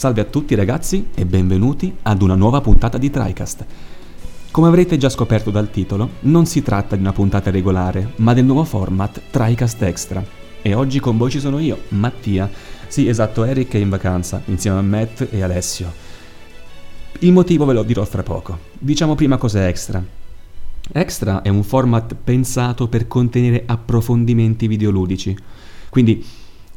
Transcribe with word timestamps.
Salve 0.00 0.22
a 0.22 0.24
tutti 0.24 0.54
ragazzi 0.54 1.08
e 1.14 1.26
benvenuti 1.26 1.94
ad 2.04 2.22
una 2.22 2.34
nuova 2.34 2.62
puntata 2.62 2.96
di 2.96 3.10
TriCast. 3.10 3.66
Come 4.50 4.66
avrete 4.66 4.96
già 4.96 5.10
scoperto 5.10 5.50
dal 5.50 5.70
titolo, 5.70 6.12
non 6.20 6.46
si 6.46 6.62
tratta 6.62 6.96
di 6.96 7.02
una 7.02 7.12
puntata 7.12 7.50
regolare, 7.50 8.12
ma 8.16 8.32
del 8.32 8.46
nuovo 8.46 8.64
format 8.64 9.20
TriCast 9.30 9.82
Extra. 9.82 10.24
E 10.62 10.72
oggi 10.72 11.00
con 11.00 11.18
voi 11.18 11.30
ci 11.30 11.38
sono 11.38 11.58
io, 11.58 11.80
Mattia. 11.88 12.48
Sì, 12.88 13.08
esatto, 13.08 13.44
Eric 13.44 13.74
è 13.74 13.76
in 13.76 13.90
vacanza, 13.90 14.40
insieme 14.46 14.78
a 14.78 14.80
Matt 14.80 15.28
e 15.30 15.42
Alessio. 15.42 15.92
Il 17.18 17.32
motivo 17.32 17.66
ve 17.66 17.74
lo 17.74 17.82
dirò 17.82 18.02
fra 18.06 18.22
poco. 18.22 18.58
Diciamo 18.78 19.14
prima 19.14 19.36
cos'è 19.36 19.66
Extra. 19.66 20.02
Extra 20.92 21.42
è 21.42 21.50
un 21.50 21.62
format 21.62 22.14
pensato 22.14 22.88
per 22.88 23.06
contenere 23.06 23.64
approfondimenti 23.66 24.66
videoludici. 24.66 25.36
Quindi 25.90 26.24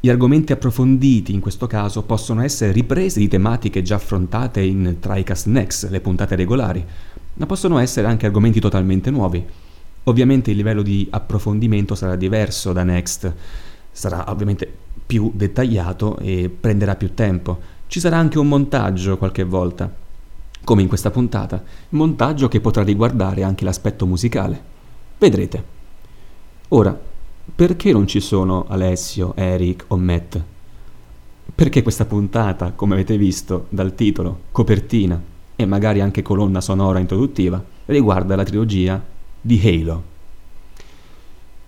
gli 0.06 0.10
argomenti 0.10 0.52
approfonditi 0.52 1.34
in 1.34 1.40
questo 1.40 1.66
caso 1.66 2.04
possono 2.04 2.42
essere 2.42 2.74
riprese 2.74 3.22
di 3.22 3.30
tematiche 3.30 3.82
già 3.82 3.96
affrontate 3.96 4.60
in 4.60 4.98
TriCast 5.00 5.46
Next, 5.46 5.90
le 5.90 6.02
puntate 6.02 6.36
regolari, 6.36 6.86
ma 7.36 7.46
possono 7.46 7.78
essere 7.78 8.08
anche 8.08 8.26
argomenti 8.26 8.60
totalmente 8.60 9.10
nuovi. 9.12 9.42
Ovviamente 10.04 10.52
il 10.52 10.58
livello 10.58 10.82
di 10.82 11.08
approfondimento 11.10 11.96
sarà 11.96 12.18
diverso 12.18 12.74
da 12.74 12.84
Next, 12.84 13.34
sarà 13.94 14.30
ovviamente 14.30 14.70
più 15.06 15.32
dettagliato 15.34 16.18
e 16.18 16.50
prenderà 16.50 16.98
più 16.98 17.14
tempo. 17.14 17.62
Ci 17.88 18.02
sarà 18.02 18.18
anche 18.18 18.40
un 18.40 18.50
montaggio 18.50 19.18
qualche 19.18 19.46
volta, 19.46 19.90
come 20.66 20.82
in 20.82 20.90
questa 20.90 21.12
puntata, 21.12 21.64
montaggio 21.92 22.50
che 22.50 22.60
potrà 22.60 22.84
riguardare 22.84 23.44
anche 23.44 23.64
l'aspetto 23.64 24.06
musicale. 24.06 24.62
Vedrete. 25.18 25.64
Ora, 26.68 27.12
perché 27.56 27.92
non 27.92 28.08
ci 28.08 28.20
sono 28.20 28.66
Alessio, 28.68 29.36
Eric 29.36 29.86
o 29.88 29.98
Matt? 29.98 30.42
Perché 31.54 31.84
questa 31.84 32.06
puntata, 32.06 32.72
come 32.72 32.94
avete 32.94 33.18
visto 33.18 33.68
dal 33.70 33.96
titolo, 33.96 34.44
copertina 34.52 35.22
e 35.56 35.66
magari 35.66 36.02
anche 36.02 36.22
colonna 36.22 36.62
sonora 36.62 37.00
introduttiva, 37.00 37.64
riguarda 37.86 38.36
la 38.36 38.44
trilogia 38.44 39.04
di 39.40 39.62
Halo. 39.64 40.04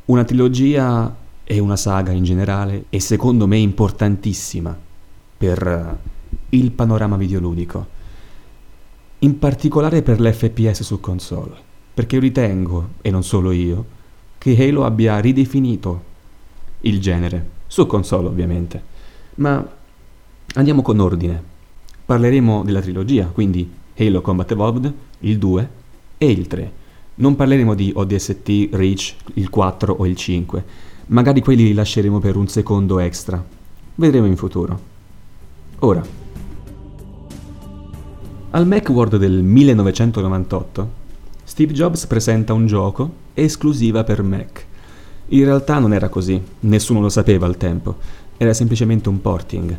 Una 0.06 0.24
trilogia 0.24 1.16
e 1.44 1.60
una 1.60 1.76
saga 1.76 2.12
in 2.12 2.24
generale 2.24 2.86
e 2.90 3.00
secondo 3.00 3.46
me 3.46 3.58
importantissima 3.58 4.76
per 5.38 5.98
il 6.50 6.72
panorama 6.72 7.18
videoludico, 7.18 7.88
in 9.20 9.38
particolare 9.38 10.02
per 10.02 10.20
l'FPS 10.20 10.84
su 10.84 11.00
console, 11.00 11.56
perché 11.94 12.16
io 12.16 12.22
ritengo, 12.22 12.90
e 13.02 13.12
non 13.12 13.24
solo 13.24 13.52
io, 13.52 13.86
che 14.46 14.56
Halo 14.64 14.86
abbia 14.86 15.18
ridefinito 15.18 16.04
il 16.82 17.02
genere, 17.02 17.50
su 17.66 17.88
console 17.88 18.28
ovviamente. 18.28 18.80
Ma 19.38 19.68
andiamo 20.54 20.84
con 20.84 21.00
ordine. 21.00 21.42
Parleremo 22.06 22.62
della 22.64 22.80
trilogia, 22.80 23.26
quindi 23.26 23.68
Halo 23.98 24.22
Combat 24.22 24.52
Evolved, 24.52 24.94
il 25.22 25.40
2 25.40 25.70
e 26.20 26.30
il 26.30 26.46
3. 26.46 26.72
Non 27.16 27.36
parleremo 27.36 27.74
di 27.74 27.92
ODST, 27.96 28.70
Reach, 28.74 29.16
il 29.34 29.50
4 29.50 29.96
o 29.98 30.06
il 30.06 30.16
5. 30.16 30.64
Magari 31.08 31.42
quelli 31.42 31.64
li 31.64 31.74
lasceremo 31.74 32.20
per 32.20 32.36
un 32.36 32.48
secondo 32.48 33.00
extra. 33.00 33.44
Vedremo 33.96 34.28
in 34.28 34.38
futuro. 34.38 34.80
Ora. 35.80 36.06
Al 38.52 38.68
Macworld 38.68 39.18
del 39.18 39.42
1998 39.42 40.92
Steve 41.44 41.74
Jobs 41.74 42.06
presenta 42.06 42.54
un 42.54 42.68
gioco 42.68 43.24
esclusiva 43.36 44.04
per 44.04 44.24
Mac. 44.24 44.66
In 45.28 45.44
realtà 45.44 45.78
non 45.78 45.94
era 45.94 46.10
così, 46.10 46.42
nessuno 46.62 47.02
lo 47.02 47.10
sapeva 47.10 47.46
al 47.46 47.58
tempo, 47.58 47.98
era 48.38 48.54
semplicemente 48.54 49.10
un 49.10 49.22
porting. 49.22 49.78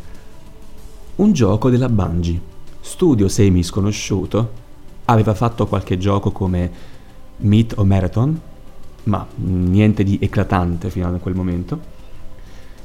Un 1.16 1.32
gioco 1.32 1.70
della 1.70 1.88
Bungie, 1.88 2.40
studio 2.80 3.28
semi 3.28 3.62
sconosciuto, 3.62 4.64
aveva 5.06 5.34
fatto 5.34 5.66
qualche 5.66 5.98
gioco 5.98 6.30
come 6.30 6.70
Meet 7.38 7.74
o 7.76 7.84
Marathon, 7.84 8.40
ma 9.04 9.26
niente 9.36 10.02
di 10.02 10.18
eclatante 10.20 10.90
fino 10.90 11.08
a 11.08 11.10
quel 11.18 11.34
momento. 11.34 11.94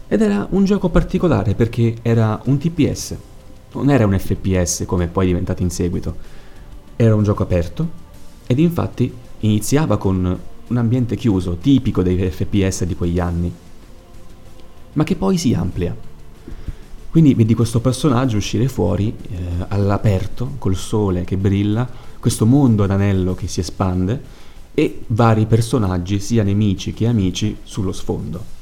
Ed 0.07 0.21
era 0.21 0.47
un 0.51 0.65
gioco 0.65 0.89
particolare 0.89 1.55
perché 1.55 1.97
era 2.01 2.39
un 2.45 2.57
TPS, 2.57 3.15
non 3.73 3.89
era 3.89 4.05
un 4.05 4.17
FPS 4.17 4.83
come 4.85 5.07
poi 5.07 5.25
è 5.25 5.27
diventato 5.27 5.61
in 5.61 5.69
seguito. 5.69 6.15
Era 6.95 7.15
un 7.15 7.23
gioco 7.23 7.43
aperto, 7.43 7.89
ed 8.45 8.59
infatti 8.59 9.11
iniziava 9.39 9.97
con 9.97 10.39
un 10.71 10.77
ambiente 10.77 11.17
chiuso, 11.17 11.57
tipico 11.57 12.01
dei 12.01 12.17
FPS 12.29 12.85
di 12.85 12.95
quegli 12.95 13.19
anni, 13.19 13.53
ma 14.93 15.03
che 15.03 15.15
poi 15.15 15.37
si 15.37 15.53
amplia. 15.53 15.95
Quindi 17.09 17.33
vedi 17.33 17.53
questo 17.53 17.81
personaggio 17.81 18.37
uscire 18.37 18.69
fuori 18.69 19.13
eh, 19.29 19.37
all'aperto, 19.67 20.55
col 20.57 20.77
sole 20.77 21.25
che 21.25 21.35
brilla, 21.35 21.87
questo 22.19 22.45
mondo 22.45 22.83
ad 22.83 22.91
anello 22.91 23.35
che 23.35 23.47
si 23.47 23.59
espande 23.59 24.39
e 24.73 25.03
vari 25.07 25.45
personaggi, 25.45 26.21
sia 26.21 26.43
nemici 26.43 26.93
che 26.93 27.05
amici, 27.05 27.57
sullo 27.63 27.91
sfondo. 27.91 28.59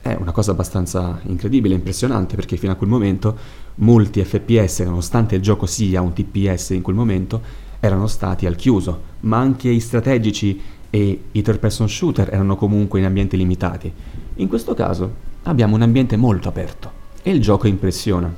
È 0.00 0.16
una 0.18 0.32
cosa 0.32 0.52
abbastanza 0.52 1.20
incredibile, 1.24 1.74
impressionante, 1.74 2.34
perché 2.34 2.56
fino 2.56 2.72
a 2.72 2.76
quel 2.76 2.88
momento 2.88 3.36
molti 3.76 4.24
FPS, 4.24 4.80
nonostante 4.80 5.34
il 5.34 5.42
gioco 5.42 5.66
sia 5.66 6.00
un 6.00 6.14
TPS 6.14 6.70
in 6.70 6.80
quel 6.80 6.96
momento, 6.96 7.68
erano 7.78 8.06
stati 8.06 8.46
al 8.46 8.56
chiuso, 8.56 9.02
ma 9.20 9.36
anche 9.36 9.68
i 9.68 9.80
strategici 9.80 10.58
e 10.90 11.22
i 11.30 11.42
third 11.42 11.60
person 11.60 11.88
shooter 11.88 12.28
erano 12.32 12.56
comunque 12.56 12.98
in 12.98 13.06
ambienti 13.06 13.36
limitati. 13.36 13.92
In 14.34 14.48
questo 14.48 14.74
caso 14.74 15.28
abbiamo 15.44 15.76
un 15.76 15.82
ambiente 15.82 16.16
molto 16.16 16.48
aperto 16.48 16.92
e 17.22 17.30
il 17.30 17.40
gioco 17.40 17.68
impressiona. 17.68 18.32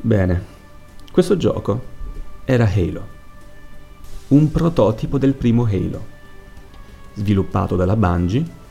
Bene, 0.00 0.44
questo 1.10 1.36
gioco 1.36 1.92
era 2.44 2.70
Halo, 2.70 3.06
un 4.28 4.50
prototipo 4.50 5.16
del 5.16 5.32
primo 5.32 5.64
Halo, 5.64 6.12
sviluppato 7.14 7.76
dalla 7.76 7.96
Bungie 7.96 8.62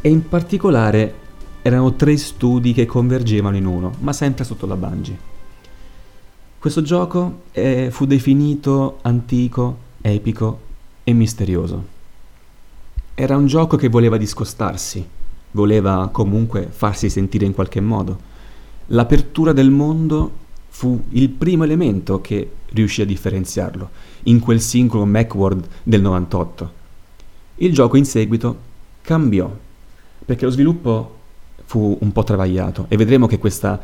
e 0.00 0.08
in 0.08 0.28
particolare 0.28 1.24
erano 1.62 1.96
tre 1.96 2.16
studi 2.16 2.72
che 2.72 2.86
convergevano 2.86 3.56
in 3.56 3.66
uno, 3.66 3.92
ma 3.98 4.12
sempre 4.12 4.44
sotto 4.44 4.66
la 4.66 4.76
Bungie. 4.76 5.18
Questo 6.58 6.82
gioco 6.82 7.42
eh, 7.50 7.88
fu 7.90 8.06
definito 8.06 8.98
antico, 9.02 9.78
epico 10.00 10.65
e 11.08 11.12
misterioso. 11.12 11.94
Era 13.14 13.36
un 13.36 13.46
gioco 13.46 13.76
che 13.76 13.88
voleva 13.88 14.16
discostarsi, 14.16 15.06
voleva 15.52 16.08
comunque 16.10 16.66
farsi 16.68 17.08
sentire 17.08 17.44
in 17.44 17.54
qualche 17.54 17.80
modo. 17.80 18.18
L'apertura 18.86 19.52
del 19.52 19.70
mondo 19.70 20.32
fu 20.68 21.00
il 21.10 21.28
primo 21.28 21.62
elemento 21.62 22.20
che 22.20 22.50
riuscì 22.70 23.02
a 23.02 23.06
differenziarlo 23.06 23.90
in 24.24 24.40
quel 24.40 24.60
singolo 24.60 25.04
Macworld 25.04 25.64
del 25.84 26.00
98. 26.00 26.72
Il 27.54 27.72
gioco 27.72 27.96
in 27.96 28.04
seguito 28.04 28.58
cambiò, 29.02 29.48
perché 30.24 30.44
lo 30.44 30.50
sviluppo 30.50 31.18
fu 31.66 31.96
un 32.00 32.10
po' 32.10 32.24
travagliato 32.24 32.86
e 32.88 32.96
vedremo 32.96 33.28
che 33.28 33.38
questa 33.38 33.80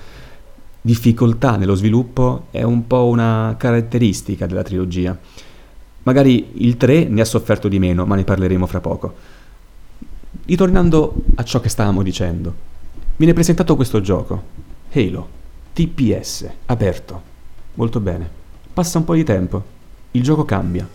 difficoltà 0.80 1.54
nello 1.54 1.76
sviluppo 1.76 2.46
è 2.50 2.64
un 2.64 2.84
po' 2.88 3.06
una 3.06 3.54
caratteristica 3.56 4.46
della 4.46 4.64
trilogia. 4.64 5.16
Magari 6.04 6.64
il 6.64 6.76
3 6.76 7.04
ne 7.04 7.20
ha 7.20 7.24
sofferto 7.24 7.68
di 7.68 7.78
meno, 7.78 8.04
ma 8.04 8.16
ne 8.16 8.24
parleremo 8.24 8.66
fra 8.66 8.80
poco. 8.80 9.14
Ritornando 10.44 11.14
a 11.36 11.44
ciò 11.44 11.60
che 11.60 11.68
stavamo 11.68 12.02
dicendo, 12.02 12.54
viene 13.16 13.32
presentato 13.32 13.76
questo 13.76 14.00
gioco, 14.00 14.42
Halo, 14.92 15.28
TPS, 15.72 16.48
aperto. 16.66 17.30
Molto 17.74 18.00
bene. 18.00 18.28
Passa 18.72 18.98
un 18.98 19.04
po' 19.04 19.14
di 19.14 19.24
tempo, 19.24 19.62
il 20.12 20.22
gioco 20.22 20.44
cambia. 20.44 20.88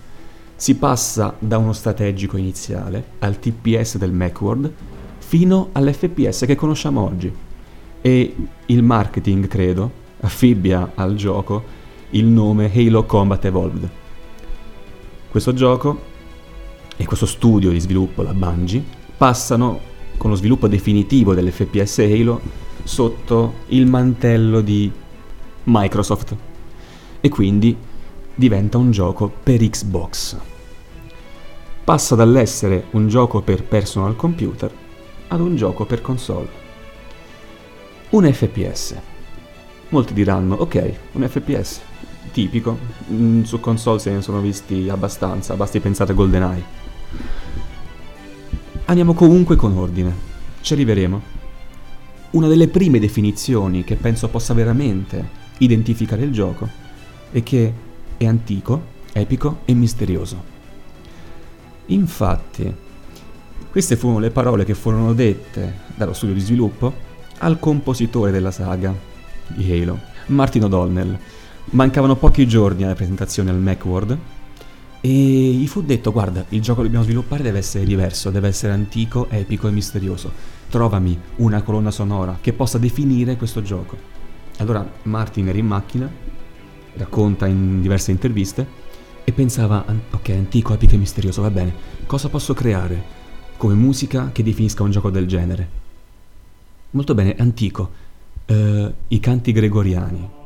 Si 0.55 0.75
passa 0.75 1.35
da 1.39 1.57
uno 1.57 1.73
strategico 1.73 2.37
iniziale 2.37 3.03
al 3.19 3.39
TPS 3.39 3.97
del 3.97 4.11
Macworld 4.11 4.71
fino 5.19 5.69
all'FPS 5.71 6.45
che 6.45 6.55
conosciamo 6.55 7.01
oggi 7.01 7.31
e 8.01 8.35
il 8.65 8.83
marketing, 8.83 9.47
credo, 9.47 9.91
affibbia 10.21 10.91
al 10.95 11.15
gioco 11.15 11.63
il 12.11 12.25
nome 12.25 12.71
Halo 12.73 13.03
Combat 13.05 13.43
Evolved. 13.45 13.89
Questo 15.29 15.53
gioco 15.53 15.99
e 16.95 17.05
questo 17.05 17.25
studio 17.25 17.71
di 17.71 17.79
sviluppo, 17.79 18.23
la 18.23 18.33
Bungie, 18.33 18.83
passano 19.17 19.79
con 20.17 20.29
lo 20.29 20.35
sviluppo 20.35 20.67
definitivo 20.67 21.33
dell'FPS 21.33 21.99
Halo 21.99 22.41
sotto 22.83 23.53
il 23.67 23.85
mantello 23.85 24.61
di 24.61 24.91
Microsoft 25.63 26.35
e 27.19 27.29
quindi 27.29 27.75
diventa 28.33 28.77
un 28.77 28.91
gioco 28.91 29.31
per 29.43 29.59
Xbox. 29.59 30.37
Passa 31.83 32.15
dall'essere 32.15 32.85
un 32.91 33.07
gioco 33.07 33.41
per 33.41 33.63
personal 33.63 34.15
computer 34.15 34.71
ad 35.27 35.39
un 35.39 35.55
gioco 35.55 35.85
per 35.85 36.01
console 36.01 36.65
un 38.09 38.31
FPS. 38.31 38.95
Molti 39.89 40.13
diranno, 40.13 40.55
ok, 40.55 40.93
un 41.13 41.27
FPS, 41.27 41.81
tipico, 42.31 42.77
mm, 43.11 43.43
su 43.43 43.59
console 43.59 43.99
se 43.99 44.11
ne 44.11 44.21
sono 44.21 44.39
visti 44.39 44.89
abbastanza, 44.89 45.55
basti 45.55 45.79
pensare 45.79 46.11
a 46.11 46.15
GoldenEye. 46.15 46.63
Andiamo 48.85 49.13
comunque 49.13 49.55
con 49.55 49.77
ordine, 49.77 50.13
ci 50.61 50.73
arriveremo. 50.73 51.35
una 52.29 52.47
delle 52.47 52.67
prime 52.67 52.99
definizioni 52.99 53.83
che 53.85 53.95
penso 53.95 54.27
possa 54.27 54.53
veramente 54.53 55.45
identificare 55.59 56.23
il 56.23 56.31
gioco 56.31 56.69
è 57.31 57.41
che 57.41 57.73
è 58.17 58.25
antico, 58.25 58.81
epico 59.13 59.59
e 59.65 59.73
misterioso. 59.73 60.55
Infatti, 61.87 62.73
queste 63.71 63.95
furono 63.95 64.19
le 64.19 64.29
parole 64.29 64.65
che 64.65 64.73
furono 64.73 65.13
dette 65.13 65.85
dallo 65.95 66.13
studio 66.13 66.35
di 66.35 66.41
sviluppo 66.41 66.93
al 67.39 67.59
compositore 67.59 68.31
della 68.31 68.51
saga 68.51 68.93
di 69.47 69.71
Halo, 69.71 69.99
Martin 70.27 70.65
O'Donnell. 70.65 71.17
Mancavano 71.69 72.15
pochi 72.15 72.47
giorni 72.47 72.83
alla 72.83 72.95
presentazione 72.95 73.49
al 73.49 73.59
Macworld 73.59 74.17
e 75.01 75.09
gli 75.09 75.67
fu 75.67 75.81
detto 75.81 76.13
guarda, 76.13 76.45
il 76.49 76.61
gioco 76.61 76.77
che 76.77 76.85
dobbiamo 76.85 77.03
sviluppare 77.03 77.43
deve 77.43 77.57
essere 77.57 77.83
diverso, 77.83 78.29
deve 78.29 78.47
essere 78.47 78.71
antico, 78.71 79.27
epico 79.29 79.67
e 79.67 79.71
misterioso. 79.71 80.31
Trovami 80.69 81.19
una 81.37 81.61
colonna 81.63 81.91
sonora 81.91 82.37
che 82.39 82.53
possa 82.53 82.77
definire 82.77 83.35
questo 83.35 83.61
gioco. 83.61 83.97
Allora 84.59 84.89
Martin 85.03 85.49
era 85.49 85.57
in 85.57 85.67
macchina, 85.67 86.09
racconta 86.93 87.47
in 87.47 87.81
diverse 87.81 88.11
interviste, 88.11 88.65
e 89.25 89.33
pensava, 89.33 89.83
ok, 90.11 90.29
antico, 90.29 90.73
epico 90.73 90.95
e 90.95 90.97
misterioso, 90.97 91.41
va 91.41 91.51
bene, 91.51 91.73
cosa 92.05 92.29
posso 92.29 92.53
creare 92.53 93.15
come 93.57 93.73
musica 93.73 94.29
che 94.31 94.41
definisca 94.41 94.83
un 94.83 94.91
gioco 94.91 95.09
del 95.09 95.27
genere? 95.27 95.69
Molto 96.91 97.13
bene, 97.13 97.35
antico, 97.37 97.91
uh, 98.45 98.93
i 99.09 99.19
canti 99.19 99.51
gregoriani. 99.51 100.36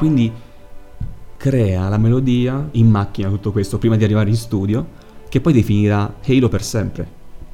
Quindi 0.00 0.32
crea 1.36 1.90
la 1.90 1.98
melodia 1.98 2.68
in 2.72 2.88
macchina 2.88 3.28
tutto 3.28 3.52
questo 3.52 3.76
prima 3.76 3.96
di 3.96 4.04
arrivare 4.04 4.30
in 4.30 4.36
studio 4.36 4.86
che 5.28 5.42
poi 5.42 5.52
definirà 5.52 6.14
Halo 6.26 6.48
per 6.48 6.62
sempre 6.62 7.06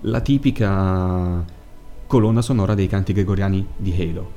la 0.02 0.20
tipica 0.20 1.44
colonna 2.06 2.42
sonora 2.42 2.74
dei 2.74 2.86
canti 2.86 3.12
gregoriani 3.12 3.66
di 3.76 3.92
Halo 3.98 4.30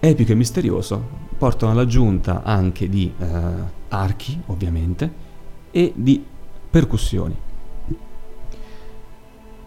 epico 0.00 0.32
e 0.32 0.34
misterioso 0.34 1.00
portano 1.38 1.70
all'aggiunta 1.70 2.42
anche 2.42 2.88
di 2.88 3.12
uh, 3.16 3.24
archi 3.90 4.42
ovviamente 4.46 5.12
e 5.70 5.92
di 5.94 6.24
percussioni 6.68 7.36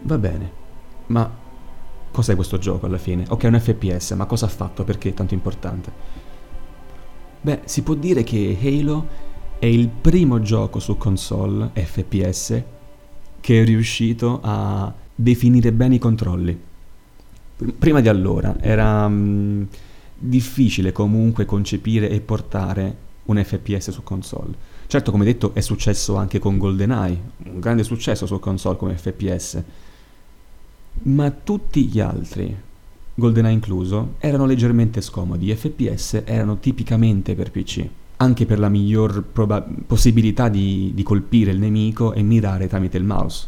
va 0.02 0.18
bene 0.18 0.52
ma 1.06 1.34
cos'è 2.10 2.34
questo 2.34 2.58
gioco 2.58 2.84
alla 2.84 2.98
fine? 2.98 3.24
ok 3.26 3.42
è 3.42 3.46
un 3.46 3.58
FPS 3.58 4.10
ma 4.10 4.26
cosa 4.26 4.44
ha 4.44 4.50
fatto 4.50 4.84
perché 4.84 5.08
è 5.08 5.14
tanto 5.14 5.32
importante? 5.32 6.23
Beh, 7.44 7.60
si 7.66 7.82
può 7.82 7.92
dire 7.92 8.24
che 8.24 8.56
Halo 8.58 9.06
è 9.58 9.66
il 9.66 9.88
primo 9.88 10.40
gioco 10.40 10.78
su 10.78 10.96
console 10.96 11.72
FPS 11.74 12.62
che 13.38 13.60
è 13.60 13.64
riuscito 13.66 14.40
a 14.42 14.90
definire 15.14 15.70
bene 15.70 15.96
i 15.96 15.98
controlli. 15.98 16.58
Prima 17.78 18.00
di 18.00 18.08
allora 18.08 18.56
era 18.58 19.04
um, 19.04 19.66
difficile 20.16 20.90
comunque 20.92 21.44
concepire 21.44 22.08
e 22.08 22.20
portare 22.20 22.96
un 23.24 23.44
FPS 23.44 23.90
su 23.90 24.02
console. 24.02 24.54
Certo, 24.86 25.10
come 25.10 25.26
detto, 25.26 25.52
è 25.52 25.60
successo 25.60 26.16
anche 26.16 26.38
con 26.38 26.56
GoldenEye, 26.56 27.20
un 27.44 27.60
grande 27.60 27.84
successo 27.84 28.24
su 28.24 28.38
console 28.38 28.78
come 28.78 28.96
FPS. 28.96 29.62
Ma 31.02 31.30
tutti 31.30 31.84
gli 31.88 32.00
altri 32.00 32.56
GoldenEye 33.14 33.54
incluso, 33.54 34.14
erano 34.18 34.44
leggermente 34.44 35.00
scomodi. 35.00 35.54
FPS 35.54 36.22
erano 36.24 36.58
tipicamente 36.58 37.34
per 37.34 37.50
PC, 37.50 37.86
anche 38.16 38.44
per 38.44 38.58
la 38.58 38.68
miglior 38.68 39.22
proba- 39.22 39.64
possibilità 39.86 40.48
di, 40.48 40.90
di 40.94 41.02
colpire 41.02 41.52
il 41.52 41.58
nemico 41.58 42.12
e 42.12 42.22
mirare 42.22 42.68
tramite 42.68 42.96
il 42.96 43.04
mouse. 43.04 43.46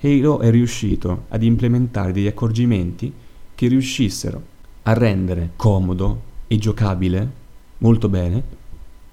Halo 0.00 0.40
è 0.40 0.50
riuscito 0.50 1.24
ad 1.28 1.42
implementare 1.42 2.12
degli 2.12 2.26
accorgimenti 2.26 3.12
che 3.54 3.68
riuscissero 3.68 4.42
a 4.82 4.92
rendere 4.92 5.52
comodo 5.56 6.32
e 6.46 6.58
giocabile 6.58 7.42
molto 7.78 8.08
bene 8.08 8.42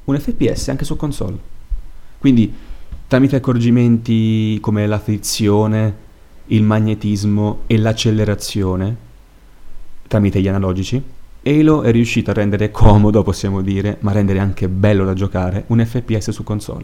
un 0.06 0.20
FPS 0.20 0.70
anche 0.70 0.86
su 0.86 0.96
console. 0.96 1.38
Quindi 2.18 2.54
tramite 3.08 3.38
accorgimenti 3.38 4.58
come 4.62 4.86
la 4.88 5.00
frizione, 5.00 6.10
il 6.48 6.64
magnetismo 6.64 7.62
e 7.68 7.78
l'accelerazione 7.78 9.10
tramite 10.12 10.42
gli 10.42 10.50
analogici, 10.50 11.02
Halo 11.44 11.84
è 11.84 11.92
riuscito 11.92 12.32
a 12.32 12.34
rendere 12.34 12.70
comodo, 12.70 13.24
possiamo 13.24 13.62
dire, 13.62 13.96
ma 14.02 14.12
rendere 14.12 14.40
anche 14.40 14.68
bello 14.68 15.06
da 15.06 15.14
giocare, 15.14 15.64
un 15.68 15.86
FPS 15.86 16.32
su 16.32 16.44
console. 16.44 16.84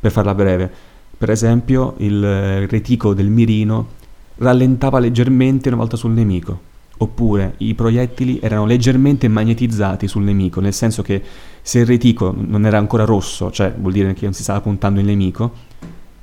Per 0.00 0.10
farla 0.10 0.34
breve, 0.34 0.70
per 1.18 1.28
esempio, 1.28 1.92
il 1.98 2.66
reticolo 2.66 3.12
del 3.12 3.28
mirino 3.28 3.88
rallentava 4.36 4.98
leggermente 4.98 5.68
una 5.68 5.76
volta 5.76 5.98
sul 5.98 6.12
nemico, 6.12 6.58
oppure 6.96 7.52
i 7.58 7.74
proiettili 7.74 8.38
erano 8.40 8.64
leggermente 8.64 9.28
magnetizzati 9.28 10.08
sul 10.08 10.22
nemico, 10.22 10.60
nel 10.60 10.72
senso 10.72 11.02
che 11.02 11.22
se 11.60 11.80
il 11.80 11.86
reticolo 11.86 12.34
non 12.34 12.64
era 12.64 12.78
ancora 12.78 13.04
rosso, 13.04 13.50
cioè 13.50 13.74
vuol 13.76 13.92
dire 13.92 14.14
che 14.14 14.24
non 14.24 14.32
si 14.32 14.42
stava 14.42 14.62
puntando 14.62 15.00
il 15.00 15.06
nemico, 15.06 15.52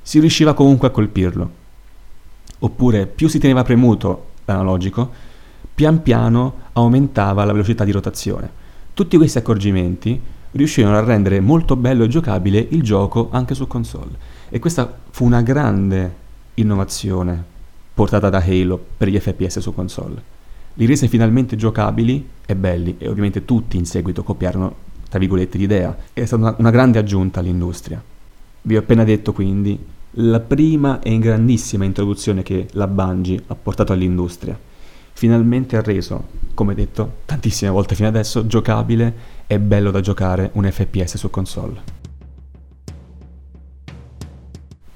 si 0.02 0.18
riusciva 0.18 0.54
comunque 0.54 0.88
a 0.88 0.90
colpirlo. 0.90 1.50
Oppure 2.58 3.06
più 3.06 3.28
si 3.28 3.38
teneva 3.38 3.62
premuto 3.62 4.30
l'analogico, 4.44 5.25
pian 5.76 6.02
piano 6.02 6.54
aumentava 6.72 7.44
la 7.44 7.52
velocità 7.52 7.84
di 7.84 7.90
rotazione. 7.90 8.48
Tutti 8.94 9.18
questi 9.18 9.36
accorgimenti 9.36 10.18
riuscirono 10.52 10.96
a 10.96 11.04
rendere 11.04 11.38
molto 11.40 11.76
bello 11.76 12.04
e 12.04 12.08
giocabile 12.08 12.66
il 12.70 12.82
gioco 12.82 13.28
anche 13.30 13.54
su 13.54 13.66
console. 13.66 14.12
E 14.48 14.58
questa 14.58 14.90
fu 15.10 15.26
una 15.26 15.42
grande 15.42 16.14
innovazione 16.54 17.44
portata 17.92 18.30
da 18.30 18.42
Halo 18.42 18.82
per 18.96 19.08
gli 19.08 19.18
FPS 19.18 19.58
su 19.58 19.74
console. 19.74 20.34
Li 20.74 20.86
rese 20.86 21.08
finalmente 21.08 21.56
giocabili 21.56 22.26
e 22.46 22.56
belli 22.56 22.94
e 22.96 23.08
ovviamente 23.08 23.44
tutti 23.44 23.76
in 23.76 23.84
seguito 23.84 24.22
copiarono, 24.22 24.74
tra 25.10 25.18
virgolette, 25.18 25.58
l'idea. 25.58 25.94
È 26.10 26.24
stata 26.24 26.42
una, 26.42 26.54
una 26.56 26.70
grande 26.70 26.98
aggiunta 26.98 27.40
all'industria. 27.40 28.02
Vi 28.62 28.74
ho 28.74 28.80
appena 28.80 29.04
detto 29.04 29.34
quindi 29.34 29.78
la 30.12 30.40
prima 30.40 31.00
e 31.00 31.18
grandissima 31.18 31.84
introduzione 31.84 32.42
che 32.42 32.66
la 32.72 32.86
Bungie 32.86 33.42
ha 33.48 33.54
portato 33.54 33.92
all'industria 33.92 34.58
finalmente 35.16 35.78
ha 35.78 35.80
reso, 35.80 36.24
come 36.52 36.74
detto 36.74 37.20
tantissime 37.24 37.70
volte 37.70 37.94
fino 37.94 38.06
adesso, 38.06 38.46
giocabile 38.46 39.14
e 39.46 39.58
bello 39.58 39.90
da 39.90 40.00
giocare 40.00 40.50
un 40.54 40.70
FPS 40.70 41.16
su 41.16 41.30
console. 41.30 41.94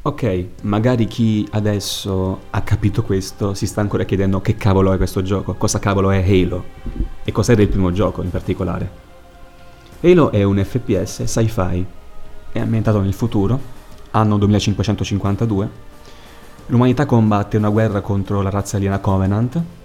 Ok, 0.02 0.46
magari 0.62 1.06
chi 1.06 1.46
adesso 1.52 2.40
ha 2.50 2.60
capito 2.60 3.02
questo 3.02 3.54
si 3.54 3.66
sta 3.66 3.80
ancora 3.80 4.04
chiedendo 4.04 4.42
che 4.42 4.56
cavolo 4.56 4.92
è 4.92 4.98
questo 4.98 5.22
gioco, 5.22 5.54
cosa 5.54 5.78
cavolo 5.78 6.10
è 6.10 6.18
Halo 6.18 6.64
e 7.24 7.32
cos'era 7.32 7.62
il 7.62 7.68
primo 7.68 7.90
gioco 7.90 8.22
in 8.22 8.30
particolare. 8.30 8.90
Halo 10.02 10.30
è 10.32 10.42
un 10.42 10.62
FPS 10.62 11.24
sci-fi, 11.24 11.86
è 12.52 12.58
ambientato 12.58 13.00
nel 13.00 13.14
futuro, 13.14 13.58
anno 14.10 14.36
2552. 14.36 15.88
L'umanità 16.66 17.06
combatte 17.06 17.56
una 17.56 17.70
guerra 17.70 18.02
contro 18.02 18.42
la 18.42 18.50
razza 18.50 18.76
aliena 18.76 18.98
Covenant 18.98 19.78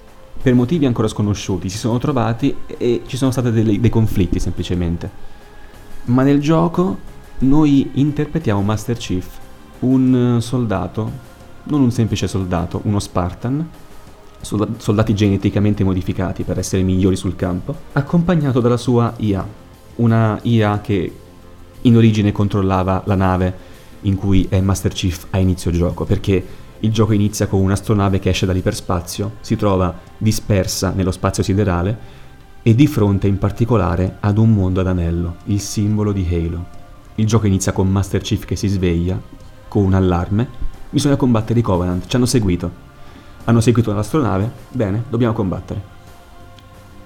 per 0.45 0.53
motivi 0.53 0.85
ancora 0.85 1.07
sconosciuti, 1.07 1.69
si 1.69 1.79
sono 1.79 1.97
trovati 1.97 2.55
e 2.67 3.01
ci 3.07 3.17
sono 3.17 3.31
stati 3.31 3.49
dei, 3.49 3.79
dei 3.79 3.89
conflitti 3.89 4.39
semplicemente. 4.39 5.09
Ma 6.03 6.21
nel 6.21 6.39
gioco 6.39 6.99
noi 7.39 7.89
interpretiamo 7.93 8.61
Master 8.61 8.95
Chief, 8.95 9.25
un 9.79 10.37
soldato, 10.41 11.11
non 11.63 11.81
un 11.81 11.89
semplice 11.89 12.27
soldato, 12.27 12.79
uno 12.83 12.99
Spartan, 12.99 13.67
soldati 14.39 15.15
geneticamente 15.15 15.83
modificati 15.83 16.43
per 16.43 16.59
essere 16.59 16.83
migliori 16.83 17.15
sul 17.15 17.35
campo, 17.35 17.75
accompagnato 17.93 18.59
dalla 18.59 18.77
sua 18.77 19.15
IA, 19.17 19.43
una 19.95 20.37
IA 20.43 20.79
che 20.79 21.19
in 21.81 21.97
origine 21.97 22.31
controllava 22.31 23.01
la 23.07 23.15
nave 23.15 23.57
in 24.01 24.15
cui 24.15 24.45
è 24.47 24.61
Master 24.61 24.93
Chief 24.93 25.25
a 25.31 25.39
inizio 25.39 25.71
gioco, 25.71 26.05
perché 26.05 26.45
il 26.79 26.91
gioco 26.91 27.13
inizia 27.13 27.47
con 27.47 27.61
un'astronave 27.61 28.19
che 28.19 28.29
esce 28.29 28.45
dall'iperspazio, 28.45 29.37
si 29.41 29.55
trova 29.55 29.93
dispersa 30.17 30.91
nello 30.95 31.11
spazio 31.11 31.43
siderale 31.43 31.97
e 32.61 32.75
di 32.75 32.87
fronte 32.87 33.27
in 33.27 33.37
particolare 33.37 34.17
ad 34.19 34.37
un 34.37 34.53
mondo 34.53 34.79
ad 34.79 34.87
anello, 34.87 35.37
il 35.45 35.59
simbolo 35.59 36.11
di 36.11 36.27
Halo. 36.29 36.65
Il 37.15 37.25
gioco 37.25 37.47
inizia 37.47 37.71
con 37.71 37.89
Master 37.89 38.21
Chief 38.21 38.43
che 38.45 38.55
si 38.55 38.67
sveglia, 38.67 39.19
con 39.67 39.83
un 39.83 39.93
allarme, 39.93 40.47
bisogna 40.89 41.15
combattere 41.15 41.59
i 41.59 41.63
Covenant, 41.63 42.07
ci 42.07 42.15
hanno 42.15 42.25
seguito. 42.25 42.83
Hanno 43.45 43.61
seguito 43.61 43.93
l'astronave, 43.93 44.51
bene, 44.71 45.03
dobbiamo 45.09 45.33
combattere. 45.33 45.93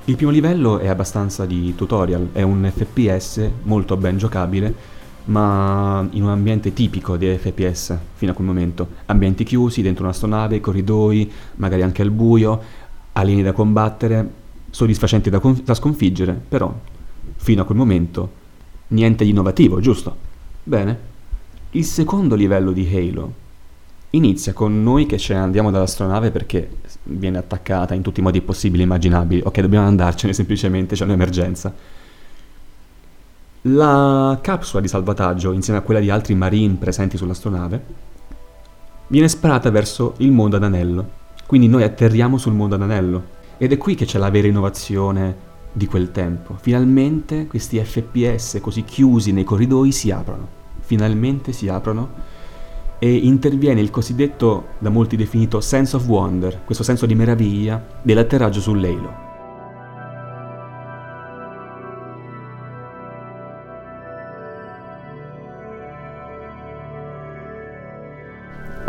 Il 0.05 0.15
primo 0.15 0.31
livello 0.31 0.79
è 0.79 0.87
abbastanza 0.87 1.45
di 1.45 1.75
tutorial, 1.75 2.29
è 2.31 2.41
un 2.41 2.71
FPS 2.73 3.49
molto 3.63 3.97
ben 3.97 4.17
giocabile, 4.17 4.73
ma 5.25 6.07
in 6.11 6.23
un 6.23 6.29
ambiente 6.29 6.73
tipico 6.73 7.17
di 7.17 7.27
FPS 7.37 7.97
fino 8.15 8.31
a 8.31 8.33
quel 8.33 8.47
momento. 8.47 8.87
Ambienti 9.05 9.43
chiusi, 9.43 9.81
dentro 9.81 10.03
un'astronave, 10.03 10.59
corridoi, 10.59 11.31
magari 11.55 11.81
anche 11.81 12.01
al 12.01 12.11
buio, 12.11 12.61
alieni 13.13 13.43
da 13.43 13.51
combattere, 13.51 14.29
soddisfacenti 14.69 15.29
da, 15.29 15.39
con- 15.39 15.61
da 15.63 15.73
sconfiggere, 15.73 16.39
però 16.47 16.73
fino 17.35 17.61
a 17.61 17.65
quel 17.65 17.77
momento 17.77 18.31
niente 18.87 19.23
di 19.23 19.31
innovativo, 19.31 19.79
giusto? 19.79 20.15
Bene. 20.63 21.07
Il 21.71 21.85
secondo 21.85 22.35
livello 22.35 22.71
di 22.71 22.89
Halo 22.91 23.33
inizia 24.11 24.53
con 24.53 24.81
noi 24.81 25.05
che 25.05 25.17
ce 25.19 25.33
ne 25.35 25.41
andiamo 25.41 25.69
dall'astronave 25.69 26.31
perché 26.31 26.77
viene 27.03 27.37
attaccata 27.37 27.93
in 27.93 28.01
tutti 28.01 28.19
i 28.19 28.23
modi 28.23 28.41
possibili 28.41 28.81
e 28.81 28.85
immaginabili. 28.85 29.41
Ok, 29.43 29.59
dobbiamo 29.61 29.85
andarcene 29.85 30.33
semplicemente, 30.33 30.95
c'è 30.95 31.03
un'emergenza. 31.03 31.73
La 33.63 34.39
capsula 34.41 34.81
di 34.81 34.87
salvataggio, 34.87 35.51
insieme 35.51 35.79
a 35.79 35.81
quella 35.81 35.99
di 35.99 36.09
altri 36.09 36.33
marine 36.33 36.75
presenti 36.75 37.17
sull'astronave, 37.17 37.83
viene 39.07 39.27
sparata 39.27 39.69
verso 39.69 40.13
il 40.19 40.31
mondo 40.31 40.55
ad 40.55 40.63
anello. 40.63 41.17
Quindi 41.45 41.67
noi 41.67 41.83
atterriamo 41.83 42.37
sul 42.37 42.53
mondo 42.53 42.75
ad 42.75 42.83
anello. 42.83 43.37
Ed 43.57 43.73
è 43.73 43.77
qui 43.77 43.95
che 43.95 44.05
c'è 44.05 44.17
la 44.17 44.29
vera 44.29 44.47
innovazione 44.47 45.47
di 45.73 45.87
quel 45.87 46.11
tempo. 46.11 46.55
Finalmente 46.61 47.47
questi 47.47 47.83
FPS 47.83 48.59
così 48.61 48.85
chiusi 48.85 49.33
nei 49.33 49.43
corridoi 49.43 49.91
si 49.91 50.09
aprono. 50.09 50.47
Finalmente 50.79 51.51
si 51.51 51.67
aprono 51.67 52.37
e 52.97 53.13
interviene 53.13 53.81
il 53.81 53.89
cosiddetto, 53.89 54.67
da 54.79 54.89
molti 54.89 55.17
definito, 55.17 55.59
sense 55.59 55.97
of 55.97 56.07
wonder, 56.07 56.61
questo 56.63 56.83
senso 56.83 57.05
di 57.05 57.15
meraviglia 57.15 57.85
dell'atterraggio 58.01 58.61
sull'Halo. 58.61 59.28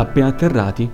Appena 0.00 0.28
atterrati, 0.28 0.90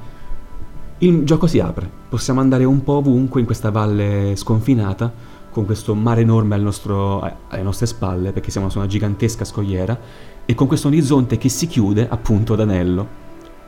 il 0.98 1.22
gioco 1.22 1.46
si 1.46 1.60
apre, 1.60 1.88
possiamo 2.08 2.40
andare 2.40 2.64
un 2.64 2.82
po' 2.82 2.94
ovunque 2.94 3.38
in 3.38 3.46
questa 3.46 3.70
valle 3.70 4.32
sconfinata, 4.34 5.12
con 5.48 5.64
questo 5.64 5.94
mare 5.94 6.22
enorme 6.22 6.56
nostro, 6.56 7.20
alle 7.20 7.62
nostre 7.62 7.86
spalle, 7.86 8.32
perché 8.32 8.50
siamo 8.50 8.68
su 8.68 8.78
una 8.78 8.88
gigantesca 8.88 9.44
scogliera, 9.44 9.96
e 10.44 10.54
con 10.56 10.66
questo 10.66 10.88
orizzonte 10.88 11.38
che 11.38 11.48
si 11.48 11.68
chiude 11.68 12.08
appunto 12.08 12.54
ad 12.54 12.60
anello 12.60 13.06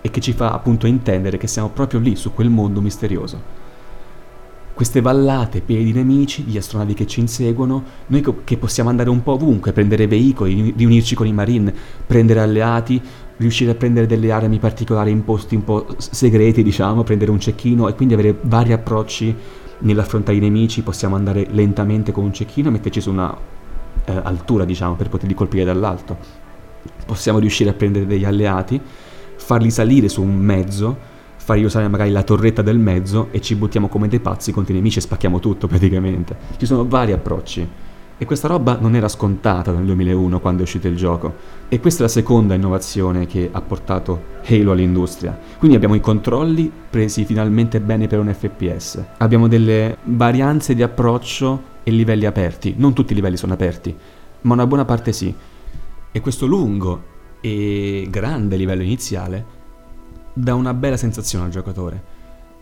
e 0.01 0.11
che 0.11 0.21
ci 0.21 0.33
fa 0.33 0.51
appunto 0.51 0.89
intendere 0.89 1.39
che 1.39 1.47
siamo 1.47 1.69
proprio 1.69 2.01
lì, 2.01 2.17
su 2.17 2.35
quel 2.35 2.51
mondo 2.51 2.81
misterioso. 2.81 3.41
Queste 4.75 5.01
vallate 5.01 5.61
piene 5.61 5.85
di 5.85 5.93
nemici, 5.93 6.45
di 6.45 6.57
astronavi 6.57 6.95
che 6.95 7.07
ci 7.07 7.21
inseguono, 7.21 7.85
noi 8.09 8.25
che 8.43 8.57
possiamo 8.57 8.91
andare 8.91 9.09
un 9.09 9.23
po' 9.23 9.33
ovunque, 9.33 9.73
prendere 9.73 10.09
veicoli, 10.09 10.75
riunirci 10.77 11.15
con 11.15 11.29
i 11.29 11.33
marine, 11.33 11.73
prendere 12.05 12.41
alleati, 12.41 13.01
riuscire 13.39 13.73
a 13.73 13.75
prendere 13.75 14.07
delle 14.07 14.31
armi 14.31 14.59
particolari 14.59 15.11
in 15.11 15.25
posti 15.25 15.57
un 15.57 15.65
po' 15.65 15.87
segreti, 15.97 16.63
diciamo, 16.63 17.03
prendere 17.03 17.31
un 17.31 17.41
cecchino 17.41 17.89
e 17.89 17.95
quindi 17.95 18.15
avere 18.15 18.37
vari 18.43 18.73
approcci 18.73 19.35
nell'affrontare 19.81 20.37
i 20.37 20.41
nemici, 20.41 20.83
possiamo 20.83 21.17
andare 21.17 21.47
lentamente 21.51 22.13
con 22.13 22.25
un 22.25 22.33
cecchino 22.33 22.69
e 22.69 22.73
metterci 22.73 23.01
su 23.01 23.11
una 23.11 23.37
eh, 24.05 24.21
altura, 24.23 24.65
diciamo, 24.65 24.95
per 24.95 25.09
poterli 25.09 25.35
colpire 25.35 25.65
dall'alto 25.65 26.47
possiamo 27.05 27.39
riuscire 27.39 27.71
a 27.71 27.73
prendere 27.73 28.07
degli 28.07 28.25
alleati, 28.25 28.81
farli 29.37 29.71
salire 29.71 30.09
su 30.09 30.23
un 30.23 30.37
mezzo, 30.37 30.97
fargli 31.37 31.65
usare 31.65 31.89
magari 31.89 32.11
la 32.11 32.23
torretta 32.23 32.63
del 32.63 32.79
mezzo 32.79 33.29
e 33.31 33.41
ci 33.41 33.55
buttiamo 33.55 33.89
come 33.89 34.09
dei 34.09 34.21
pazzi 34.21 34.53
contro 34.53 34.73
i 34.73 34.77
nemici 34.77 34.99
e 34.99 35.03
spacchiamo 35.03 35.41
tutto 35.41 35.67
praticamente. 35.67 36.37
Ci 36.59 36.67
sono 36.67 36.87
vari 36.87 37.13
approcci. 37.13 37.67
E 38.21 38.25
questa 38.25 38.49
roba 38.49 38.77
non 38.81 38.97
era 38.97 39.07
scontata 39.07 39.71
nel 39.71 39.85
2001 39.85 40.41
quando 40.41 40.63
è 40.63 40.65
uscito 40.65 40.89
il 40.89 40.97
gioco. 40.97 41.35
E 41.69 41.79
questa 41.79 42.01
è 42.01 42.03
la 42.03 42.09
seconda 42.09 42.55
innovazione 42.55 43.29
che 43.29 43.49
ha 43.53 43.61
portato 43.61 44.37
Halo 44.45 44.73
all'industria. 44.73 45.39
Quindi 45.57 45.77
abbiamo 45.77 45.95
i 45.95 46.01
controlli 46.01 46.69
presi 46.91 47.25
finalmente 47.25 47.81
bene 47.81 48.09
per 48.09 48.19
un 48.19 48.35
FPS. 48.35 49.05
Abbiamo 49.19 49.47
delle 49.47 49.99
varianze 50.03 50.75
di 50.75 50.83
approccio 50.83 51.63
e 51.85 51.93
livelli 51.93 52.27
aperti. 52.27 52.75
Non 52.77 52.93
tutti 52.93 53.13
i 53.13 53.15
livelli 53.15 53.37
sono 53.37 53.53
aperti, 53.53 53.97
ma 54.41 54.55
una 54.55 54.67
buona 54.67 54.85
parte 54.85 55.13
sì. 55.13 55.33
E 56.11 56.21
questo 56.21 56.47
lungo 56.47 57.03
e 57.41 58.09
grande 58.11 58.57
livello 58.57 58.83
iniziale 58.83 59.57
dà 60.33 60.55
una 60.55 60.75
bella 60.75 60.97
sensazione 60.97 61.45
al 61.45 61.51
giocatore 61.53 62.18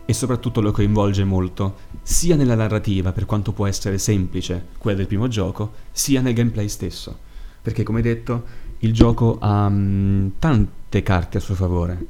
e 0.09 0.13
soprattutto 0.13 0.61
lo 0.61 0.71
coinvolge 0.71 1.25
molto, 1.25 1.75
sia 2.01 2.37
nella 2.37 2.55
narrativa, 2.55 3.11
per 3.11 3.25
quanto 3.25 3.51
può 3.51 3.67
essere 3.67 3.97
semplice 3.97 4.67
quella 4.77 4.95
del 4.95 5.07
primo 5.07 5.27
gioco, 5.27 5.73
sia 5.91 6.21
nel 6.21 6.33
gameplay 6.33 6.69
stesso. 6.69 7.13
Perché 7.61 7.83
come 7.83 8.01
detto, 8.01 8.43
il 8.79 8.93
gioco 8.93 9.37
ha 9.37 9.65
um, 9.65 10.31
tante 10.39 11.03
carte 11.03 11.39
a 11.39 11.41
suo 11.41 11.55
favore. 11.55 12.07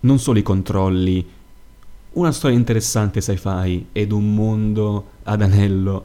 Non 0.00 0.18
solo 0.18 0.38
i 0.38 0.42
controlli, 0.42 1.26
una 2.12 2.32
storia 2.32 2.58
interessante 2.58 3.22
sci-fi 3.22 3.86
ed 3.92 4.12
un 4.12 4.34
mondo 4.34 5.12
ad 5.22 5.40
anello 5.40 6.04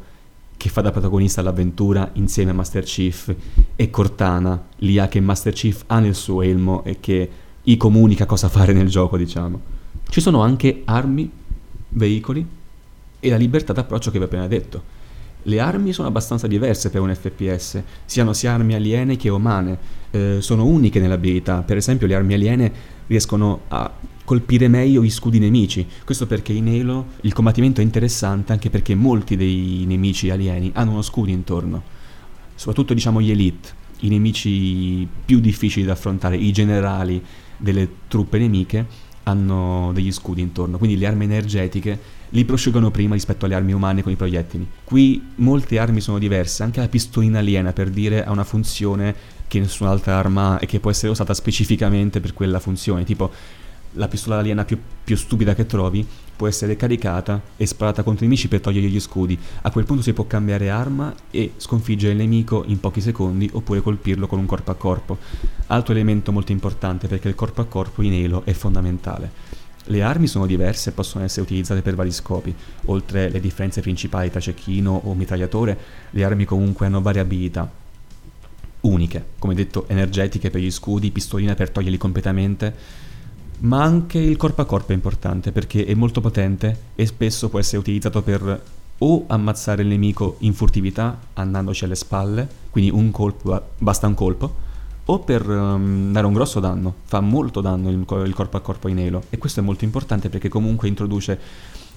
che 0.56 0.70
fa 0.70 0.80
da 0.80 0.92
protagonista 0.92 1.42
l'avventura 1.42 2.10
insieme 2.14 2.52
a 2.52 2.54
Master 2.54 2.86
Chief 2.86 3.36
e 3.76 3.90
Cortana, 3.90 4.64
l'IA 4.78 5.10
che 5.10 5.20
Master 5.20 5.52
Chief 5.52 5.84
ha 5.88 6.00
nel 6.00 6.16
suo 6.16 6.42
elmo 6.42 6.86
e 6.86 7.02
che 7.02 7.30
gli 7.62 7.76
comunica 7.76 8.26
cosa 8.26 8.48
fare 8.48 8.72
nel 8.72 8.88
gioco, 8.88 9.18
diciamo. 9.18 9.82
Ci 10.13 10.22
sono 10.22 10.43
anche 10.43 10.84
armi, 10.86 11.27
veicoli 11.89 12.46
e 13.20 13.29
la 13.32 13.36
libertà 13.36 13.74
d'approccio 13.74 14.12
che 14.12 14.20
vi 14.20 14.24
ho 14.24 14.27
appena 14.27 14.46
detto. 14.46 14.84
Le 15.41 15.60
armi 15.60 15.91
sono 15.91 16.08
abbastanza 16.08 16.46
diverse 16.46 16.91
per 16.91 17.01
un 17.01 17.15
FPS, 17.15 17.82
siano 18.05 18.32
sia 18.34 18.53
armi 18.53 18.75
aliene 18.75 19.15
che 19.17 19.29
umane, 19.29 19.75
eh, 20.12 20.38
sono 20.39 20.65
uniche 20.65 21.00
nell'abilità, 21.00 21.63
per 21.63 21.77
esempio 21.77 22.05
le 22.05 22.13
armi 22.13 22.36
aliene 22.36 22.72
riescono 23.08 23.62
a 23.70 23.91
colpire 24.24 24.67
meglio 24.67 25.01
gli 25.01 25.10
scudi 25.10 25.39
nemici. 25.39 25.84
Questo 26.05 26.27
perché 26.27 26.53
in 26.53 26.67
Halo 26.67 27.08
il 27.22 27.34
combattimento 27.34 27.82
è 27.82 27.84
interessante 27.84 28.51
anche 28.51 28.70
perché 28.70 28.93
molti 28.93 29.36
dei 29.36 29.84
nemici 29.88 30.29
alieni 30.29 30.70
hanno 30.75 30.91
uno 30.91 31.01
scudo 31.01 31.32
intorno. 31.32 31.82
Soprattutto 32.53 32.93
diciamo 32.93 33.20
gli 33.20 33.32
elite, 33.32 33.70
i 34.01 34.10
nemici 34.10 35.08
più 35.25 35.39
difficili 35.39 35.88
da 35.88 35.93
affrontare, 35.93 36.38
i 36.38 36.51
generali 36.51 37.20
delle 37.58 37.89
truppe 38.08 38.38
nemiche 38.38 39.02
hanno 39.24 39.92
degli 39.94 40.12
scudi 40.12 40.42
intorno, 40.42 40.77
quindi 40.77 40.98
le 40.98 41.08
armi 41.08 41.25
energetiche 41.25 42.00
li 42.30 42.46
prosciugano 42.46 42.92
prima 42.92 43.13
rispetto 43.13 43.46
alle 43.46 43.56
armi 43.56 43.74
umane 43.74 44.01
con 44.01 44.12
i 44.12 44.15
proiettili. 44.15 44.68
Qui 44.84 45.22
molte 45.36 45.80
armi 45.80 46.01
sono 46.01 46.20
diverse, 46.20 46.63
anche 46.63 46.80
la 46.80 46.88
pistolina 46.88 47.39
aliena 47.39 47.74
per 47.74 47.89
dire 47.89 48.24
ha 48.24 48.32
una 48.32 48.44
funzione 48.44 49.15
che 49.48 49.60
nessun'altra 49.60 50.18
arma 50.18 50.56
ha 50.56 50.60
e 50.62 50.65
che 50.65 50.80
può 50.80 50.89
essere 50.89 51.12
usata 51.12 51.34
specificamente 51.34 52.20
per 52.20 52.34
quella 52.34 52.60
funzione, 52.60 53.03
tipo 53.03 53.32
la 53.94 54.08
pistola 54.08 54.39
aliena 54.39 54.65
più, 54.65 54.80
più, 55.03 55.15
stupida 55.15 55.53
che 55.53 55.65
trovi 55.65 56.06
può 56.44 56.52
essere 56.52 56.76
caricata 56.76 57.42
e 57.56 57.66
sparata 57.66 58.04
contro 58.04 58.26
i 58.26 58.28
nemici 58.28 58.50
per 58.50 58.60
togliere 58.60 58.88
gli 58.88 59.00
scudi. 59.00 59.40
A 59.62 59.72
quel 59.72 59.86
punto 59.86 60.04
si 60.04 60.12
può 60.12 60.26
cambiare 60.26 60.70
arma 60.70 61.16
e 61.32 61.54
sconfiggere 61.56 62.12
il 62.12 62.18
nemico 62.18 62.66
in 62.68 62.82
pochi 62.82 63.00
secondi 63.00 63.50
oppure 63.54 63.80
colpirlo 63.80 64.28
con 64.28 64.40
un 64.40 64.46
corpo 64.46 64.72
a 64.72 64.76
corpo. 64.76 65.18
Altro 65.68 65.94
elemento 65.94 66.34
molto 66.34 66.52
importante 66.52 67.08
perché 67.08 67.30
il 67.30 67.36
corpo 67.36 67.62
a 67.62 67.66
corpo 67.66 68.02
in 68.02 68.26
Halo 68.26 68.44
è 68.44 68.52
fondamentale. 68.52 69.32
Le 69.86 70.02
armi 70.02 70.28
sono 70.28 70.46
diverse 70.46 70.90
e 70.90 70.94
possono 70.94 71.24
essere 71.24 71.44
utilizzate 71.44 71.82
per 71.82 71.96
vari 71.96 72.12
scopi. 72.12 72.54
Oltre 72.86 73.30
le 73.30 73.40
differenze 73.40 73.80
principali 73.80 74.30
tra 74.30 74.42
cecchino 74.42 74.92
o 75.06 75.14
mitragliatore, 75.14 75.78
le 76.10 76.24
armi 76.26 76.44
comunque 76.44 76.88
hanno 76.88 77.02
variabilità 77.02 77.72
uniche, 78.82 79.26
come 79.40 79.56
detto 79.56 79.86
energetiche 79.88 80.50
per 80.50 80.60
gli 80.60 80.72
scudi, 80.72 81.10
pistolina 81.10 81.54
per 81.54 81.70
toglierli 81.70 81.98
completamente 81.98 82.76
ma 83.63 83.82
anche 83.82 84.17
il 84.17 84.38
corpo 84.38 84.62
a 84.62 84.65
corpo 84.65 84.91
è 84.91 84.96
importante 84.96 85.51
perché 85.51 85.86
è 85.86 85.93
molto 85.93 86.22
potente 86.22 86.91
e 86.96 87.05
spesso 87.05 87.50
può 87.50 87.60
essere 87.60 87.77
utilizzato 87.77 88.22
per 88.22 88.62
o 89.00 89.25
ammazzare 89.27 89.82
il 89.82 89.88
nemico 89.88 90.38
in 90.39 90.53
furtività 90.53 91.20
andandoci 91.34 91.84
alle 91.84 91.96
spalle, 91.96 92.48
quindi 92.70 92.91
un 92.91 93.12
colpo, 93.12 93.70
basta 93.77 94.08
un 94.08 94.13
colpo, 94.13 94.62
o 95.05 95.20
per 95.20 95.48
um, 95.50 96.12
dare 96.12 96.25
un 96.25 96.34
grosso 96.34 96.60
danno, 96.60 96.93
fa 97.03 97.20
molto 97.20 97.60
danno 97.60 97.89
il, 97.89 98.05
il, 98.25 98.34
corpo 98.34 98.55
a 98.55 98.62
corpo 98.62 98.88
in 98.88 99.00
Halo 99.00 99.24
e 99.29 99.38
questo 99.38 99.60
è 99.60 99.63
molto 99.63 99.84
importante 99.84 100.29
perché 100.29 100.48
comunque 100.48 100.88
introduce 100.88 101.38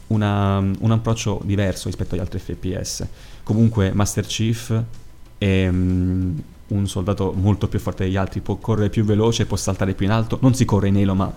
una, 0.08 0.58
un 0.58 0.90
approccio 0.90 1.40
diverso 1.44 1.86
rispetto 1.86 2.14
agli 2.14 2.20
altri 2.20 2.40
FPS. 2.40 3.06
Comunque 3.44 3.92
Master 3.92 4.26
Chief 4.26 4.82
è 5.38 5.68
um, 5.68 6.42
un 6.68 6.88
soldato 6.88 7.32
molto 7.36 7.68
più 7.68 7.78
forte 7.78 8.04
degli 8.04 8.16
altri, 8.16 8.40
può 8.40 8.56
correre 8.56 8.90
più 8.90 9.04
veloce, 9.04 9.46
può 9.46 9.56
saltare 9.56 9.94
più 9.94 10.06
in 10.06 10.12
alto, 10.12 10.38
non 10.40 10.54
si 10.54 10.64
corre 10.64 10.88
in 10.88 10.96
Halo 10.96 11.14
ma 11.14 11.32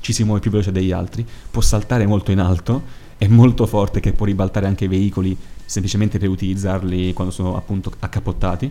ci 0.00 0.12
si 0.12 0.24
muove 0.24 0.40
più 0.40 0.50
veloce 0.50 0.72
degli 0.72 0.92
altri, 0.92 1.26
può 1.50 1.62
saltare 1.62 2.06
molto 2.06 2.30
in 2.30 2.40
alto, 2.40 2.82
è 3.16 3.26
molto 3.26 3.66
forte 3.66 4.00
che 4.00 4.12
può 4.12 4.26
ribaltare 4.26 4.66
anche 4.66 4.84
i 4.84 4.88
veicoli 4.88 5.36
semplicemente 5.64 6.18
per 6.18 6.28
utilizzarli 6.28 7.12
quando 7.14 7.32
sono 7.32 7.56
appunto 7.56 7.90
accappottati 7.98 8.70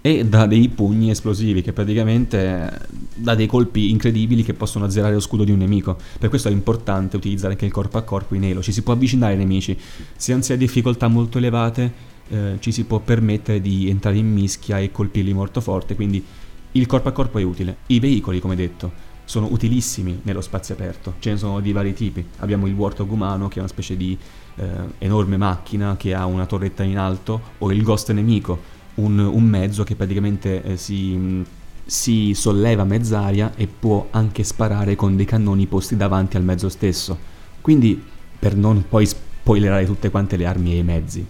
e 0.00 0.24
dà 0.24 0.46
dei 0.46 0.68
pugni 0.68 1.10
esplosivi 1.10 1.62
che 1.62 1.72
praticamente 1.72 2.86
dà 3.14 3.34
dei 3.34 3.46
colpi 3.46 3.90
incredibili 3.90 4.42
che 4.42 4.54
possono 4.54 4.84
azzerare 4.84 5.14
lo 5.14 5.20
scudo 5.20 5.44
di 5.44 5.50
un 5.50 5.58
nemico. 5.58 5.96
Per 6.18 6.28
questo 6.28 6.48
è 6.48 6.52
importante 6.52 7.16
utilizzare 7.16 7.54
anche 7.54 7.66
il 7.66 7.72
corpo 7.72 7.98
a 7.98 8.02
corpo 8.02 8.34
in 8.34 8.44
Halo, 8.44 8.62
ci 8.62 8.72
si 8.72 8.82
può 8.82 8.92
avvicinare 8.92 9.32
ai 9.32 9.38
nemici, 9.38 9.76
se 10.16 10.32
non 10.32 10.42
si 10.42 10.52
ha 10.52 10.56
difficoltà 10.56 11.08
molto 11.08 11.38
elevate 11.38 12.16
eh, 12.28 12.56
ci 12.60 12.72
si 12.72 12.84
può 12.84 12.98
permettere 12.98 13.60
di 13.60 13.88
entrare 13.88 14.16
in 14.16 14.32
mischia 14.32 14.78
e 14.78 14.90
colpirli 14.90 15.32
molto 15.32 15.60
forte, 15.60 15.94
quindi 15.94 16.24
il 16.72 16.86
corpo 16.86 17.08
a 17.08 17.12
corpo 17.12 17.38
è 17.38 17.42
utile. 17.42 17.78
I 17.86 17.98
veicoli, 18.00 18.40
come 18.40 18.54
detto, 18.54 19.06
sono 19.24 19.48
utilissimi 19.50 20.20
nello 20.22 20.40
spazio 20.40 20.74
aperto, 20.74 21.14
ce 21.18 21.30
ne 21.30 21.36
sono 21.36 21.60
di 21.60 21.72
vari 21.72 21.92
tipi. 21.92 22.24
Abbiamo 22.38 22.66
il 22.66 22.74
Warthog 22.74 23.10
umano 23.10 23.48
che 23.48 23.56
è 23.56 23.58
una 23.58 23.68
specie 23.68 23.96
di 23.96 24.16
eh, 24.56 24.66
enorme 24.98 25.36
macchina 25.36 25.96
che 25.98 26.14
ha 26.14 26.24
una 26.24 26.46
torretta 26.46 26.82
in 26.82 26.96
alto, 26.96 27.40
o 27.58 27.72
il 27.72 27.82
Ghost 27.82 28.10
nemico, 28.12 28.58
un, 28.94 29.18
un 29.18 29.44
mezzo 29.44 29.84
che 29.84 29.96
praticamente 29.96 30.62
eh, 30.62 30.76
si, 30.76 31.44
si 31.84 32.32
solleva 32.34 32.84
mezz'aria 32.84 33.52
e 33.54 33.66
può 33.66 34.08
anche 34.10 34.44
sparare 34.44 34.96
con 34.96 35.16
dei 35.16 35.26
cannoni 35.26 35.66
posti 35.66 35.96
davanti 35.96 36.36
al 36.36 36.44
mezzo 36.44 36.68
stesso. 36.68 37.18
Quindi, 37.60 38.02
per 38.38 38.56
non 38.56 38.84
poi 38.88 39.04
spoilerare 39.04 39.84
tutte 39.84 40.10
quante 40.10 40.36
le 40.36 40.46
armi 40.46 40.72
e 40.72 40.78
i 40.78 40.82
mezzi, 40.82 41.26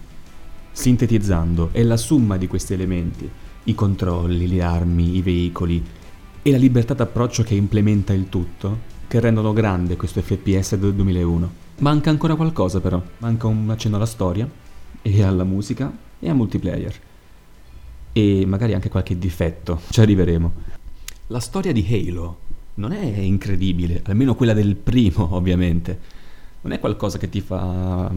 sintetizzando, 0.79 1.69
è 1.73 1.83
la 1.83 1.97
somma 1.97 2.37
di 2.37 2.47
questi 2.47 2.71
elementi, 2.71 3.29
i 3.65 3.75
controlli, 3.75 4.47
le 4.47 4.61
armi, 4.61 5.17
i 5.17 5.21
veicoli, 5.21 5.83
e 6.41 6.51
la 6.51 6.57
libertà 6.57 6.93
d'approccio 6.93 7.43
che 7.43 7.53
implementa 7.53 8.13
il 8.13 8.29
tutto 8.29 8.87
che 9.09 9.19
rendono 9.19 9.51
grande 9.51 9.97
questo 9.97 10.21
FPS 10.21 10.77
del 10.77 10.93
2001. 10.93 11.51
Manca 11.79 12.09
ancora 12.09 12.35
qualcosa 12.35 12.79
però, 12.79 13.01
manca 13.17 13.47
un 13.47 13.69
accenno 13.69 13.97
alla 13.97 14.05
storia 14.05 14.49
e 15.01 15.21
alla 15.21 15.43
musica 15.43 15.91
e 16.17 16.29
al 16.29 16.37
multiplayer. 16.37 16.95
E 18.13 18.45
magari 18.45 18.73
anche 18.73 18.87
qualche 18.87 19.19
difetto, 19.19 19.81
ci 19.89 19.99
arriveremo. 19.99 20.53
La 21.27 21.41
storia 21.41 21.73
di 21.73 21.85
Halo 21.89 22.39
non 22.75 22.93
è 22.93 23.03
incredibile, 23.03 24.01
almeno 24.05 24.33
quella 24.33 24.53
del 24.53 24.77
primo 24.77 25.27
ovviamente. 25.35 25.99
Non 26.61 26.71
è 26.71 26.79
qualcosa 26.79 27.17
che 27.17 27.27
ti 27.27 27.41
fa 27.41 28.09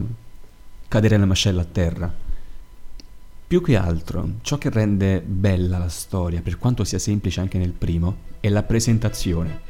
cadere 0.87 1.17
la 1.17 1.25
mascella 1.25 1.61
a 1.63 1.67
terra. 1.69 2.22
Più 3.53 3.61
che 3.61 3.75
altro, 3.75 4.37
ciò 4.41 4.57
che 4.57 4.71
rende 4.71 5.21
bella 5.21 5.77
la 5.77 5.87
storia, 5.87 6.41
per 6.41 6.57
quanto 6.57 6.83
sia 6.83 6.97
semplice 6.97 7.39
anche 7.39 7.59
nel 7.59 7.73
primo, 7.73 8.21
è 8.39 8.49
la 8.49 8.63
presentazione. 8.63 9.61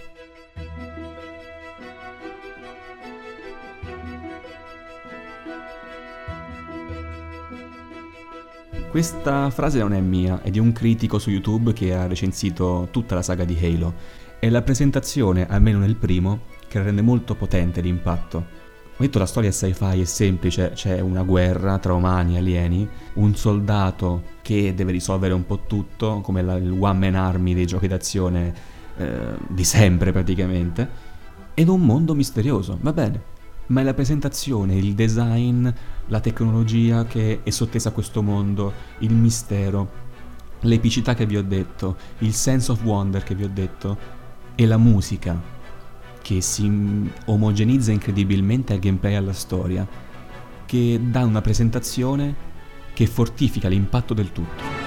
Questa 8.90 9.50
frase 9.50 9.80
non 9.80 9.92
è 9.92 10.00
mia, 10.00 10.42
è 10.42 10.50
di 10.50 10.60
un 10.60 10.72
critico 10.72 11.20
su 11.20 11.30
YouTube 11.30 11.74
che 11.74 11.94
ha 11.94 12.08
recensito 12.08 12.88
tutta 12.90 13.16
la 13.16 13.22
saga 13.22 13.44
di 13.44 13.58
Halo. 13.62 13.96
È 14.40 14.50
la 14.50 14.62
presentazione, 14.62 15.46
almeno 15.46 15.80
nel 15.80 15.98
primo, 15.98 16.44
che 16.70 16.82
rende 16.82 17.02
molto 17.02 17.36
potente 17.36 17.82
l'impatto. 17.82 18.63
Ho 19.04 19.06
detto 19.06 19.20
la 19.20 19.26
storia 19.26 19.50
è 19.50 19.52
sci-fi, 19.52 20.00
è 20.00 20.06
semplice, 20.06 20.72
c'è 20.74 21.02
una 21.02 21.24
guerra 21.24 21.78
tra 21.78 21.92
umani 21.92 22.36
e 22.36 22.38
alieni, 22.38 22.88
un 23.16 23.36
soldato 23.36 24.24
che 24.42 24.74
deve 24.74 24.94
risolvere 24.94 25.34
un 25.34 25.46
po' 25.46 25.64
tutto, 25.68 26.22
come 26.22 26.42
la, 26.42 26.56
il 26.56 26.72
one 26.72 27.00
man 27.00 27.16
army 27.16 27.54
dei 27.54 27.66
giochi 27.66 27.90
d'azione 27.90 28.54
eh, 28.96 29.36
di 29.46 29.66
sempre 29.66 30.14
praticamente, 30.14 30.90
ed 31.54 31.68
un 31.68 31.82
mondo 31.82 32.16
misterioso, 32.16 32.78
va 32.80 32.94
bene, 32.94 33.22
ma 33.68 33.82
è 33.82 33.84
la 33.84 33.94
presentazione, 33.94 34.76
il 34.76 34.94
design, 34.94 35.68
la 36.08 36.20
tecnologia 36.22 37.04
che 37.04 37.42
è 37.44 37.50
sottesa 37.50 37.90
a 37.90 37.92
questo 37.92 38.22
mondo, 38.22 38.72
il 39.00 39.14
mistero, 39.14 39.92
l'epicità 40.62 41.14
che 41.14 41.26
vi 41.26 41.36
ho 41.36 41.44
detto, 41.44 41.98
il 42.20 42.34
sense 42.34 42.72
of 42.72 42.82
wonder 42.86 43.22
che 43.22 43.36
vi 43.36 43.44
ho 43.44 43.52
detto, 43.52 43.98
e 44.56 44.66
la 44.66 44.78
musica 44.78 45.53
che 46.24 46.42
si 46.42 47.12
omogenizza 47.26 47.92
incredibilmente 47.92 48.74
al 48.74 48.80
gameplay 48.80 49.12
e 49.12 49.18
alla 49.18 49.34
storia, 49.34 49.88
che 50.66 51.00
dà 51.00 51.24
una 51.26 51.42
presentazione 51.42 52.34
che 52.94 53.06
fortifica 53.06 53.68
l'impatto 53.68 54.16
del 54.16 54.32
tutto. 54.32 54.82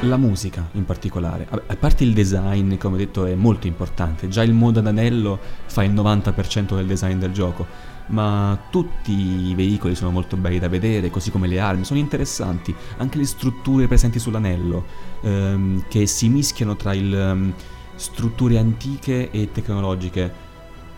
La 0.00 0.16
musica 0.16 0.68
in 0.72 0.84
particolare, 0.84 1.46
a 1.48 1.76
parte 1.76 2.04
il 2.04 2.12
design, 2.12 2.76
come 2.76 2.94
ho 2.94 2.98
detto, 2.98 3.26
è 3.26 3.34
molto 3.34 3.66
importante, 3.66 4.28
già 4.28 4.42
il 4.42 4.52
modo 4.52 4.78
ad 4.78 4.86
anello 4.86 5.38
fa 5.66 5.84
il 5.84 5.92
90% 5.92 6.74
del 6.74 6.86
design 6.86 7.18
del 7.18 7.32
gioco, 7.32 7.66
ma 8.06 8.58
tutti 8.70 9.12
i 9.48 9.54
veicoli 9.54 9.94
sono 9.94 10.10
molto 10.10 10.36
belli 10.36 10.58
da 10.58 10.68
vedere, 10.68 11.10
così 11.10 11.30
come 11.30 11.48
le 11.48 11.58
armi, 11.58 11.84
sono 11.84 11.98
interessanti, 11.98 12.74
anche 12.98 13.18
le 13.18 13.24
strutture 13.24 13.88
presenti 13.88 14.18
sull'anello, 14.18 14.84
ehm, 15.22 15.84
che 15.88 16.06
si 16.06 16.28
mischiano 16.28 16.76
tra 16.76 16.92
il, 16.94 17.12
um, 17.12 17.52
strutture 17.94 18.58
antiche 18.58 19.30
e 19.30 19.50
tecnologiche, 19.52 20.42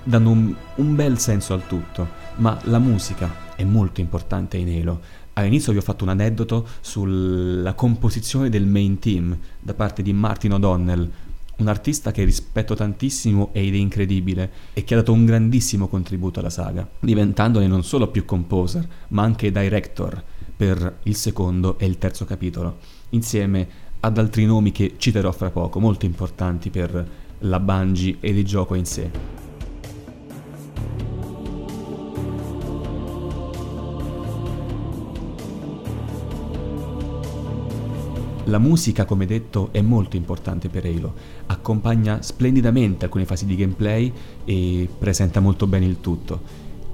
danno 0.03 0.31
un, 0.31 0.55
un 0.77 0.95
bel 0.95 1.19
senso 1.19 1.53
al 1.53 1.66
tutto, 1.66 2.09
ma 2.37 2.59
la 2.64 2.79
musica 2.79 3.55
è 3.55 3.64
molto 3.64 4.01
importante 4.01 4.57
in 4.57 4.69
Halo. 4.69 5.01
All'inizio 5.35 5.73
vi 5.73 5.79
ho 5.79 5.83
fatto 5.83 6.05
un 6.05 6.11
aneddoto 6.11 6.66
sulla 6.81 7.75
composizione 7.75 8.49
del 8.49 8.66
main 8.66 8.99
team 8.99 9.37
da 9.61 9.75
parte 9.75 10.03
di 10.03 10.12
Martin 10.12 10.55
O'Donnell, 10.55 11.11
un 11.57 11.69
artista 11.69 12.12
che 12.12 12.25
rispetto 12.25 12.75
tantissimo 12.75 13.51
ed 13.53 13.75
è 13.75 13.79
incredibile 13.79 14.51
e 14.75 14.85
che 14.85 14.95
ha 14.95 14.99
dato 14.99 15.12
un 15.12 15.25
grandissimo 15.25 15.88
contributo 15.88 16.40
alla 16.40 16.51
saga, 16.51 16.88
diventandone 17.01 17.66
non 17.66 17.83
solo 17.83 18.09
più 18.09 18.25
composer, 18.25 18.87
ma 19.09 19.23
anche 19.23 19.51
director 19.51 20.23
per 20.57 20.99
il 21.05 21.16
secondo 21.16 21.79
e 21.79 21.87
il 21.87 21.99
terzo 21.99 22.25
capitolo, 22.25 22.79
insieme 23.11 23.85
ad 24.01 24.19
altri 24.19 24.45
nomi 24.45 24.73
che 24.73 24.95
citerò 24.99 25.33
fra 25.33 25.51
poco, 25.51 25.81
molto 25.81 26.07
importanti 26.07 26.71
per 26.71 27.09
la 27.40 27.61
Bungie 27.61 28.19
ed 28.21 28.37
il 28.37 28.45
gioco 28.45 28.75
in 28.75 28.85
sé. 28.85 29.11
La 38.49 38.59
musica, 38.59 39.05
come 39.05 39.27
detto, 39.27 39.71
è 39.73 39.81
molto 39.81 40.15
importante 40.15 40.69
per 40.69 40.85
Halo, 40.85 41.15
accompagna 41.47 42.23
splendidamente 42.23 43.05
alcune 43.05 43.25
fasi 43.25 43.45
di 43.45 43.57
gameplay 43.57 44.13
e 44.45 44.89
presenta 44.99 45.41
molto 45.41 45.67
bene 45.67 45.85
il 45.85 46.01
tutto. 46.01 46.41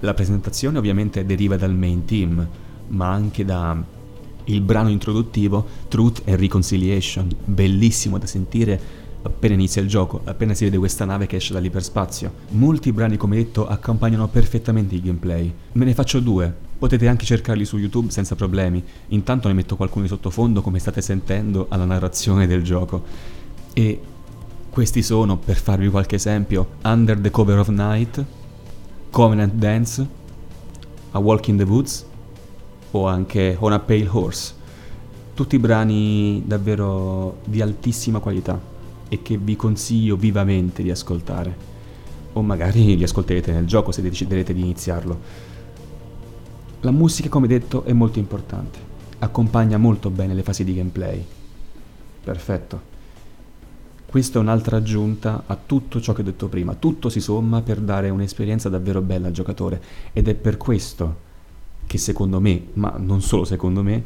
La 0.01 0.15
presentazione 0.15 0.79
ovviamente 0.79 1.27
deriva 1.27 1.57
dal 1.57 1.75
main 1.75 2.07
team, 2.07 2.47
ma 2.89 3.11
anche 3.11 3.45
da 3.45 4.01
il 4.45 4.61
brano 4.63 4.89
introduttivo 4.89 5.67
Truth 5.89 6.23
and 6.25 6.39
Reconciliation, 6.39 7.29
bellissimo 7.45 8.17
da 8.17 8.27
sentire 8.27 8.81
appena 9.23 9.55
inizia 9.55 9.83
il 9.83 9.89
gioco, 9.89 10.23
appena 10.25 10.55
si 10.55 10.65
vede 10.65 10.79
questa 10.79 11.05
nave 11.05 11.27
che 11.27 11.37
esce 11.37 11.53
dall'iperspazio. 11.53 12.33
Molti 12.53 12.93
brani, 12.93 13.19
come 13.19 13.37
detto, 13.37 13.67
accompagnano 13.67 14.27
perfettamente 14.29 14.95
il 14.95 15.03
gameplay. 15.03 15.53
Me 15.73 15.85
ne 15.85 15.95
faccio 15.95 16.19
due, 16.19 16.71
Potete 16.83 17.07
anche 17.07 17.25
cercarli 17.25 17.65
su 17.65 17.79
YouTube 17.79 18.11
senza 18.11 18.35
problemi. 18.35 18.83
Intanto 19.11 19.47
ne 19.47 19.55
metto 19.55 19.77
qualcuno 19.77 20.03
di 20.03 20.09
sottofondo, 20.09 20.63
come 20.63 20.81
state 20.81 21.01
sentendo, 21.01 21.67
alla 21.69 21.85
narrazione 21.85 22.49
del 22.49 22.65
gioco. 22.65 23.05
E 23.73 24.01
questi 24.69 25.01
sono, 25.01 25.37
per 25.37 25.55
farvi 25.59 25.89
qualche 25.89 26.17
esempio, 26.17 26.71
Under 26.83 27.21
the 27.21 27.31
Cover 27.31 27.61
of 27.61 27.69
Night, 27.69 28.25
Covenant 29.11 29.55
Dance, 29.55 30.05
A 31.13 31.21
Walk 31.21 31.47
in 31.47 31.59
the 31.59 31.63
Woods 31.63 32.05
o 32.91 33.07
anche 33.07 33.57
On 33.61 33.71
a 33.71 33.79
Pale 33.79 34.09
Horse. 34.11 34.53
Tutti 35.35 35.61
brani 35.61 36.43
davvero 36.45 37.39
di 37.45 37.63
altissima 37.63 38.19
qualità 38.19 38.61
e 39.09 39.23
che 39.23 39.37
vi 39.37 39.55
consiglio 39.55 40.17
vivamente 40.17 40.83
di 40.83 40.91
ascoltare. 40.91 41.57
O 42.33 42.43
magari 42.43 42.97
li 42.97 43.05
ascolterete 43.05 43.53
nel 43.53 43.67
gioco 43.67 43.93
se 43.93 44.03
deciderete 44.03 44.53
di 44.53 44.63
iniziarlo. 44.63 45.51
La 46.85 46.91
musica, 46.91 47.29
come 47.29 47.47
detto, 47.47 47.85
è 47.85 47.93
molto 47.93 48.19
importante. 48.19 48.79
Accompagna 49.21 49.79
molto 49.79 50.11
bene 50.11 50.35
le 50.35 50.43
fasi 50.43 50.65
di 50.65 50.75
gameplay. 50.75 51.25
Perfetto. 52.25 52.91
Questa 54.05 54.39
è 54.39 54.43
un'altra 54.43 54.79
aggiunta 54.79 55.45
a 55.47 55.57
tutto 55.57 56.01
ciò 56.01 56.13
che 56.13 56.23
ho 56.23 56.25
detto 56.25 56.49
prima. 56.49 56.75
Tutto 56.75 57.09
si 57.09 57.21
somma 57.21 57.63
per 57.63 57.79
dare 57.79 58.11
un'esperienza 58.11 58.69
davvero 58.69 59.01
bella 59.01 59.29
al 59.29 59.33
giocatore. 59.33 59.81
Ed 60.13 60.27
è 60.27 60.35
per 60.35 60.57
questo 60.57 61.17
che 61.87 61.99
secondo 61.99 62.41
me, 62.41 62.65
ma 62.73 62.97
non 62.99 63.23
solo 63.23 63.45
secondo 63.45 63.85
me, 63.85 64.05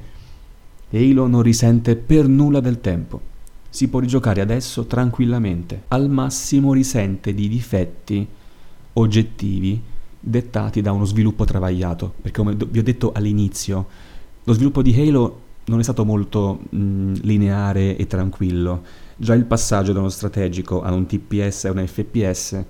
Halo 0.91 1.27
non 1.27 1.41
risente 1.41 1.97
per 1.97 2.29
nulla 2.29 2.61
del 2.61 2.83
tempo. 2.83 3.21
Si 3.71 3.89
può 3.89 4.01
rigiocare 4.01 4.43
adesso 4.43 4.85
tranquillamente. 4.85 5.85
Al 5.89 6.11
massimo 6.11 6.75
risente 6.75 7.33
di 7.33 7.49
difetti 7.49 8.29
oggettivi 8.93 9.83
dettati 10.29 10.81
da 10.81 10.91
uno 10.91 11.05
sviluppo 11.05 11.45
travagliato, 11.45 12.15
perché 12.21 12.41
come 12.41 12.57
vi 12.57 12.81
ho 12.81 12.83
detto 12.83 13.13
all'inizio, 13.13 13.87
lo 14.43 14.53
sviluppo 14.53 14.83
di 14.83 14.93
Halo 15.01 15.41
non 15.67 15.79
è 15.79 15.83
stato 15.85 16.05
molto 16.05 16.61
mh, 16.69 17.21
lineare 17.23 17.97
e 17.97 18.07
tranquillo. 18.09 18.83
Già 19.17 19.35
il 19.35 19.45
passaggio 19.45 19.93
da 19.93 20.01
uno 20.01 20.09
strategico 20.09 20.83
a 20.83 20.93
un 20.93 21.07
TPS 21.07 21.65
e 21.65 21.71
un 21.71 21.87
FPS 21.87 22.65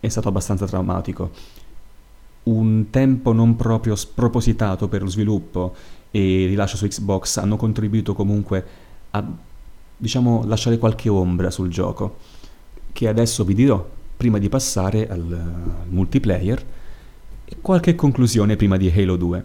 è 0.00 0.08
stato 0.08 0.28
abbastanza 0.28 0.66
traumatico. 0.66 1.30
Un 2.44 2.86
tempo 2.90 3.32
non 3.32 3.56
proprio 3.56 3.96
spropositato 3.96 4.88
per 4.88 5.02
lo 5.02 5.08
sviluppo 5.08 5.74
e 6.10 6.42
il 6.42 6.48
rilascio 6.48 6.76
su 6.76 6.86
Xbox 6.86 7.38
hanno 7.38 7.56
contribuito 7.56 8.12
comunque 8.12 8.66
a, 9.10 9.24
diciamo, 9.96 10.44
lasciare 10.46 10.78
qualche 10.78 11.08
ombra 11.08 11.50
sul 11.50 11.68
gioco, 11.68 12.18
che 12.92 13.08
adesso 13.08 13.44
vi 13.44 13.54
dirò 13.54 13.96
prima 14.16 14.38
di 14.38 14.48
passare 14.48 15.08
al 15.08 15.84
multiplayer 15.88 16.76
E 17.50 17.56
qualche 17.62 17.94
conclusione 17.94 18.56
prima 18.56 18.76
di 18.76 18.92
Halo 18.94 19.16
2. 19.16 19.44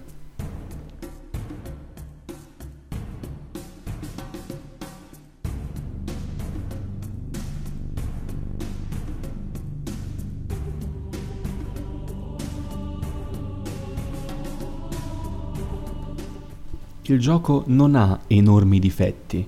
Il 17.04 17.20
gioco 17.20 17.64
non 17.68 17.96
ha 17.96 18.20
enormi 18.28 18.80
difetti, 18.80 19.48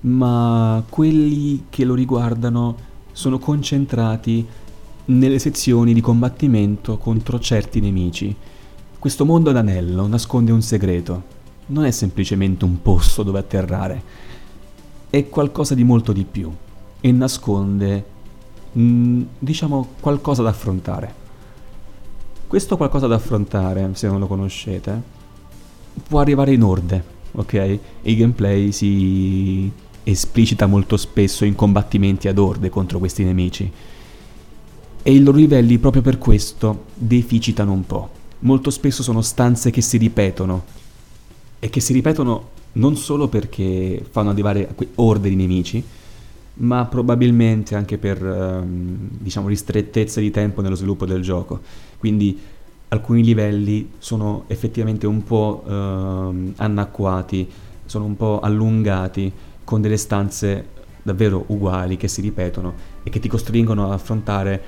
ma 0.00 0.82
quelli 0.88 1.66
che 1.68 1.84
lo 1.84 1.92
riguardano 1.92 2.76
sono 3.12 3.38
concentrati 3.38 4.46
nelle 5.08 5.38
sezioni 5.38 5.94
di 5.94 6.00
combattimento 6.00 6.98
contro 6.98 7.38
certi 7.38 7.80
nemici. 7.80 8.34
Questo 8.98 9.24
mondo 9.24 9.52
d'anello 9.52 10.06
nasconde 10.06 10.52
un 10.52 10.62
segreto, 10.62 11.22
non 11.66 11.84
è 11.84 11.90
semplicemente 11.90 12.64
un 12.64 12.82
posto 12.82 13.22
dove 13.22 13.38
atterrare, 13.38 14.02
è 15.08 15.28
qualcosa 15.28 15.74
di 15.74 15.84
molto 15.84 16.12
di 16.12 16.24
più 16.24 16.52
e 17.00 17.12
nasconde, 17.12 18.04
mm, 18.76 19.22
diciamo, 19.38 19.88
qualcosa 20.00 20.42
da 20.42 20.50
affrontare. 20.50 21.26
Questo 22.46 22.76
qualcosa 22.76 23.06
da 23.06 23.14
affrontare, 23.14 23.90
se 23.92 24.08
non 24.08 24.18
lo 24.18 24.26
conoscete, 24.26 25.02
può 26.06 26.20
arrivare 26.20 26.52
in 26.52 26.62
orde, 26.62 27.04
ok? 27.32 27.78
Il 28.02 28.16
gameplay 28.16 28.72
si 28.72 29.70
esplicita 30.02 30.66
molto 30.66 30.96
spesso 30.96 31.44
in 31.44 31.54
combattimenti 31.54 32.28
ad 32.28 32.38
orde 32.38 32.68
contro 32.68 32.98
questi 32.98 33.24
nemici. 33.24 33.70
E 35.02 35.14
i 35.14 35.22
loro 35.22 35.38
livelli 35.38 35.78
proprio 35.78 36.02
per 36.02 36.18
questo 36.18 36.84
deficitano 36.94 37.72
un 37.72 37.86
po'. 37.86 38.10
Molto 38.40 38.70
spesso 38.70 39.02
sono 39.02 39.22
stanze 39.22 39.70
che 39.70 39.80
si 39.80 39.96
ripetono 39.96 40.64
e 41.58 41.70
che 41.70 41.80
si 41.80 41.92
ripetono 41.92 42.56
non 42.72 42.96
solo 42.96 43.28
perché 43.28 44.04
fanno 44.10 44.30
arrivare 44.30 44.74
orde 44.96 45.28
di 45.28 45.34
nemici, 45.36 45.82
ma 46.54 46.84
probabilmente 46.86 47.74
anche 47.74 47.98
per 47.98 48.24
ehm, 48.24 49.08
diciamo 49.18 49.48
ristrettezza 49.48 50.20
di 50.20 50.30
tempo 50.30 50.60
nello 50.60 50.74
sviluppo 50.74 51.06
del 51.06 51.22
gioco. 51.22 51.60
Quindi 51.98 52.38
alcuni 52.88 53.22
livelli 53.22 53.90
sono 53.98 54.44
effettivamente 54.46 55.06
un 55.06 55.22
po' 55.24 55.64
eh, 55.66 56.52
anacquati, 56.56 57.48
sono 57.86 58.04
un 58.04 58.16
po' 58.16 58.40
allungati, 58.40 59.32
con 59.64 59.80
delle 59.80 59.96
stanze 59.96 60.76
davvero 61.02 61.44
uguali 61.48 61.96
che 61.96 62.08
si 62.08 62.20
ripetono 62.20 62.74
e 63.02 63.10
che 63.10 63.18
ti 63.18 63.28
costringono 63.28 63.86
ad 63.86 63.92
affrontare 63.92 64.62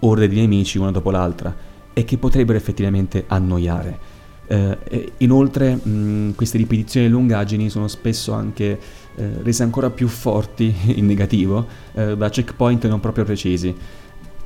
orde 0.00 0.28
di 0.28 0.36
nemici 0.36 0.78
una 0.78 0.90
dopo 0.90 1.10
l'altra 1.10 1.54
e 1.92 2.04
che 2.04 2.18
potrebbero 2.18 2.56
effettivamente 2.56 3.24
annoiare. 3.26 4.18
Eh, 4.46 5.12
inoltre 5.18 5.76
mh, 5.76 6.34
queste 6.34 6.58
ripetizioni 6.58 7.06
e 7.06 7.08
lungaggini 7.08 7.70
sono 7.70 7.86
spesso 7.86 8.32
anche 8.32 8.78
eh, 9.14 9.28
rese 9.42 9.62
ancora 9.62 9.90
più 9.90 10.08
forti 10.08 10.74
in 10.96 11.06
negativo 11.06 11.66
eh, 11.92 12.16
da 12.16 12.28
checkpoint 12.28 12.88
non 12.88 12.98
proprio 12.98 13.24
precisi 13.24 13.72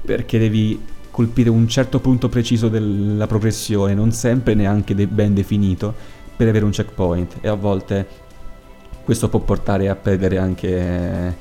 perché 0.05 0.38
devi 0.38 0.79
colpire 1.11 1.49
un 1.49 1.67
certo 1.69 2.01
punto 2.01 2.29
preciso 2.29 2.69
della 2.69 3.27
progressione, 3.27 3.95
non 3.95 4.12
sempre 4.12 4.55
neanche 4.55 4.95
de- 4.95 5.07
ben 5.07 5.33
definito, 5.33 5.95
per 6.37 6.49
avere 6.49 6.64
un 6.64 6.73
checkpoint 6.73 7.37
e 7.40 7.49
a 7.49 7.55
volte 7.55 8.07
questo 9.05 9.29
può 9.29 9.38
portare 9.38 9.88
a 9.88 9.95
perdere 9.95 10.38
anche 10.38 11.37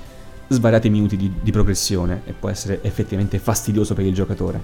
svariati 0.47 0.89
minuti 0.89 1.17
di, 1.17 1.32
di 1.41 1.51
progressione 1.51 2.21
e 2.25 2.34
può 2.34 2.49
essere 2.49 2.79
effettivamente 2.84 3.39
fastidioso 3.39 3.93
per 3.93 4.06
il 4.06 4.13
giocatore. 4.13 4.62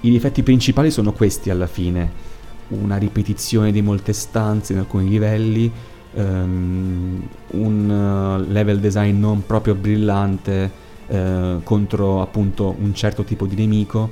I 0.00 0.10
difetti 0.10 0.42
principali 0.42 0.90
sono 0.90 1.12
questi 1.12 1.50
alla 1.50 1.66
fine, 1.66 2.28
una 2.68 2.96
ripetizione 2.96 3.72
di 3.72 3.82
molte 3.82 4.12
stanze 4.12 4.72
in 4.72 4.78
alcuni 4.78 5.08
livelli, 5.08 5.70
um, 6.14 7.28
un 7.50 7.90
uh, 7.90 8.50
level 8.50 8.80
design 8.80 9.18
non 9.18 9.44
proprio 9.44 9.74
brillante, 9.74 10.88
eh, 11.10 11.58
contro 11.64 12.22
appunto 12.22 12.72
un 12.78 12.94
certo 12.94 13.24
tipo 13.24 13.44
di 13.44 13.56
nemico 13.56 14.10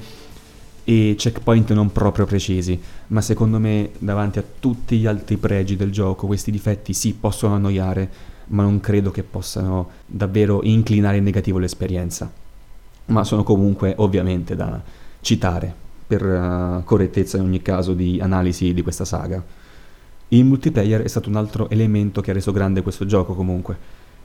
e 0.83 1.15
checkpoint 1.17 1.71
non 1.73 1.93
proprio 1.93 2.27
precisi, 2.27 2.81
ma 3.09 3.21
secondo 3.21 3.61
me 3.61 3.91
davanti 3.99 4.41
a 4.41 4.45
tutti 4.59 4.99
gli 4.99 5.07
altri 5.07 5.37
pregi 5.37 5.77
del 5.77 5.93
gioco 5.93 6.27
questi 6.27 6.51
difetti 6.51 6.93
sì 6.93 7.15
possono 7.15 7.55
annoiare, 7.55 8.11
ma 8.49 8.63
non 8.63 8.81
credo 8.81 9.11
che 9.11 9.23
possano 9.23 9.91
davvero 10.07 10.63
inclinare 10.63 11.19
in 11.19 11.25
negativo 11.25 11.59
l'esperienza. 11.59 12.31
Ma 13.07 13.25
sono 13.25 13.43
comunque 13.43 13.95
ovviamente 13.97 14.55
da 14.55 14.81
citare 15.21 15.75
per 16.07 16.25
uh, 16.25 16.85
correttezza 16.85 17.37
in 17.37 17.45
ogni 17.45 17.63
caso 17.63 17.93
di 17.95 18.19
analisi 18.21 18.73
di 18.73 18.83
questa 18.83 19.05
saga. 19.05 19.43
Il 20.29 20.45
multiplayer 20.45 21.03
è 21.03 21.09
stato 21.09 21.29
un 21.29 21.37
altro 21.37 21.71
elemento 21.71 22.21
che 22.21 22.31
ha 22.31 22.35
reso 22.35 22.53
grande 22.53 22.83
questo 22.83 23.07
gioco 23.07 23.35
comunque. 23.35 23.77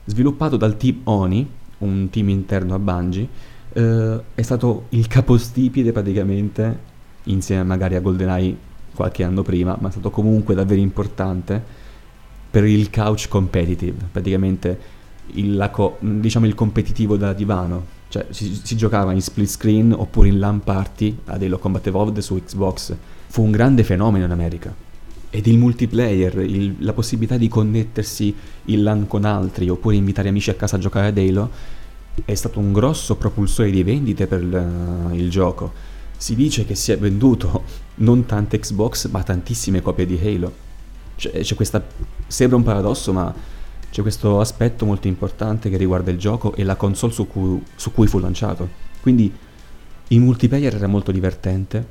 Sviluppato 0.04 0.56
dal 0.56 0.76
team 0.76 1.00
Oni, 1.04 1.48
un 1.78 2.08
team 2.10 2.28
interno 2.28 2.74
a 2.74 2.78
Bungie, 2.78 3.28
eh, 3.72 4.20
è 4.34 4.42
stato 4.42 4.86
il 4.90 5.06
capostipite 5.06 5.92
praticamente, 5.92 6.78
insieme 7.24 7.62
magari 7.64 7.96
a 7.96 8.00
GoldenEye 8.00 8.56
qualche 8.94 9.24
anno 9.24 9.42
prima, 9.42 9.76
ma 9.80 9.88
è 9.88 9.90
stato 9.90 10.10
comunque 10.10 10.54
davvero 10.54 10.80
importante 10.80 11.83
per 12.54 12.66
il 12.66 12.88
couch 12.88 13.26
competitive, 13.26 14.06
praticamente 14.12 14.78
il, 15.32 15.68
co- 15.72 15.96
diciamo 15.98 16.46
il 16.46 16.54
competitivo 16.54 17.16
da 17.16 17.32
divano, 17.32 17.84
cioè 18.06 18.26
si, 18.30 18.60
si, 18.62 18.76
giocava 18.76 19.10
in 19.10 19.20
split 19.20 19.48
screen 19.48 19.92
oppure 19.92 20.28
in 20.28 20.38
LAN 20.38 20.60
party 20.60 21.18
ad 21.24 21.42
Halo 21.42 21.58
Combat 21.58 21.84
Evolved 21.84 22.20
su 22.20 22.40
Xbox, 22.40 22.94
fu 23.26 23.42
un 23.42 23.50
grande 23.50 23.82
fenomeno 23.82 24.24
in 24.24 24.30
America. 24.30 24.72
Ed 25.30 25.48
il 25.48 25.58
multiplayer, 25.58 26.38
il, 26.38 26.76
la 26.78 26.92
possibilità 26.92 27.36
di 27.36 27.48
connettersi 27.48 28.32
in 28.66 28.84
LAN 28.84 29.08
con 29.08 29.24
altri 29.24 29.68
oppure 29.68 29.96
invitare 29.96 30.28
amici 30.28 30.50
a 30.50 30.54
casa 30.54 30.76
a 30.76 30.78
giocare 30.78 31.08
ad 31.08 31.18
Halo 31.18 31.50
è 32.24 32.34
stato 32.36 32.60
un 32.60 32.72
grosso 32.72 33.16
propulsore 33.16 33.72
di 33.72 33.82
vendite 33.82 34.28
per 34.28 34.40
il, 34.40 35.10
il 35.14 35.28
gioco. 35.28 35.72
Si 36.16 36.36
dice 36.36 36.64
che 36.64 36.76
si 36.76 36.92
è 36.92 36.98
venduto 36.98 37.64
non 37.96 38.26
tante 38.26 38.60
Xbox 38.60 39.08
ma 39.08 39.24
tantissime 39.24 39.82
copie 39.82 40.06
di 40.06 40.16
Halo. 40.22 40.62
C'è, 41.16 41.40
c'è 41.40 41.54
questa, 41.54 41.84
sembra 42.26 42.56
un 42.56 42.62
paradosso 42.62 43.12
ma 43.12 43.32
c'è 43.90 44.02
questo 44.02 44.40
aspetto 44.40 44.84
molto 44.84 45.06
importante 45.06 45.70
che 45.70 45.76
riguarda 45.76 46.10
il 46.10 46.18
gioco 46.18 46.54
e 46.54 46.64
la 46.64 46.74
console 46.74 47.12
su 47.12 47.28
cui, 47.28 47.62
su 47.76 47.92
cui 47.92 48.08
fu 48.08 48.18
lanciato. 48.18 48.68
Quindi 49.00 49.32
il 50.08 50.20
multiplayer 50.20 50.74
era 50.74 50.88
molto 50.88 51.12
divertente, 51.12 51.86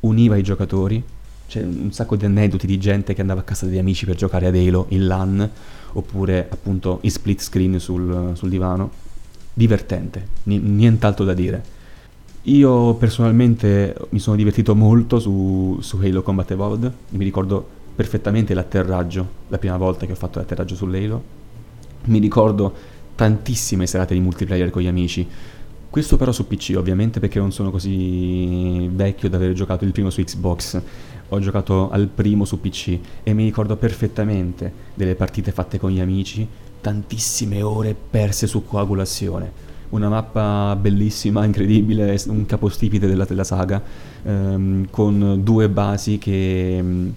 univa 0.00 0.36
i 0.36 0.42
giocatori, 0.42 1.04
c'è 1.46 1.62
un 1.62 1.92
sacco 1.92 2.16
di 2.16 2.24
aneddoti 2.24 2.66
di 2.66 2.78
gente 2.78 3.14
che 3.14 3.20
andava 3.20 3.40
a 3.40 3.42
casa 3.42 3.66
degli 3.66 3.78
amici 3.78 4.04
per 4.04 4.16
giocare 4.16 4.46
ad 4.46 4.54
Halo 4.54 4.86
in 4.90 5.06
LAN 5.06 5.50
oppure 5.92 6.46
appunto 6.50 6.98
in 7.02 7.10
split 7.10 7.40
screen 7.40 7.78
sul, 7.78 8.32
sul 8.34 8.48
divano. 8.48 8.90
Divertente, 9.54 10.26
n- 10.44 10.76
nient'altro 10.76 11.24
da 11.24 11.34
dire. 11.34 11.62
Io 12.42 12.94
personalmente 12.94 13.94
mi 14.10 14.18
sono 14.18 14.36
divertito 14.36 14.74
molto 14.74 15.18
su, 15.18 15.78
su 15.80 15.98
Halo 15.98 16.22
Combat 16.22 16.50
Evolved, 16.50 16.92
mi 17.10 17.24
ricordo 17.24 17.76
perfettamente 17.98 18.54
l'atterraggio, 18.54 19.28
la 19.48 19.58
prima 19.58 19.76
volta 19.76 20.06
che 20.06 20.12
ho 20.12 20.14
fatto 20.14 20.38
l'atterraggio 20.38 20.76
su 20.76 20.84
Halo. 20.84 21.20
Mi 22.04 22.20
ricordo 22.20 22.72
tantissime 23.16 23.88
serate 23.88 24.14
di 24.14 24.20
multiplayer 24.20 24.70
con 24.70 24.82
gli 24.82 24.86
amici, 24.86 25.26
questo 25.90 26.16
però 26.16 26.30
su 26.30 26.46
PC 26.46 26.74
ovviamente 26.76 27.18
perché 27.18 27.40
non 27.40 27.50
sono 27.50 27.72
così 27.72 28.86
vecchio 28.92 29.28
da 29.28 29.36
aver 29.36 29.52
giocato 29.52 29.84
il 29.84 29.90
primo 29.90 30.10
su 30.10 30.22
Xbox 30.22 30.80
ho 31.30 31.40
giocato 31.40 31.90
al 31.90 32.06
primo 32.06 32.44
su 32.44 32.60
PC 32.60 32.98
e 33.24 33.34
mi 33.34 33.42
ricordo 33.42 33.74
perfettamente 33.76 34.72
delle 34.94 35.16
partite 35.16 35.50
fatte 35.50 35.80
con 35.80 35.90
gli 35.90 35.98
amici, 35.98 36.46
tantissime 36.80 37.62
ore 37.62 37.96
perse 38.08 38.46
su 38.46 38.64
coagulazione. 38.64 39.66
Una 39.88 40.08
mappa 40.08 40.76
bellissima, 40.76 41.44
incredibile, 41.44 42.16
un 42.28 42.46
capostipite 42.46 43.08
della, 43.08 43.24
della 43.24 43.42
saga, 43.42 43.82
ehm, 44.22 44.86
con 44.88 45.40
due 45.42 45.68
basi 45.68 46.18
che 46.18 46.76
ehm, 46.76 47.14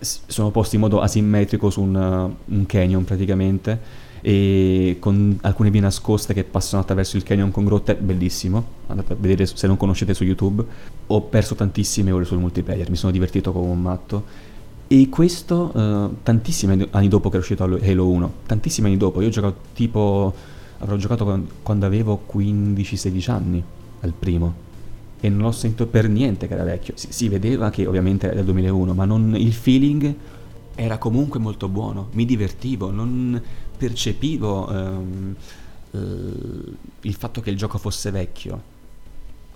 sono 0.00 0.50
posti 0.50 0.76
in 0.76 0.82
modo 0.82 1.00
asimmetrico 1.00 1.70
su 1.70 1.80
un, 1.80 2.30
un 2.44 2.66
canyon 2.66 3.04
praticamente 3.04 4.10
e 4.24 4.98
con 5.00 5.36
alcune 5.42 5.70
vie 5.70 5.80
nascoste 5.80 6.32
che 6.32 6.44
passano 6.44 6.80
attraverso 6.80 7.16
il 7.16 7.24
canyon 7.24 7.50
con 7.50 7.64
grotte, 7.64 7.96
bellissimo, 7.96 8.64
andate 8.86 9.14
a 9.14 9.16
vedere 9.18 9.46
se 9.46 9.66
non 9.66 9.76
conoscete 9.76 10.14
su 10.14 10.22
YouTube. 10.22 10.64
Ho 11.08 11.22
perso 11.22 11.56
tantissime 11.56 12.12
ore 12.12 12.24
sul 12.24 12.38
multiplayer, 12.38 12.88
mi 12.88 12.96
sono 12.96 13.10
divertito 13.10 13.52
come 13.52 13.66
un 13.66 13.82
matto. 13.82 14.50
E 14.86 15.08
questo 15.08 15.72
uh, 15.74 16.22
tantissimi 16.22 16.86
anni 16.90 17.08
dopo 17.08 17.30
che 17.30 17.36
è 17.36 17.40
uscito 17.40 17.64
Halo 17.64 18.08
1, 18.08 18.32
tantissimi 18.46 18.86
anni 18.88 18.96
dopo, 18.96 19.20
io 19.20 19.26
ho 19.26 19.30
giocato 19.30 19.56
tipo, 19.74 20.32
avrò 20.78 20.96
giocato 20.96 21.46
quando 21.62 21.86
avevo 21.86 22.22
15-16 22.32 23.30
anni 23.30 23.64
al 24.00 24.12
primo 24.16 24.70
e 25.24 25.28
non 25.28 25.44
ho 25.44 25.52
sentito 25.52 25.86
per 25.86 26.08
niente 26.08 26.48
che 26.48 26.54
era 26.54 26.64
vecchio. 26.64 26.94
Si, 26.96 27.12
si 27.12 27.28
vedeva 27.28 27.70
che 27.70 27.86
ovviamente 27.86 28.26
era 28.26 28.34
del 28.34 28.44
2001, 28.44 28.92
ma 28.92 29.04
non, 29.04 29.36
il 29.36 29.52
feeling 29.52 30.14
era 30.74 30.98
comunque 30.98 31.38
molto 31.38 31.68
buono, 31.68 32.08
mi 32.14 32.24
divertivo, 32.24 32.90
non 32.90 33.40
percepivo 33.76 34.68
ehm, 34.68 35.36
eh, 35.92 35.98
il 37.02 37.14
fatto 37.14 37.40
che 37.40 37.50
il 37.50 37.56
gioco 37.56 37.78
fosse 37.78 38.10
vecchio. 38.10 38.62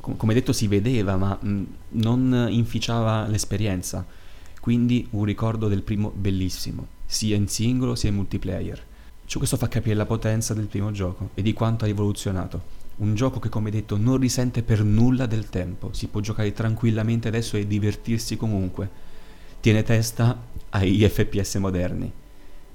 com- 0.00 0.16
come 0.16 0.34
detto 0.34 0.52
si 0.52 0.68
vedeva, 0.68 1.16
ma 1.16 1.36
mh, 1.40 1.62
non 1.90 2.46
inficiava 2.48 3.26
l'esperienza. 3.26 4.06
Quindi 4.60 5.08
un 5.10 5.24
ricordo 5.24 5.66
del 5.66 5.82
primo 5.82 6.12
bellissimo, 6.14 6.86
sia 7.06 7.34
in 7.34 7.48
singolo 7.48 7.96
sia 7.96 8.10
in 8.10 8.14
multiplayer. 8.14 8.80
Ciò 9.24 9.38
questo 9.38 9.56
fa 9.56 9.66
capire 9.66 9.96
la 9.96 10.06
potenza 10.06 10.54
del 10.54 10.66
primo 10.66 10.92
gioco 10.92 11.30
e 11.34 11.42
di 11.42 11.52
quanto 11.52 11.82
ha 11.82 11.88
rivoluzionato. 11.88 12.75
Un 12.98 13.14
gioco 13.14 13.38
che, 13.38 13.50
come 13.50 13.70
detto, 13.70 13.98
non 13.98 14.16
risente 14.16 14.62
per 14.62 14.82
nulla 14.82 15.26
del 15.26 15.50
tempo, 15.50 15.92
si 15.92 16.06
può 16.06 16.20
giocare 16.20 16.52
tranquillamente 16.54 17.28
adesso 17.28 17.58
e 17.58 17.66
divertirsi 17.66 18.38
comunque. 18.38 18.88
Tiene 19.60 19.82
testa 19.82 20.40
ai 20.70 21.06
FPS 21.06 21.56
moderni, 21.56 22.10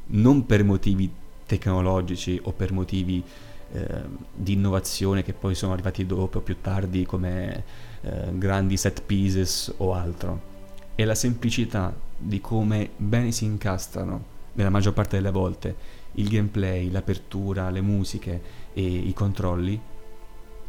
non 0.07 0.45
per 0.45 0.63
motivi 0.63 1.12
tecnologici 1.47 2.39
o 2.43 2.51
per 2.51 2.71
motivi 2.71 3.23
eh, 3.71 4.03
di 4.31 4.53
innovazione 4.53 5.23
che 5.23 5.34
poi 5.34 5.55
sono 5.55 5.73
arrivati 5.73 6.05
dopo 6.05 6.38
o 6.38 6.41
più 6.41 6.57
tardi 6.62 7.03
come 7.05 7.63
eh, 8.01 8.38
grandi 8.38 8.77
set 8.77 9.01
pieces 9.01 9.73
o 9.77 9.93
altro. 9.93 10.49
È 10.93 11.03
la 11.03 11.15
semplicità 11.15 11.95
di 12.15 12.39
come 12.39 12.91
bene 12.95 13.31
si 13.31 13.45
incastrano, 13.45 14.23
nella 14.53 14.69
maggior 14.69 14.93
parte 14.93 15.15
delle 15.15 15.31
volte, 15.31 15.75
il 16.13 16.27
gameplay, 16.27 16.91
l'apertura, 16.91 17.71
le 17.71 17.81
musiche 17.81 18.41
e 18.73 18.84
i 18.84 19.13
controlli 19.13 19.89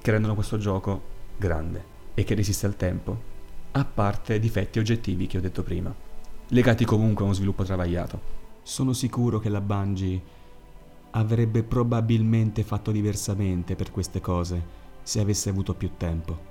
che 0.03 0.11
rendono 0.11 0.35
questo 0.35 0.59
gioco 0.59 1.01
grande 1.37 1.85
e 2.15 2.25
che 2.25 2.35
resiste 2.35 2.67
al 2.67 2.77
tempo, 2.77 3.31
a 3.71 3.85
parte 3.85 4.39
difetti 4.39 4.79
oggettivi 4.79 5.27
che 5.27 5.39
ho 5.39 5.41
detto 5.41 5.63
prima, 5.63 5.95
legati 6.49 6.85
comunque 6.85 7.23
a 7.23 7.27
uno 7.27 7.35
sviluppo 7.35 7.63
travagliato. 7.63 8.41
Sono 8.63 8.93
sicuro 8.93 9.39
che 9.39 9.49
la 9.49 9.61
Bungie 9.61 10.21
avrebbe 11.13 11.63
probabilmente 11.63 12.65
fatto 12.65 12.91
diversamente 12.91 13.77
per 13.77 13.91
queste 13.91 14.21
cose 14.21 14.81
se 15.03 15.21
avesse 15.21 15.49
avuto 15.49 15.75
più 15.75 15.93
tempo. 15.97 16.51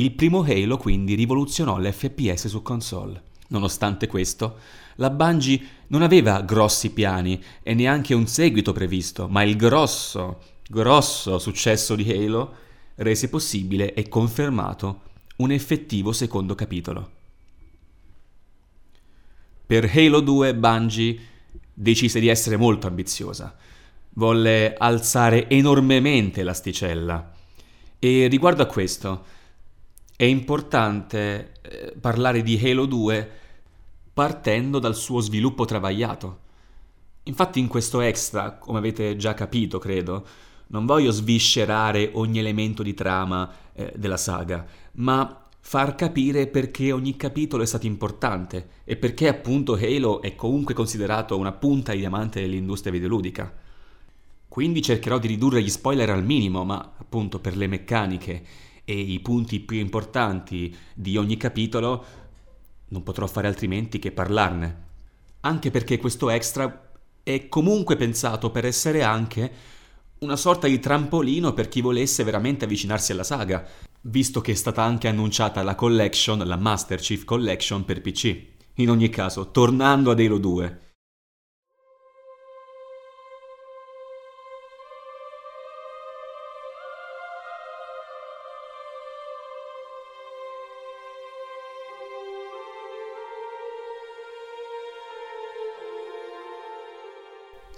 Il 0.00 0.12
primo 0.12 0.42
Halo 0.42 0.78
quindi 0.78 1.14
rivoluzionò 1.14 1.78
l'FPS 1.78 2.46
su 2.46 2.62
console. 2.62 3.22
Nonostante 3.48 4.06
questo, 4.06 4.56
la 4.94 5.10
Bungie 5.10 5.60
non 5.88 6.00
aveva 6.00 6.40
grossi 6.40 6.90
piani 6.90 7.38
e 7.62 7.74
neanche 7.74 8.14
un 8.14 8.26
seguito 8.26 8.72
previsto, 8.72 9.28
ma 9.28 9.42
il 9.42 9.56
grosso, 9.56 10.40
grosso 10.66 11.38
successo 11.38 11.96
di 11.96 12.10
Halo 12.10 12.54
rese 12.94 13.28
possibile 13.28 13.92
e 13.92 14.08
confermato 14.08 15.02
un 15.36 15.50
effettivo 15.50 16.12
secondo 16.12 16.54
capitolo. 16.54 17.10
Per 19.66 19.90
Halo 19.94 20.20
2 20.20 20.54
Bungie 20.54 21.20
decise 21.74 22.20
di 22.20 22.28
essere 22.28 22.56
molto 22.56 22.86
ambiziosa. 22.86 23.54
Volle 24.14 24.72
alzare 24.78 25.46
enormemente 25.50 26.42
l'asticella. 26.42 27.34
E 27.98 28.28
riguardo 28.28 28.62
a 28.62 28.66
questo, 28.66 29.38
è 30.20 30.24
importante 30.24 31.52
eh, 31.62 31.94
parlare 31.98 32.42
di 32.42 32.60
Halo 32.62 32.84
2 32.84 33.30
partendo 34.12 34.78
dal 34.78 34.94
suo 34.94 35.20
sviluppo 35.20 35.64
travagliato. 35.64 36.40
Infatti 37.22 37.58
in 37.58 37.68
questo 37.68 38.02
extra, 38.02 38.58
come 38.58 38.76
avete 38.76 39.16
già 39.16 39.32
capito, 39.32 39.78
credo, 39.78 40.26
non 40.66 40.84
voglio 40.84 41.10
sviscerare 41.10 42.10
ogni 42.12 42.38
elemento 42.38 42.82
di 42.82 42.92
trama 42.92 43.50
eh, 43.72 43.94
della 43.96 44.18
saga, 44.18 44.66
ma 44.96 45.48
far 45.58 45.94
capire 45.94 46.48
perché 46.48 46.92
ogni 46.92 47.16
capitolo 47.16 47.62
è 47.62 47.66
stato 47.66 47.86
importante 47.86 48.72
e 48.84 48.96
perché 48.96 49.26
appunto 49.26 49.72
Halo 49.72 50.20
è 50.20 50.34
comunque 50.34 50.74
considerato 50.74 51.38
una 51.38 51.52
punta 51.52 51.92
di 51.92 51.98
diamante 52.00 52.42
dell'industria 52.42 52.92
videoludica. 52.92 53.50
Quindi 54.46 54.82
cercherò 54.82 55.18
di 55.18 55.28
ridurre 55.28 55.62
gli 55.62 55.70
spoiler 55.70 56.10
al 56.10 56.26
minimo, 56.26 56.62
ma 56.62 56.92
appunto 56.98 57.38
per 57.38 57.56
le 57.56 57.68
meccaniche 57.68 58.68
e 58.90 58.98
i 58.98 59.20
punti 59.20 59.60
più 59.60 59.78
importanti 59.78 60.76
di 60.94 61.16
ogni 61.16 61.36
capitolo 61.36 62.04
non 62.88 63.04
potrò 63.04 63.28
fare 63.28 63.46
altrimenti 63.46 64.00
che 64.00 64.10
parlarne. 64.10 64.88
Anche 65.42 65.70
perché 65.70 65.96
questo 65.96 66.28
extra 66.28 66.90
è 67.22 67.46
comunque 67.48 67.94
pensato 67.94 68.50
per 68.50 68.64
essere 68.64 69.04
anche 69.04 69.52
una 70.18 70.34
sorta 70.34 70.66
di 70.66 70.80
trampolino 70.80 71.52
per 71.52 71.68
chi 71.68 71.80
volesse 71.80 72.24
veramente 72.24 72.64
avvicinarsi 72.64 73.12
alla 73.12 73.22
saga, 73.22 73.64
visto 74.02 74.40
che 74.40 74.52
è 74.52 74.56
stata 74.56 74.82
anche 74.82 75.06
annunciata 75.06 75.62
la 75.62 75.76
collection, 75.76 76.40
la 76.40 76.56
Master 76.56 76.98
Chief 76.98 77.24
Collection 77.24 77.84
per 77.84 78.00
PC. 78.00 78.44
In 78.74 78.90
ogni 78.90 79.08
caso, 79.08 79.52
tornando 79.52 80.10
ad 80.10 80.18
Halo 80.18 80.38
2, 80.38 80.80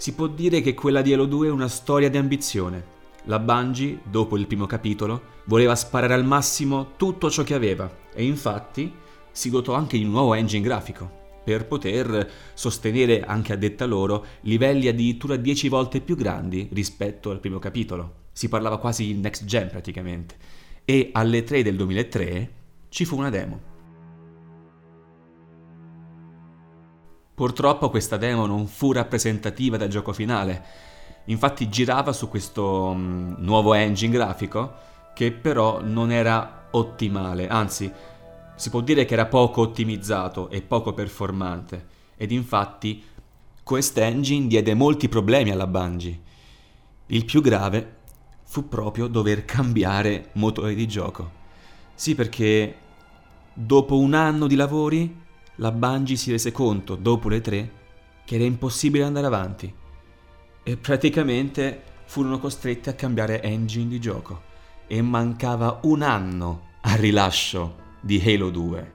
Si 0.03 0.15
può 0.15 0.27
dire 0.27 0.59
che 0.59 0.73
quella 0.73 1.01
di 1.01 1.13
Halo 1.13 1.23
2 1.23 1.47
è 1.47 1.49
una 1.49 1.69
storia 1.69 2.09
di 2.09 2.17
ambizione. 2.17 2.83
La 3.27 3.39
Bungie, 3.39 4.01
dopo 4.03 4.37
il 4.37 4.47
primo 4.47 4.65
capitolo, 4.65 5.21
voleva 5.45 5.77
sparare 5.77 6.13
al 6.13 6.25
massimo 6.25 6.95
tutto 6.97 7.31
ciò 7.31 7.43
che 7.43 7.53
aveva 7.53 7.89
e 8.13 8.25
infatti 8.25 8.91
si 9.31 9.49
dotò 9.49 9.75
anche 9.75 9.97
di 9.97 10.03
un 10.03 10.11
nuovo 10.11 10.33
engine 10.33 10.61
grafico 10.61 11.09
per 11.45 11.67
poter 11.67 12.29
sostenere 12.53 13.21
anche 13.21 13.53
a 13.53 13.55
detta 13.55 13.85
loro 13.85 14.25
livelli 14.41 14.89
addirittura 14.89 15.37
10 15.37 15.69
volte 15.69 16.01
più 16.01 16.17
grandi 16.17 16.67
rispetto 16.73 17.29
al 17.29 17.39
primo 17.39 17.59
capitolo. 17.59 18.23
Si 18.33 18.49
parlava 18.49 18.79
quasi 18.79 19.05
di 19.05 19.13
next 19.13 19.45
gen 19.45 19.69
praticamente. 19.69 20.35
E 20.83 21.11
alle 21.13 21.45
3 21.45 21.63
del 21.63 21.77
2003 21.77 22.51
ci 22.89 23.05
fu 23.05 23.15
una 23.15 23.29
demo. 23.29 23.72
Purtroppo 27.35 27.89
questa 27.89 28.17
demo 28.17 28.45
non 28.45 28.67
fu 28.67 28.91
rappresentativa 28.91 29.75
del 29.77 29.89
gioco 29.89 30.13
finale, 30.13 30.63
infatti 31.25 31.67
girava 31.67 32.13
su 32.13 32.29
questo 32.29 32.89
um, 32.89 33.35
nuovo 33.39 33.73
engine 33.73 34.13
grafico 34.13 34.73
che 35.15 35.31
però 35.31 35.81
non 35.81 36.11
era 36.11 36.67
ottimale, 36.71 37.47
anzi 37.47 37.91
si 38.55 38.69
può 38.69 38.81
dire 38.81 39.05
che 39.05 39.13
era 39.13 39.25
poco 39.25 39.61
ottimizzato 39.61 40.49
e 40.49 40.61
poco 40.61 40.93
performante 40.93 41.87
ed 42.15 42.31
infatti 42.31 43.03
quest'engine 43.63 44.47
diede 44.47 44.75
molti 44.75 45.09
problemi 45.09 45.49
alla 45.49 45.67
Bungie. 45.67 46.21
Il 47.07 47.25
più 47.25 47.41
grave 47.41 48.01
fu 48.43 48.67
proprio 48.67 49.07
dover 49.07 49.45
cambiare 49.45 50.29
motore 50.33 50.75
di 50.75 50.87
gioco. 50.87 51.41
Sì, 51.95 52.13
perché 52.13 52.75
dopo 53.53 53.97
un 53.97 54.13
anno 54.13 54.45
di 54.45 54.55
lavori 54.55 55.21
la 55.57 55.71
Bungie 55.71 56.15
si 56.15 56.31
rese 56.31 56.51
conto, 56.51 56.95
dopo 56.95 57.29
le 57.29 57.41
tre, 57.41 57.71
che 58.25 58.35
era 58.35 58.43
impossibile 58.43 59.03
andare 59.03 59.27
avanti. 59.27 59.73
E 60.63 60.77
praticamente 60.77 61.81
furono 62.05 62.39
costretti 62.39 62.89
a 62.89 62.93
cambiare 62.93 63.41
engine 63.41 63.89
di 63.89 63.99
gioco. 63.99 64.51
E 64.87 65.01
mancava 65.01 65.79
un 65.83 66.01
anno 66.01 66.69
al 66.81 66.97
rilascio 66.97 67.75
di 68.01 68.21
Halo 68.25 68.49
2. 68.49 68.91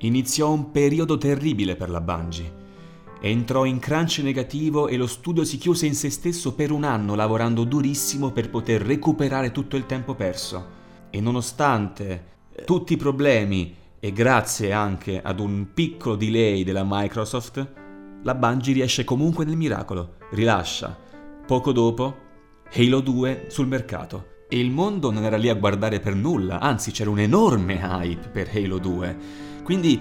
Iniziò 0.00 0.52
un 0.52 0.70
periodo 0.70 1.18
terribile 1.18 1.74
per 1.74 1.90
la 1.90 2.00
Bungie 2.00 2.64
Entrò 3.20 3.64
in 3.64 3.78
crunch 3.78 4.18
negativo 4.18 4.88
e 4.88 4.96
lo 4.96 5.06
studio 5.06 5.44
si 5.44 5.56
chiuse 5.56 5.86
in 5.86 5.94
se 5.94 6.10
stesso 6.10 6.54
per 6.54 6.70
un 6.70 6.84
anno 6.84 7.14
lavorando 7.14 7.64
durissimo 7.64 8.30
per 8.30 8.50
poter 8.50 8.82
recuperare 8.82 9.52
tutto 9.52 9.76
il 9.76 9.86
tempo 9.86 10.14
perso. 10.14 10.74
E 11.10 11.20
nonostante 11.20 12.24
eh, 12.52 12.64
tutti 12.64 12.92
i 12.92 12.98
problemi 12.98 13.74
e 13.98 14.12
grazie 14.12 14.72
anche 14.72 15.20
ad 15.22 15.40
un 15.40 15.68
piccolo 15.72 16.14
delay 16.14 16.62
della 16.62 16.84
Microsoft, 16.86 17.66
la 18.22 18.34
Bungie 18.34 18.74
riesce 18.74 19.04
comunque 19.04 19.44
nel 19.44 19.56
miracolo, 19.56 20.16
rilascia, 20.32 20.96
poco 21.46 21.72
dopo, 21.72 22.24
Halo 22.72 23.00
2 23.00 23.46
sul 23.48 23.66
mercato. 23.66 24.34
E 24.48 24.60
il 24.60 24.70
mondo 24.70 25.10
non 25.10 25.24
era 25.24 25.36
lì 25.36 25.48
a 25.48 25.54
guardare 25.54 26.00
per 26.00 26.14
nulla, 26.14 26.60
anzi 26.60 26.92
c'era 26.92 27.10
un 27.10 27.18
enorme 27.18 27.80
hype 27.82 28.28
per 28.28 28.50
Halo 28.54 28.78
2. 28.78 29.16
Quindi 29.64 30.00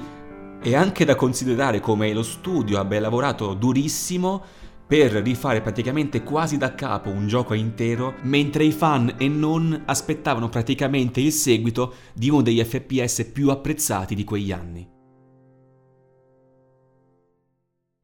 è 0.65 0.73
anche 0.73 1.06
da 1.06 1.13
considerare 1.13 1.80
come 1.80 2.12
lo 2.12 2.23
studio 2.23 2.80
abbia 2.80 2.99
lavorato 2.99 3.54
durissimo 3.54 4.41
per 4.88 5.12
rifare 5.12 5.62
praticamente 5.62 6.23
quasi 6.23 6.58
da 6.58 6.73
capo 6.73 7.12
un 7.12 7.28
gioco 7.28 7.54
intero, 7.54 8.15
mentre 8.23 8.63
i 8.63 8.71
fan 8.71 9.13
e 9.17 9.28
non 9.28 9.84
aspettavano 9.86 10.49
praticamente 10.49 11.21
il 11.21 11.32
seguito 11.32 11.93
di 12.15 12.32
uno 12.32 12.41
degli 12.41 12.63
FPS 12.63 13.30
più 13.32 13.51
apprezzati 13.51 14.15
di 14.15 14.23
quegli 14.23 14.51
anni. 14.51 14.89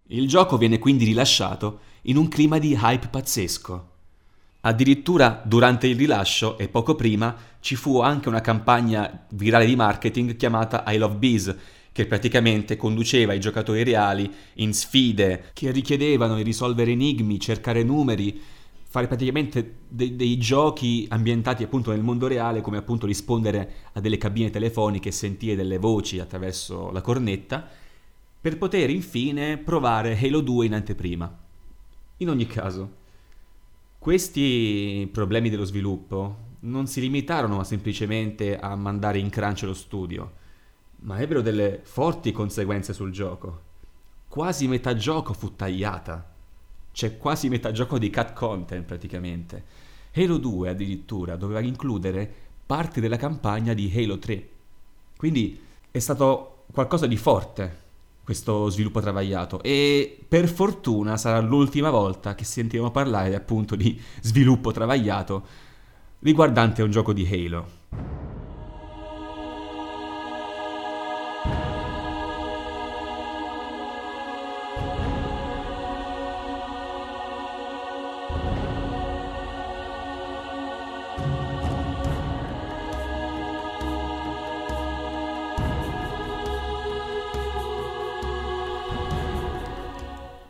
Il 0.10 0.28
gioco 0.28 0.58
viene 0.58 0.78
quindi 0.78 1.06
rilasciato 1.06 1.80
in 2.04 2.16
un 2.16 2.28
clima 2.28 2.60
di 2.60 2.78
hype 2.80 3.08
pazzesco. 3.08 3.90
Addirittura 4.62 5.42
durante 5.44 5.88
il 5.88 5.98
rilascio 5.98 6.60
e 6.60 6.68
poco 6.68 6.94
prima 6.94 7.36
ci 7.60 7.76
fu 7.76 8.02
anche 8.02 8.30
una 8.30 8.42
campagna 8.42 9.26
virale 9.32 9.66
di 9.66 9.76
marketing 9.76 10.36
chiamata 10.36 10.84
I 10.86 10.98
Love 11.00 11.16
Bees, 11.16 11.56
che 11.92 12.06
praticamente 12.06 12.78
conduceva 12.78 13.34
i 13.34 13.40
giocatori 13.40 13.84
reali 13.84 14.32
in 14.56 14.74
sfide 14.74 15.50
che 15.54 15.72
richiedevano 15.72 16.36
di 16.36 16.44
risolvere 16.44 16.92
enigmi, 16.92 17.40
cercare 17.40 17.84
numeri, 17.84 18.40
fare 18.88 19.08
praticamente 19.08 19.76
de- 19.88 20.16
dei 20.16 20.38
giochi 20.38 21.06
ambientati 21.10 21.64
appunto 21.64 21.92
nel 21.92 22.02
mondo 22.02 22.28
reale, 22.28 22.62
come 22.62 22.78
appunto 22.78 23.06
rispondere 23.06 23.74
a 23.94 24.00
delle 24.00 24.18
cabine 24.18 24.50
telefoniche 24.50 25.10
e 25.10 25.14
sentire 25.14 25.56
delle 25.56 25.78
voci 25.78 26.20
attraverso 26.20 26.92
la 26.92 27.02
cornetta, 27.02 27.68
per 28.40 28.58
poter 28.58 28.90
infine 28.90 29.58
provare 29.58 30.18
Halo 30.20 30.42
2 30.42 30.66
in 30.66 30.74
anteprima. 30.74 31.40
In 32.18 32.30
ogni 32.30 32.48
caso, 32.48 33.00
questi 33.98 35.08
problemi 35.12 35.50
dello 35.50 35.64
sviluppo 35.64 36.50
non 36.62 36.88
si 36.88 37.02
limitarono 37.02 37.64
semplicemente 37.64 38.58
a 38.58 38.76
mandare 38.76 39.20
in 39.20 39.30
crunch 39.30 39.64
lo 39.64 39.74
studio, 39.74 40.40
ma 41.02 41.20
ebbero 41.20 41.42
delle 41.42 41.80
forti 41.84 42.32
conseguenze 42.32 42.94
sul 42.94 43.12
gioco. 43.12 43.70
Quasi 44.28 44.68
metà 44.68 44.96
gioco 44.96 45.34
fu 45.34 45.56
tagliata. 45.56 46.30
C'è 46.92 47.18
quasi 47.18 47.50
metà 47.50 47.72
gioco 47.72 47.98
di 47.98 48.10
cut 48.10 48.34
content 48.34 48.86
praticamente. 48.86 49.64
Halo 50.14 50.38
2 50.38 50.70
addirittura 50.70 51.36
doveva 51.36 51.62
includere 51.62 52.32
parti 52.66 53.00
della 53.00 53.18
campagna 53.18 53.74
di 53.74 53.92
Halo 53.96 54.20
3. 54.20 54.50
Quindi 55.18 55.60
è 55.90 56.00
stato 56.00 56.64
qualcosa 56.72 57.08
di 57.08 57.18
forte 57.18 57.80
questo 58.24 58.70
sviluppo 58.70 59.02
travagliato 59.02 59.62
e 59.62 60.24
per 60.28 60.48
fortuna 60.48 61.18
sarà 61.18 61.40
l'ultima 61.40 61.90
volta 61.90 62.36
che 62.36 62.46
sentiremo 62.46 62.92
parlare 62.92 63.36
appunto 63.36 63.76
di 63.76 64.00
sviluppo 64.22 64.72
travagliato 64.72 65.46
riguardante 66.20 66.84
un 66.84 66.92
gioco 66.92 67.14
di 67.14 67.28
Halo. 67.28 67.80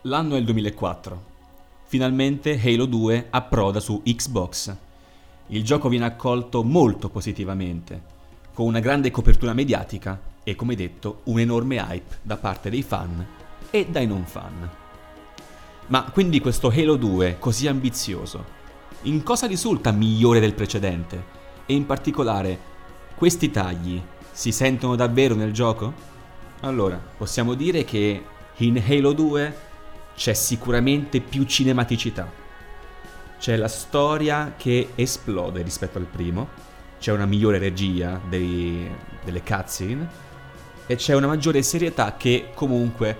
L'anno 0.05 0.33
è 0.33 0.39
il 0.39 0.45
2004. 0.45 1.23
Finalmente 1.83 2.59
Halo 2.59 2.85
2 2.85 3.27
approda 3.29 3.79
su 3.79 4.01
Xbox. 4.03 4.75
Il 5.49 5.63
gioco 5.63 5.89
viene 5.89 6.05
accolto 6.05 6.63
molto 6.63 7.07
positivamente, 7.07 8.01
con 8.51 8.65
una 8.65 8.79
grande 8.79 9.11
copertura 9.11 9.53
mediatica 9.53 10.19
e, 10.41 10.55
come 10.55 10.73
detto, 10.73 11.19
un 11.25 11.39
enorme 11.39 11.75
hype 11.75 12.17
da 12.23 12.37
parte 12.37 12.71
dei 12.71 12.81
fan 12.81 13.27
e 13.69 13.85
dai 13.85 14.07
non 14.07 14.25
fan. 14.25 14.69
Ma 15.87 16.09
quindi 16.11 16.39
questo 16.39 16.69
Halo 16.69 16.95
2 16.95 17.37
così 17.37 17.67
ambizioso, 17.67 18.43
in 19.03 19.21
cosa 19.21 19.45
risulta 19.45 19.91
migliore 19.91 20.39
del 20.39 20.55
precedente? 20.55 21.23
E 21.67 21.75
in 21.75 21.85
particolare, 21.85 22.59
questi 23.13 23.51
tagli 23.51 24.01
si 24.31 24.51
sentono 24.51 24.95
davvero 24.95 25.35
nel 25.35 25.53
gioco? 25.53 25.93
Allora, 26.61 26.99
possiamo 27.17 27.53
dire 27.53 27.83
che 27.83 28.23
in 28.55 28.83
Halo 28.83 29.13
2 29.13 29.69
c'è 30.15 30.33
sicuramente 30.33 31.19
più 31.19 31.43
cinematicità. 31.43 32.29
C'è 33.39 33.55
la 33.55 33.67
storia 33.67 34.53
che 34.55 34.89
esplode 34.95 35.63
rispetto 35.63 35.97
al 35.97 36.05
primo, 36.05 36.47
c'è 36.99 37.11
una 37.11 37.25
migliore 37.25 37.57
regia 37.57 38.21
dei, 38.29 38.87
delle 39.23 39.41
cutscene 39.41 40.07
e 40.85 40.95
c'è 40.95 41.15
una 41.15 41.27
maggiore 41.27 41.63
serietà 41.63 42.15
che 42.17 42.51
comunque 42.53 43.17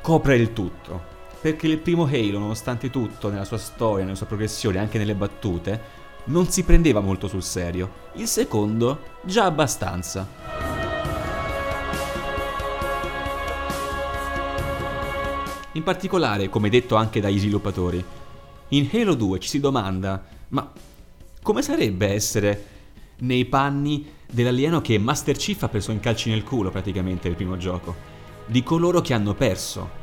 copre 0.00 0.36
il 0.36 0.52
tutto. 0.52 1.12
Perché 1.40 1.66
il 1.66 1.78
primo 1.78 2.04
Halo, 2.04 2.38
nonostante 2.38 2.90
tutto, 2.90 3.28
nella 3.28 3.44
sua 3.44 3.58
storia, 3.58 4.04
nella 4.04 4.16
sua 4.16 4.26
progressione, 4.26 4.78
anche 4.78 4.98
nelle 4.98 5.14
battute, 5.14 6.02
non 6.24 6.48
si 6.48 6.62
prendeva 6.62 7.00
molto 7.00 7.26
sul 7.26 7.42
serio. 7.42 7.90
Il 8.14 8.28
secondo, 8.28 9.00
già 9.22 9.44
abbastanza. 9.44 10.73
In 15.74 15.82
particolare, 15.82 16.48
come 16.48 16.68
detto 16.68 16.94
anche 16.94 17.20
dagli 17.20 17.38
sviluppatori, 17.38 18.02
in 18.68 18.88
Halo 18.92 19.14
2 19.14 19.40
ci 19.40 19.48
si 19.48 19.58
domanda, 19.58 20.24
ma 20.48 20.70
come 21.42 21.62
sarebbe 21.62 22.06
essere 22.12 22.66
nei 23.18 23.44
panni 23.44 24.06
dell'alieno 24.30 24.80
che 24.80 24.98
Master 24.98 25.36
Chief 25.36 25.60
ha 25.64 25.68
preso 25.68 25.90
in 25.90 25.98
calci 25.98 26.30
nel 26.30 26.44
culo 26.44 26.70
praticamente 26.70 27.26
nel 27.26 27.36
primo 27.36 27.56
gioco? 27.56 27.92
Di 28.46 28.62
coloro 28.62 29.00
che 29.00 29.14
hanno 29.14 29.34
perso. 29.34 30.02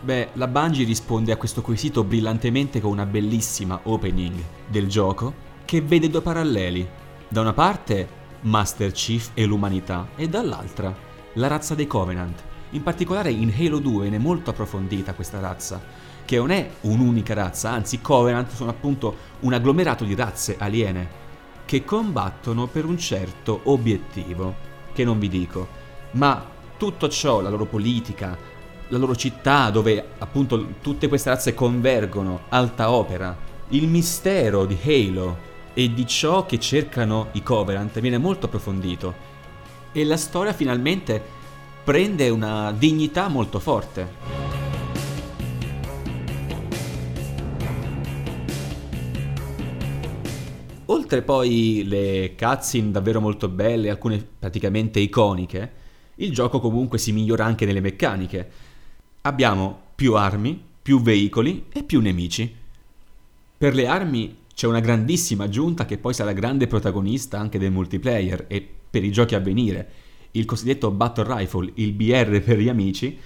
Beh, 0.00 0.28
la 0.34 0.46
Bungie 0.46 0.84
risponde 0.84 1.32
a 1.32 1.36
questo 1.36 1.62
quesito 1.62 2.04
brillantemente 2.04 2.80
con 2.80 2.92
una 2.92 3.06
bellissima 3.06 3.80
opening 3.82 4.40
del 4.68 4.86
gioco 4.86 5.34
che 5.64 5.80
vede 5.80 6.10
due 6.10 6.22
paralleli. 6.22 6.88
Da 7.26 7.40
una 7.40 7.52
parte 7.52 8.08
Master 8.42 8.92
Chief 8.92 9.30
e 9.34 9.44
l'umanità 9.46 10.10
e 10.14 10.28
dall'altra 10.28 10.96
la 11.32 11.46
razza 11.48 11.74
dei 11.74 11.88
Covenant 11.88 12.47
in 12.70 12.82
particolare 12.82 13.30
in 13.30 13.52
Halo 13.56 13.78
2 13.78 14.02
viene 14.02 14.18
molto 14.18 14.50
approfondita 14.50 15.14
questa 15.14 15.40
razza, 15.40 15.80
che 16.24 16.36
non 16.36 16.50
è 16.50 16.70
un'unica 16.82 17.34
razza, 17.34 17.70
anzi 17.70 18.00
Covenant 18.00 18.50
sono 18.52 18.70
appunto 18.70 19.16
un 19.40 19.52
agglomerato 19.52 20.04
di 20.04 20.14
razze 20.14 20.56
aliene 20.58 21.26
che 21.64 21.84
combattono 21.84 22.66
per 22.66 22.84
un 22.84 22.98
certo 22.98 23.60
obiettivo, 23.64 24.54
che 24.92 25.04
non 25.04 25.18
vi 25.18 25.28
dico, 25.28 25.68
ma 26.12 26.42
tutto 26.76 27.08
ciò, 27.08 27.40
la 27.40 27.50
loro 27.50 27.66
politica, 27.66 28.36
la 28.88 28.98
loro 28.98 29.14
città 29.14 29.70
dove 29.70 30.12
appunto 30.18 30.74
tutte 30.80 31.08
queste 31.08 31.30
razze 31.30 31.54
convergono, 31.54 32.42
alta 32.48 32.90
opera, 32.90 33.36
il 33.68 33.86
mistero 33.86 34.64
di 34.64 34.78
Halo 34.82 35.46
e 35.74 35.92
di 35.92 36.06
ciò 36.06 36.46
che 36.46 36.58
cercano 36.58 37.28
i 37.32 37.42
Covenant 37.42 38.00
viene 38.00 38.18
molto 38.18 38.46
approfondito. 38.46 39.26
E 39.92 40.04
la 40.04 40.16
storia 40.16 40.52
finalmente 40.52 41.36
prende 41.88 42.28
una 42.28 42.70
dignità 42.70 43.28
molto 43.28 43.58
forte. 43.58 44.06
Oltre 50.84 51.22
poi 51.22 51.84
le 51.86 52.34
cutscene 52.36 52.90
davvero 52.90 53.22
molto 53.22 53.48
belle, 53.48 53.88
alcune 53.88 54.22
praticamente 54.38 55.00
iconiche, 55.00 55.72
il 56.16 56.30
gioco 56.30 56.60
comunque 56.60 56.98
si 56.98 57.10
migliora 57.10 57.46
anche 57.46 57.64
nelle 57.64 57.80
meccaniche. 57.80 58.50
Abbiamo 59.22 59.80
più 59.94 60.14
armi, 60.14 60.62
più 60.82 61.00
veicoli 61.00 61.68
e 61.72 61.84
più 61.84 62.02
nemici. 62.02 62.54
Per 63.56 63.74
le 63.74 63.86
armi 63.86 64.36
c'è 64.54 64.66
una 64.66 64.80
grandissima 64.80 65.44
aggiunta 65.44 65.86
che 65.86 65.96
poi 65.96 66.12
sarà 66.12 66.32
grande 66.32 66.66
protagonista 66.66 67.38
anche 67.38 67.58
del 67.58 67.72
multiplayer 67.72 68.44
e 68.46 68.68
per 68.90 69.04
i 69.04 69.10
giochi 69.10 69.34
a 69.34 69.40
venire 69.40 70.07
il 70.32 70.44
cosiddetto 70.44 70.90
Battle 70.90 71.36
Rifle, 71.38 71.72
il 71.74 71.92
BR 71.92 72.40
per 72.40 72.58
gli 72.58 72.68
amici, 72.68 73.18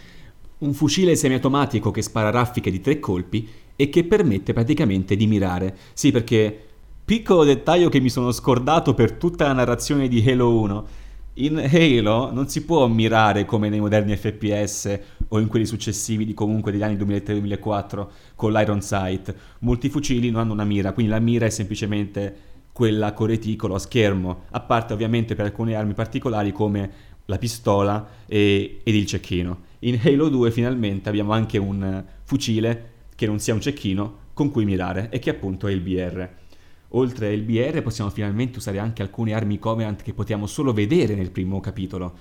un 0.59 0.75
fucile 0.75 1.17
semiautomatico 1.17 1.91
che 1.91 2.03
spara 2.03 2.31
raffiche 2.31 2.71
di 2.71 2.81
tre 2.81 3.01
colpi 3.01 3.49
e 3.75 3.89
che 3.89 4.05
permette 4.05 4.53
praticamente 4.53 5.17
di 5.17 5.27
mirare. 5.27 5.77
Sì, 5.93 6.13
perché 6.13 6.57
piccolo 7.05 7.45
dettaglio 7.45 7.89
che 7.89 8.01
mi 8.01 8.11
sono 8.11 8.31
scordato 8.31 8.95
per 8.95 9.13
tutta 9.13 9.47
la 9.47 9.55
narrazione 9.55 10.09
di 10.09 10.23
Halo 10.29 10.59
1. 10.59 10.87
In 11.35 11.59
Halo 11.59 12.31
non 12.31 12.49
si 12.49 12.65
può 12.65 12.87
mirare 12.87 13.45
come 13.45 13.71
nei 13.71 13.81
moderni 13.81 14.15
FPS 14.17 14.99
o 15.29 15.39
in 15.41 15.49
quelli 15.49 15.65
successivi 15.65 16.27
di 16.27 16.35
comunque 16.35 16.71
degli 16.71 16.83
anni 16.83 16.97
2003-2004 16.97 18.07
con 18.37 18.53
l'Iron 18.53 18.83
Sight. 18.83 19.35
Molti 19.61 19.89
fucili 19.89 20.31
non 20.31 20.43
hanno 20.43 20.53
una 20.53 20.65
mira, 20.65 20.93
quindi 20.93 21.11
la 21.11 21.21
mira 21.21 21.47
è 21.47 21.51
semplicemente 21.51 22.52
quella 22.73 23.13
con 23.13 23.27
reticolo 23.27 23.75
a 23.75 23.79
schermo, 23.79 24.45
a 24.51 24.61
parte 24.61 24.93
ovviamente 24.93 25.35
per 25.35 25.45
alcune 25.45 25.75
armi 25.75 25.95
particolari 25.95 26.53
come 26.53 26.91
la 27.27 27.39
pistola 27.39 28.09
e, 28.27 28.81
ed 28.83 28.95
il 28.95 29.07
cecchino. 29.07 29.71
In 29.81 30.01
Halo 30.03 30.29
2 30.29 30.51
finalmente 30.51 31.09
abbiamo 31.09 31.33
anche 31.33 31.59
un 31.59 32.05
fucile 32.25 32.91
che 33.15 33.27
non 33.27 33.39
sia 33.39 33.55
un 33.55 33.61
cecchino 33.61 34.21
con 34.33 34.51
cui 34.51 34.65
mirare 34.65 35.11
e 35.11 35.19
che 35.19 35.31
appunto 35.31 35.67
è 35.67 35.73
il 35.73 35.81
BR. 35.81 36.29
Oltre 36.95 37.33
al 37.33 37.41
BR 37.41 37.81
possiamo 37.83 38.11
finalmente 38.11 38.59
usare 38.59 38.79
anche 38.79 39.03
alcune 39.03 39.33
armi 39.33 39.59
Covenant 39.59 40.03
che 40.03 40.13
potevamo 40.13 40.47
solo 40.47 40.73
vedere 40.73 41.15
nel 41.15 41.31
primo 41.31 41.61
capitolo. 41.61 42.13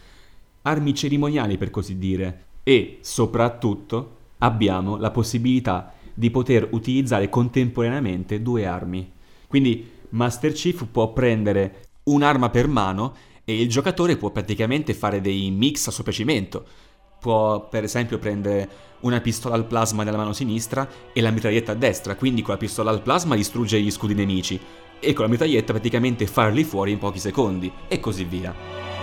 Armi 0.64 0.94
cerimoniali 0.94 1.58
per 1.58 1.70
così 1.70 1.98
dire. 1.98 2.46
E 2.64 3.00
soprattutto 3.02 4.18
abbiamo 4.40 4.98
la 4.98 5.12
possibilità 5.12 5.94
di 6.14 6.30
poter 6.30 6.68
utilizzare 6.72 7.30
contemporaneamente 7.30 8.42
due 8.42 8.66
armi. 8.66 9.12
Quindi 9.48 9.90
Master 10.12 10.52
Chief 10.54 10.86
può 10.90 11.12
prendere 11.14 11.90
un'arma 12.04 12.50
per 12.50 12.68
mano 12.68 13.16
e 13.44 13.62
il 13.62 13.70
giocatore 13.70 14.18
può 14.18 14.30
praticamente 14.30 14.94
fare 14.94 15.22
dei 15.22 15.52
mix 15.52 15.88
a 15.88 15.92
suo 15.92 16.04
piacimento. 16.04 16.66
può 17.22 17.68
per 17.68 17.84
esempio 17.84 18.18
prendere 18.18 18.70
una 19.02 19.22
pistola 19.22 19.54
al 19.54 19.66
plasma 19.66 20.04
nella 20.04 20.18
mano 20.18 20.34
sinistra 20.34 20.90
e 21.14 21.22
la 21.22 21.30
mitraglietta 21.30 21.74
a 21.74 21.76
destra, 21.76 22.16
quindi 22.16 22.42
con 22.42 22.54
la 22.54 22.60
pistola 22.60 22.90
al 22.90 23.04
plasma 23.04 23.36
distrugge 23.36 23.80
gli 23.80 23.92
scudi 23.92 24.16
nemici 24.16 24.60
e 25.00 25.14
con 25.14 25.26
la 25.26 25.32
mitraglietta 25.32 25.72
praticamente 25.72 26.26
farli 26.26 26.64
fuori 26.64 26.92
in 26.92 26.98
pochi 26.98 27.20
secondi 27.20 27.72
e 27.88 28.00
così 28.00 28.24
via. 28.24 29.01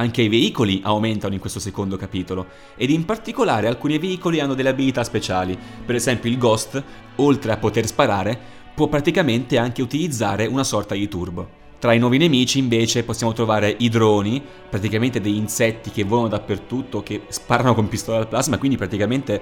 Anche 0.00 0.22
i 0.22 0.30
veicoli 0.30 0.80
aumentano 0.82 1.34
in 1.34 1.40
questo 1.40 1.60
secondo 1.60 1.98
capitolo, 1.98 2.46
ed 2.74 2.88
in 2.88 3.04
particolare 3.04 3.66
alcuni 3.66 3.98
veicoli 3.98 4.40
hanno 4.40 4.54
delle 4.54 4.70
abilità 4.70 5.04
speciali. 5.04 5.58
Per 5.84 5.94
esempio 5.94 6.30
il 6.30 6.38
Ghost, 6.38 6.82
oltre 7.16 7.52
a 7.52 7.58
poter 7.58 7.84
sparare, 7.84 8.38
può 8.74 8.88
praticamente 8.88 9.58
anche 9.58 9.82
utilizzare 9.82 10.46
una 10.46 10.64
sorta 10.64 10.94
di 10.94 11.06
turbo. 11.06 11.58
Tra 11.78 11.92
i 11.92 11.98
nuovi 11.98 12.16
nemici 12.16 12.58
invece 12.58 13.04
possiamo 13.04 13.34
trovare 13.34 13.76
i 13.78 13.90
droni, 13.90 14.42
praticamente 14.70 15.20
degli 15.20 15.36
insetti 15.36 15.90
che 15.90 16.04
volano 16.04 16.28
dappertutto, 16.28 17.02
che 17.02 17.24
sparano 17.28 17.74
con 17.74 17.86
pistola 17.88 18.16
al 18.16 18.28
plasma, 18.28 18.56
quindi 18.56 18.78
praticamente 18.78 19.38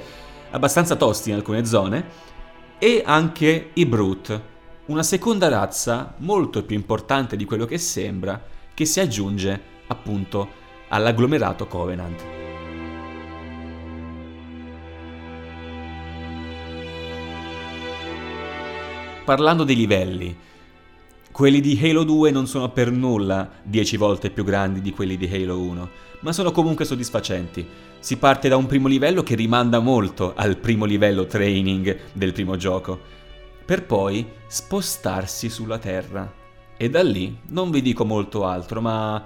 abbastanza 0.51 0.97
tosti 0.97 1.31
in 1.31 1.37
alcune 1.37 1.67
zone, 1.67 2.05
e 2.81 3.05
anche 3.07 3.71
i 3.75 3.87
Brute, 3.87 4.43
una 4.87 5.05
seconda 5.05 5.47
razza 5.47 6.15
molto 6.19 6.65
più 6.65 6.75
importante 6.75 7.37
di 7.37 7.45
quello 7.45 7.65
che 7.65 7.79
sembra, 7.79 8.43
che 8.75 8.85
si 8.85 8.99
aggiunge 8.99 9.77
appunto 9.89 10.49
all'agglomerato 10.89 11.67
Covenant. 11.67 12.25
Parlando 19.25 19.65
dei 19.65 19.77
livelli, 19.77 20.35
quelli 21.31 21.61
di 21.61 21.79
Halo 21.83 22.03
2 22.03 22.31
non 22.31 22.47
sono 22.47 22.71
per 22.71 22.91
nulla 22.91 23.51
10 23.63 23.97
volte 23.99 24.31
più 24.31 24.43
grandi 24.43 24.81
di 24.81 24.91
quelli 24.91 25.19
di 25.19 25.27
Halo 25.31 25.61
1, 25.61 25.91
ma 26.21 26.33
sono 26.33 26.51
comunque 26.51 26.87
soddisfacenti. 26.87 27.67
Si 27.99 28.17
parte 28.17 28.49
da 28.49 28.57
un 28.57 28.67
primo 28.67 28.89
livello 28.89 29.23
che 29.23 29.35
rimanda 29.35 29.81
molto 29.81 30.33
al 30.35 30.57
primo 30.57 30.85
livello 30.85 31.27
training 31.27 31.97
del 32.13 32.33
primo 32.33 32.57
gioco, 32.57 32.99
per 33.65 33.85
poi 33.85 34.27
spostarsi 34.47 35.51
sulla 35.51 35.79
Terra. 35.79 36.33
E 36.77 36.89
da 36.89 37.03
lì 37.03 37.39
non 37.49 37.71
vi 37.71 37.83
dico 37.83 38.05
molto 38.07 38.47
altro, 38.47 38.81
ma 38.81 39.23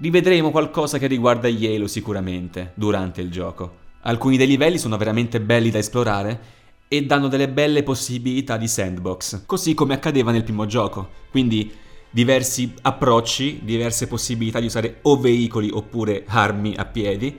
Rivedremo 0.00 0.52
qualcosa 0.52 0.96
che 0.96 1.08
riguarda 1.08 1.48
Halo 1.48 1.88
sicuramente 1.88 2.70
durante 2.74 3.20
il 3.20 3.32
gioco. 3.32 3.86
Alcuni 4.02 4.36
dei 4.36 4.46
livelli 4.46 4.78
sono 4.78 4.96
veramente 4.96 5.40
belli 5.40 5.70
da 5.70 5.78
esplorare 5.78 6.40
e 6.86 7.04
danno 7.04 7.26
delle 7.26 7.48
belle 7.48 7.82
possibilità 7.82 8.56
di 8.56 8.68
sandbox, 8.68 9.44
così 9.44 9.74
come 9.74 9.94
accadeva 9.94 10.30
nel 10.30 10.44
primo 10.44 10.66
gioco. 10.66 11.08
Quindi 11.32 11.72
diversi 12.08 12.72
approcci, 12.80 13.62
diverse 13.64 14.06
possibilità 14.06 14.60
di 14.60 14.66
usare 14.66 15.00
o 15.02 15.18
veicoli 15.18 15.68
oppure 15.68 16.22
armi 16.28 16.76
a 16.76 16.84
piedi, 16.84 17.36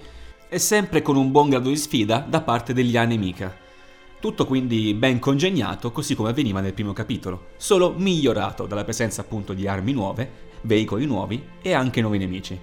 e 0.50 0.60
sempre 0.60 1.02
con 1.02 1.16
un 1.16 1.32
buon 1.32 1.48
grado 1.48 1.70
di 1.70 1.78
sfida 1.78 2.26
da 2.28 2.42
parte 2.42 2.74
degli 2.74 2.98
nemica. 2.98 3.56
Tutto 4.20 4.46
quindi 4.46 4.94
ben 4.96 5.20
congegnato, 5.20 5.94
così 5.94 6.14
come 6.14 6.32
avveniva 6.32 6.60
nel 6.60 6.74
primo 6.74 6.92
capitolo, 6.92 7.52
solo 7.56 7.94
migliorato 7.96 8.66
dalla 8.66 8.84
presenza 8.84 9.22
appunto 9.22 9.54
di 9.54 9.66
armi 9.66 9.94
nuove 9.94 10.48
veicoli 10.62 11.06
nuovi 11.06 11.42
e 11.62 11.74
anche 11.74 12.02
nuovi 12.02 12.18
nemici. 12.18 12.60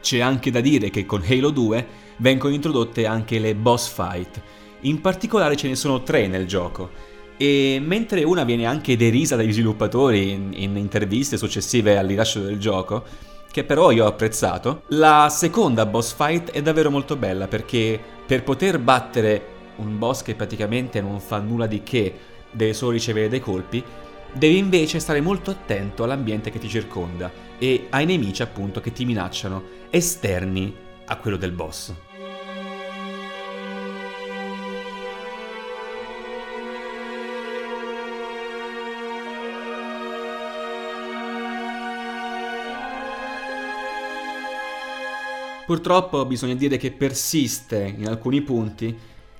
C'è 0.00 0.18
anche 0.20 0.50
da 0.50 0.60
dire 0.60 0.90
che 0.90 1.06
con 1.06 1.22
Halo 1.26 1.50
2 1.50 1.86
vengono 2.16 2.54
introdotte 2.54 3.06
anche 3.06 3.38
le 3.38 3.54
boss 3.54 3.88
fight, 3.88 4.42
in 4.80 5.00
particolare 5.00 5.56
ce 5.56 5.68
ne 5.68 5.76
sono 5.76 6.02
tre 6.02 6.26
nel 6.26 6.46
gioco, 6.46 6.90
e 7.36 7.80
mentre 7.82 8.24
una 8.24 8.44
viene 8.44 8.66
anche 8.66 8.96
derisa 8.96 9.36
dagli 9.36 9.52
sviluppatori 9.52 10.30
in, 10.30 10.50
in 10.54 10.76
interviste 10.76 11.36
successive 11.36 11.98
al 11.98 12.06
rilascio 12.06 12.40
del 12.40 12.58
gioco, 12.58 13.04
che 13.50 13.64
però 13.64 13.90
io 13.90 14.04
ho 14.04 14.08
apprezzato, 14.08 14.82
la 14.88 15.28
seconda 15.30 15.86
boss 15.86 16.14
fight 16.14 16.50
è 16.50 16.62
davvero 16.62 16.90
molto 16.90 17.16
bella 17.16 17.48
perché 17.48 18.00
per 18.26 18.42
poter 18.42 18.78
battere 18.78 19.50
un 19.76 19.98
boss 19.98 20.22
che 20.22 20.34
praticamente 20.34 21.00
non 21.00 21.20
fa 21.20 21.38
nulla 21.38 21.66
di 21.66 21.82
che 21.82 22.14
deve 22.52 22.72
solo 22.72 22.92
ricevere 22.92 23.28
dei 23.28 23.40
colpi, 23.40 23.82
devi 24.32 24.56
invece 24.56 24.98
stare 24.98 25.20
molto 25.20 25.50
attento 25.50 26.04
all'ambiente 26.04 26.50
che 26.50 26.58
ti 26.58 26.68
circonda 26.68 27.30
e 27.58 27.86
ai 27.90 28.06
nemici 28.06 28.42
appunto 28.42 28.80
che 28.80 28.92
ti 28.92 29.04
minacciano, 29.04 29.62
esterni 29.90 30.74
a 31.06 31.16
quello 31.16 31.36
del 31.36 31.52
boss. 31.52 31.92
Purtroppo 45.64 46.26
bisogna 46.26 46.54
dire 46.54 46.76
che 46.76 46.90
persiste 46.90 47.94
in 47.96 48.06
alcuni 48.06 48.42
punti 48.42 48.94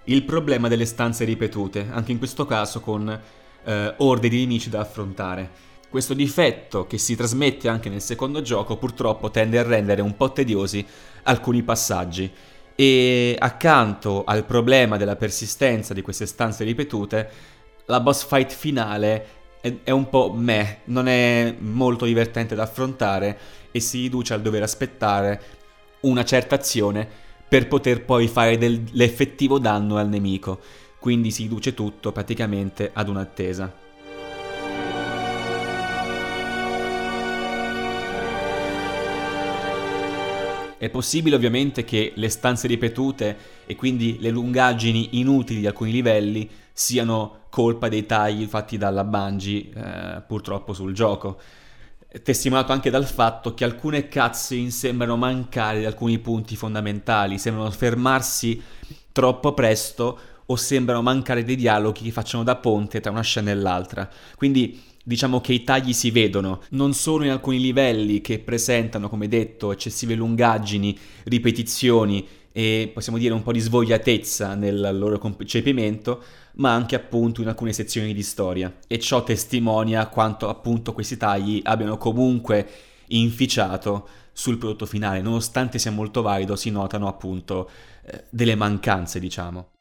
il 0.04 0.24
problema 0.24 0.68
delle 0.68 0.84
stanze 0.84 1.24
ripetute, 1.24 1.88
anche 1.90 2.12
in 2.12 2.18
questo 2.18 2.44
caso 2.44 2.80
con 2.80 3.20
eh, 3.64 3.94
orde 3.98 4.28
di 4.28 4.38
nemici 4.38 4.70
da 4.70 4.80
affrontare. 4.80 5.70
Questo 5.88 6.14
difetto, 6.14 6.86
che 6.86 6.98
si 6.98 7.14
trasmette 7.14 7.68
anche 7.68 7.88
nel 7.88 8.00
secondo 8.00 8.40
gioco, 8.40 8.76
purtroppo 8.76 9.30
tende 9.30 9.58
a 9.58 9.62
rendere 9.62 10.00
un 10.00 10.16
po' 10.16 10.32
tediosi 10.32 10.84
alcuni 11.24 11.62
passaggi. 11.62 12.30
E 12.74 13.36
accanto 13.38 14.24
al 14.24 14.44
problema 14.44 14.96
della 14.96 15.16
persistenza 15.16 15.92
di 15.92 16.00
queste 16.00 16.24
stanze 16.26 16.64
ripetute, 16.64 17.30
la 17.86 18.00
boss 18.00 18.24
fight 18.24 18.50
finale 18.50 19.26
è, 19.84 19.90
un 19.90 20.08
po' 20.08 20.32
meh, 20.32 20.80
non 20.84 21.06
è 21.06 21.54
molto 21.58 22.04
divertente 22.04 22.54
da 22.54 22.62
affrontare 22.62 23.38
e 23.70 23.78
si 23.78 24.00
riduce 24.00 24.34
al 24.34 24.42
dover 24.42 24.62
aspettare 24.62 25.40
una 26.00 26.24
certa 26.24 26.56
azione 26.56 27.21
per 27.52 27.68
poter 27.68 28.02
poi 28.06 28.28
fare 28.28 28.56
dell'effettivo 28.56 29.58
danno 29.58 29.98
al 29.98 30.08
nemico. 30.08 30.58
Quindi 30.98 31.30
si 31.30 31.42
riduce 31.42 31.74
tutto 31.74 32.10
praticamente 32.10 32.88
ad 32.94 33.10
un'attesa. 33.10 33.70
È 40.78 40.88
possibile 40.88 41.36
ovviamente 41.36 41.84
che 41.84 42.12
le 42.14 42.30
stanze 42.30 42.66
ripetute 42.68 43.36
e 43.66 43.76
quindi 43.76 44.16
le 44.18 44.30
lungaggini 44.30 45.18
inutili 45.18 45.60
di 45.60 45.66
alcuni 45.66 45.92
livelli 45.92 46.48
siano 46.72 47.40
colpa 47.50 47.90
dei 47.90 48.06
tagli 48.06 48.46
fatti 48.46 48.78
dalla 48.78 49.04
Bungie 49.04 49.68
eh, 49.74 50.22
purtroppo 50.26 50.72
sul 50.72 50.94
gioco 50.94 51.38
testimoniato 52.22 52.72
anche 52.72 52.90
dal 52.90 53.06
fatto 53.06 53.54
che 53.54 53.64
alcune 53.64 54.08
cutscene 54.08 54.70
sembrano 54.70 55.16
mancare 55.16 55.78
di 55.78 55.84
alcuni 55.86 56.18
punti 56.18 56.56
fondamentali, 56.56 57.38
sembrano 57.38 57.70
fermarsi 57.70 58.60
troppo 59.12 59.54
presto 59.54 60.18
o 60.46 60.56
sembrano 60.56 61.02
mancare 61.02 61.44
dei 61.44 61.56
dialoghi 61.56 62.02
che 62.02 62.10
facciano 62.10 62.42
da 62.42 62.56
ponte 62.56 63.00
tra 63.00 63.10
una 63.10 63.22
scena 63.22 63.50
e 63.50 63.54
l'altra. 63.54 64.08
Quindi 64.36 64.90
diciamo 65.02 65.40
che 65.40 65.52
i 65.52 65.64
tagli 65.64 65.92
si 65.92 66.10
vedono, 66.10 66.60
non 66.70 66.92
solo 66.92 67.24
in 67.24 67.30
alcuni 67.30 67.60
livelli 67.60 68.20
che 68.20 68.38
presentano, 68.38 69.08
come 69.08 69.28
detto, 69.28 69.72
eccessive 69.72 70.14
lungaggini, 70.14 70.96
ripetizioni 71.24 72.26
e 72.52 72.90
possiamo 72.92 73.18
dire 73.18 73.32
un 73.32 73.42
po' 73.42 73.52
di 73.52 73.60
svogliatezza 73.60 74.54
nel 74.54 74.96
loro 74.98 75.18
concepimento, 75.18 76.22
ma 76.54 76.72
anche 76.72 76.94
appunto 76.94 77.40
in 77.40 77.48
alcune 77.48 77.72
sezioni 77.72 78.12
di 78.14 78.22
storia. 78.22 78.72
E 78.86 78.98
ciò 78.98 79.22
testimonia 79.22 80.06
quanto 80.08 80.48
appunto 80.48 80.92
questi 80.92 81.16
tagli 81.16 81.60
abbiano 81.64 81.96
comunque 81.96 82.68
inficiato 83.08 84.08
sul 84.32 84.58
prodotto 84.58 84.86
finale, 84.86 85.20
nonostante 85.20 85.78
sia 85.78 85.90
molto 85.90 86.22
valido, 86.22 86.56
si 86.56 86.70
notano 86.70 87.06
appunto 87.06 87.68
eh, 88.04 88.24
delle 88.30 88.54
mancanze, 88.54 89.20
diciamo. 89.20 89.71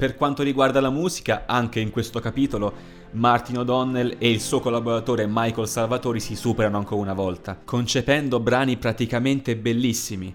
Per 0.00 0.16
quanto 0.16 0.42
riguarda 0.42 0.80
la 0.80 0.88
musica, 0.88 1.42
anche 1.44 1.78
in 1.78 1.90
questo 1.90 2.20
capitolo, 2.20 2.72
Martin 3.10 3.58
O'Donnell 3.58 4.16
e 4.16 4.30
il 4.30 4.40
suo 4.40 4.58
collaboratore 4.58 5.26
Michael 5.28 5.68
Salvatori 5.68 6.20
si 6.20 6.36
superano 6.36 6.78
ancora 6.78 7.02
una 7.02 7.12
volta, 7.12 7.60
concependo 7.62 8.40
brani 8.40 8.78
praticamente 8.78 9.56
bellissimi. 9.56 10.34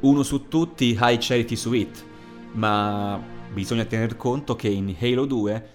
uno 0.00 0.24
su 0.24 0.48
tutti 0.48 0.98
High 1.00 1.18
Charity 1.20 1.54
Suite, 1.54 2.00
ma 2.54 3.22
bisogna 3.52 3.84
tener 3.84 4.16
conto 4.16 4.56
che 4.56 4.66
in 4.66 4.92
Halo 4.98 5.24
2 5.24 5.68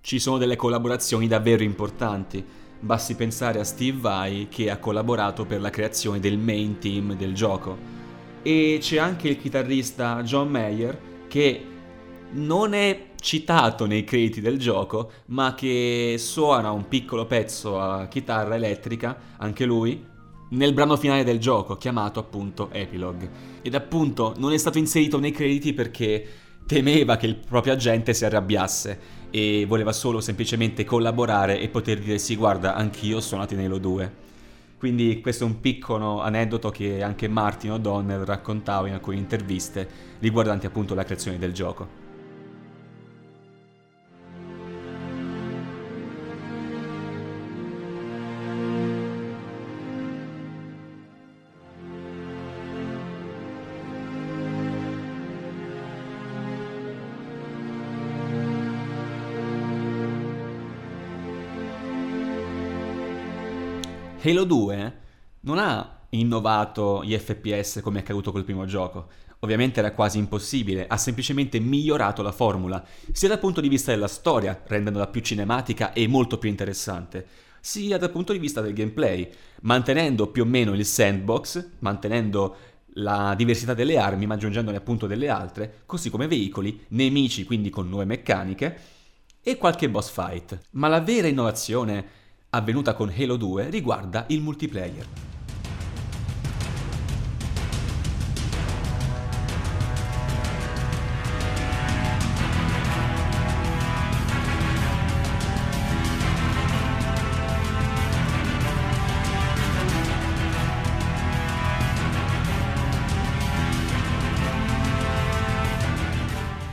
ci 0.00 0.20
sono 0.20 0.38
delle 0.38 0.54
collaborazioni 0.54 1.26
davvero 1.26 1.64
importanti. 1.64 2.44
Basti 2.78 3.16
pensare 3.16 3.58
a 3.58 3.64
Steve 3.64 3.98
Vai 3.98 4.46
che 4.48 4.70
ha 4.70 4.78
collaborato 4.78 5.44
per 5.44 5.60
la 5.60 5.70
creazione 5.70 6.20
del 6.20 6.38
main 6.38 6.78
team 6.78 7.16
del 7.16 7.34
gioco. 7.34 7.76
E 8.42 8.78
c'è 8.80 8.98
anche 8.98 9.26
il 9.26 9.38
chitarrista 9.38 10.22
John 10.22 10.48
Mayer 10.48 10.96
che 11.26 11.74
non 12.36 12.74
è 12.74 13.10
citato 13.20 13.86
nei 13.86 14.04
crediti 14.04 14.40
del 14.40 14.58
gioco, 14.58 15.10
ma 15.26 15.54
che 15.54 16.16
suona 16.18 16.70
un 16.70 16.86
piccolo 16.88 17.26
pezzo 17.26 17.80
a 17.80 18.06
chitarra 18.06 18.54
elettrica, 18.54 19.16
anche 19.38 19.64
lui, 19.64 20.04
nel 20.50 20.72
brano 20.72 20.96
finale 20.96 21.24
del 21.24 21.40
gioco, 21.40 21.76
chiamato 21.76 22.20
appunto 22.20 22.68
Epilogue. 22.70 23.30
Ed 23.62 23.74
appunto 23.74 24.34
non 24.38 24.52
è 24.52 24.58
stato 24.58 24.78
inserito 24.78 25.18
nei 25.18 25.32
crediti 25.32 25.72
perché 25.72 26.26
temeva 26.66 27.16
che 27.16 27.26
il 27.26 27.36
proprio 27.36 27.72
agente 27.72 28.12
si 28.12 28.24
arrabbiasse 28.24 28.98
e 29.30 29.64
voleva 29.66 29.92
solo 29.92 30.20
semplicemente 30.20 30.84
collaborare 30.84 31.60
e 31.60 31.68
poter 31.68 31.98
dire 31.98 32.18
sì 32.18 32.36
guarda 32.36 32.74
anch'io 32.74 33.20
in 33.20 33.58
Halo 33.60 33.78
2 33.78 34.12
quindi 34.76 35.20
questo 35.20 35.44
è 35.44 35.46
un 35.46 35.60
piccolo 35.60 36.20
aneddoto 36.20 36.70
che 36.70 37.02
anche 37.02 37.28
Martin 37.28 37.72
O'Donnell 37.72 38.24
raccontava 38.24 38.88
in 38.88 38.94
alcune 38.94 39.16
interviste 39.16 39.88
riguardanti 40.18 40.66
appunto 40.66 40.94
la 40.94 41.04
creazione 41.04 41.38
del 41.38 41.52
gioco 41.52 42.05
Halo 64.26 64.42
2 64.42 64.94
non 65.42 65.58
ha 65.58 66.00
innovato 66.10 67.04
gli 67.04 67.16
FPS 67.16 67.78
come 67.80 67.98
è 67.98 68.00
accaduto 68.00 68.32
col 68.32 68.42
primo 68.42 68.64
gioco. 68.64 69.06
Ovviamente 69.40 69.78
era 69.78 69.92
quasi 69.92 70.18
impossibile, 70.18 70.88
ha 70.88 70.96
semplicemente 70.96 71.60
migliorato 71.60 72.22
la 72.22 72.32
formula, 72.32 72.84
sia 73.12 73.28
dal 73.28 73.38
punto 73.38 73.60
di 73.60 73.68
vista 73.68 73.92
della 73.92 74.08
storia, 74.08 74.60
rendendola 74.66 75.06
più 75.06 75.20
cinematica 75.20 75.92
e 75.92 76.08
molto 76.08 76.38
più 76.38 76.48
interessante, 76.48 77.24
sia 77.60 77.98
dal 77.98 78.10
punto 78.10 78.32
di 78.32 78.40
vista 78.40 78.60
del 78.60 78.72
gameplay, 78.72 79.30
mantenendo 79.60 80.26
più 80.26 80.42
o 80.42 80.46
meno 80.46 80.74
il 80.74 80.84
sandbox, 80.84 81.64
mantenendo 81.78 82.56
la 82.94 83.32
diversità 83.36 83.74
delle 83.74 83.96
armi, 83.96 84.26
ma 84.26 84.34
aggiungendone 84.34 84.76
appunto 84.76 85.06
delle 85.06 85.28
altre, 85.28 85.82
così 85.86 86.10
come 86.10 86.26
veicoli, 86.26 86.86
nemici 86.88 87.44
quindi 87.44 87.70
con 87.70 87.88
nuove 87.88 88.06
meccaniche 88.06 88.80
e 89.40 89.56
qualche 89.56 89.88
boss 89.88 90.10
fight. 90.10 90.58
Ma 90.70 90.88
la 90.88 91.00
vera 91.00 91.28
innovazione 91.28 92.24
avvenuta 92.50 92.94
con 92.94 93.12
Halo 93.14 93.36
2 93.36 93.70
riguarda 93.70 94.24
il 94.28 94.40
multiplayer. 94.40 95.06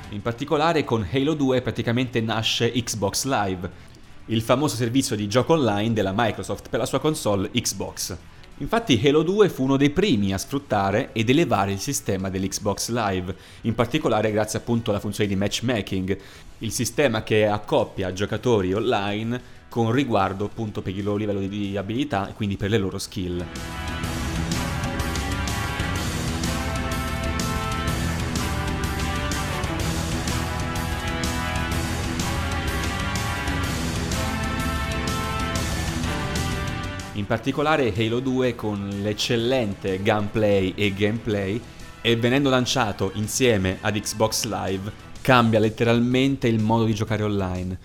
In 0.09 0.21
particolare 0.21 0.85
con 0.85 1.05
Halo 1.11 1.33
2 1.33 1.61
praticamente 1.61 2.21
nasce 2.21 2.71
Xbox 2.71 3.25
Live, 3.25 3.91
il 4.27 4.41
famoso 4.41 4.75
servizio 4.75 5.15
di 5.15 5.27
gioco 5.27 5.53
online 5.53 5.93
della 5.93 6.13
Microsoft 6.15 6.69
per 6.69 6.79
la 6.79 6.85
sua 6.85 6.99
console 6.99 7.51
Xbox. 7.51 8.15
Infatti 8.57 9.01
Halo 9.03 9.23
2 9.23 9.49
fu 9.49 9.63
uno 9.63 9.77
dei 9.77 9.89
primi 9.89 10.31
a 10.31 10.37
sfruttare 10.37 11.09
ed 11.11 11.29
elevare 11.29 11.71
il 11.71 11.79
sistema 11.79 12.29
dell'Xbox 12.29 12.89
Live, 12.89 13.35
in 13.61 13.75
particolare 13.75 14.31
grazie 14.31 14.59
appunto 14.59 14.91
alla 14.91 14.99
funzione 14.99 15.29
di 15.29 15.35
matchmaking, 15.35 16.17
il 16.59 16.71
sistema 16.71 17.23
che 17.23 17.47
accoppia 17.47 18.13
giocatori 18.13 18.73
online 18.73 19.61
con 19.67 19.91
riguardo 19.91 20.45
appunto 20.45 20.81
per 20.81 20.95
il 20.95 21.03
loro 21.03 21.17
livello 21.17 21.39
di 21.39 21.75
abilità 21.75 22.29
e 22.29 22.33
quindi 22.33 22.55
per 22.55 22.69
le 22.69 22.77
loro 22.77 22.99
skill. 22.99 23.43
In 37.23 37.29
particolare 37.29 37.93
Halo 37.95 38.19
2 38.19 38.53
con 38.53 38.89
l'eccellente 39.01 40.01
gunplay 40.01 40.73
e 40.75 40.93
gameplay 40.93 41.59
e 42.01 42.17
venendo 42.17 42.49
lanciato 42.49 43.11
insieme 43.13 43.77
ad 43.79 43.97
Xbox 43.97 44.43
Live 44.43 44.91
cambia 45.21 45.59
letteralmente 45.59 46.49
il 46.49 46.59
modo 46.59 46.83
di 46.83 46.93
giocare 46.93 47.23
online. 47.23 47.79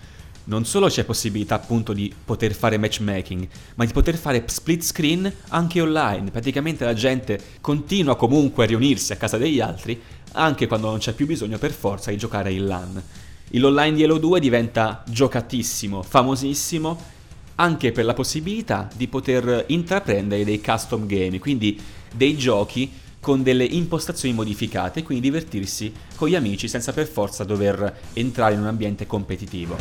Non 0.45 0.65
solo 0.65 0.87
c'è 0.87 1.05
possibilità 1.05 1.55
appunto 1.55 1.93
di 1.93 2.13
poter 2.25 2.53
fare 2.53 2.77
matchmaking, 2.77 3.47
ma 3.75 3.85
di 3.85 3.93
poter 3.93 4.17
fare 4.17 4.43
split 4.45 4.83
screen 4.83 5.33
anche 5.47 5.79
online. 5.79 6.31
Praticamente 6.31 6.83
la 6.83 6.93
gente 6.93 7.39
continua 7.61 8.17
comunque 8.17 8.65
a 8.65 8.67
riunirsi 8.67 9.13
a 9.13 9.15
casa 9.15 9.37
degli 9.37 9.61
altri, 9.61 10.01
anche 10.33 10.67
quando 10.67 10.89
non 10.89 10.99
c'è 10.99 11.13
più 11.13 11.25
bisogno 11.25 11.57
per 11.57 11.71
forza 11.71 12.11
di 12.11 12.17
giocare 12.17 12.51
in 12.51 12.67
LAN. 12.67 13.03
L'online 13.51 13.95
di 13.95 14.03
Halo 14.03 14.17
2 14.17 14.39
diventa 14.41 15.01
giocatissimo, 15.07 16.03
famosissimo 16.03 17.18
anche 17.59 17.91
per 17.91 18.05
la 18.05 18.13
possibilità 18.13 18.87
di 18.95 19.07
poter 19.07 19.65
intraprendere 19.67 20.45
dei 20.45 20.61
custom 20.61 21.05
game, 21.05 21.39
quindi 21.39 21.79
dei 22.13 22.37
giochi 22.37 22.89
con 23.19 23.43
delle 23.43 23.65
impostazioni 23.65 24.33
modificate, 24.33 25.03
quindi 25.03 25.29
divertirsi 25.29 25.93
con 26.15 26.29
gli 26.29 26.35
amici 26.35 26.69
senza 26.69 26.93
per 26.93 27.05
forza 27.05 27.43
dover 27.43 27.99
entrare 28.13 28.53
in 28.53 28.61
un 28.61 28.67
ambiente 28.67 29.05
competitivo. 29.05 29.75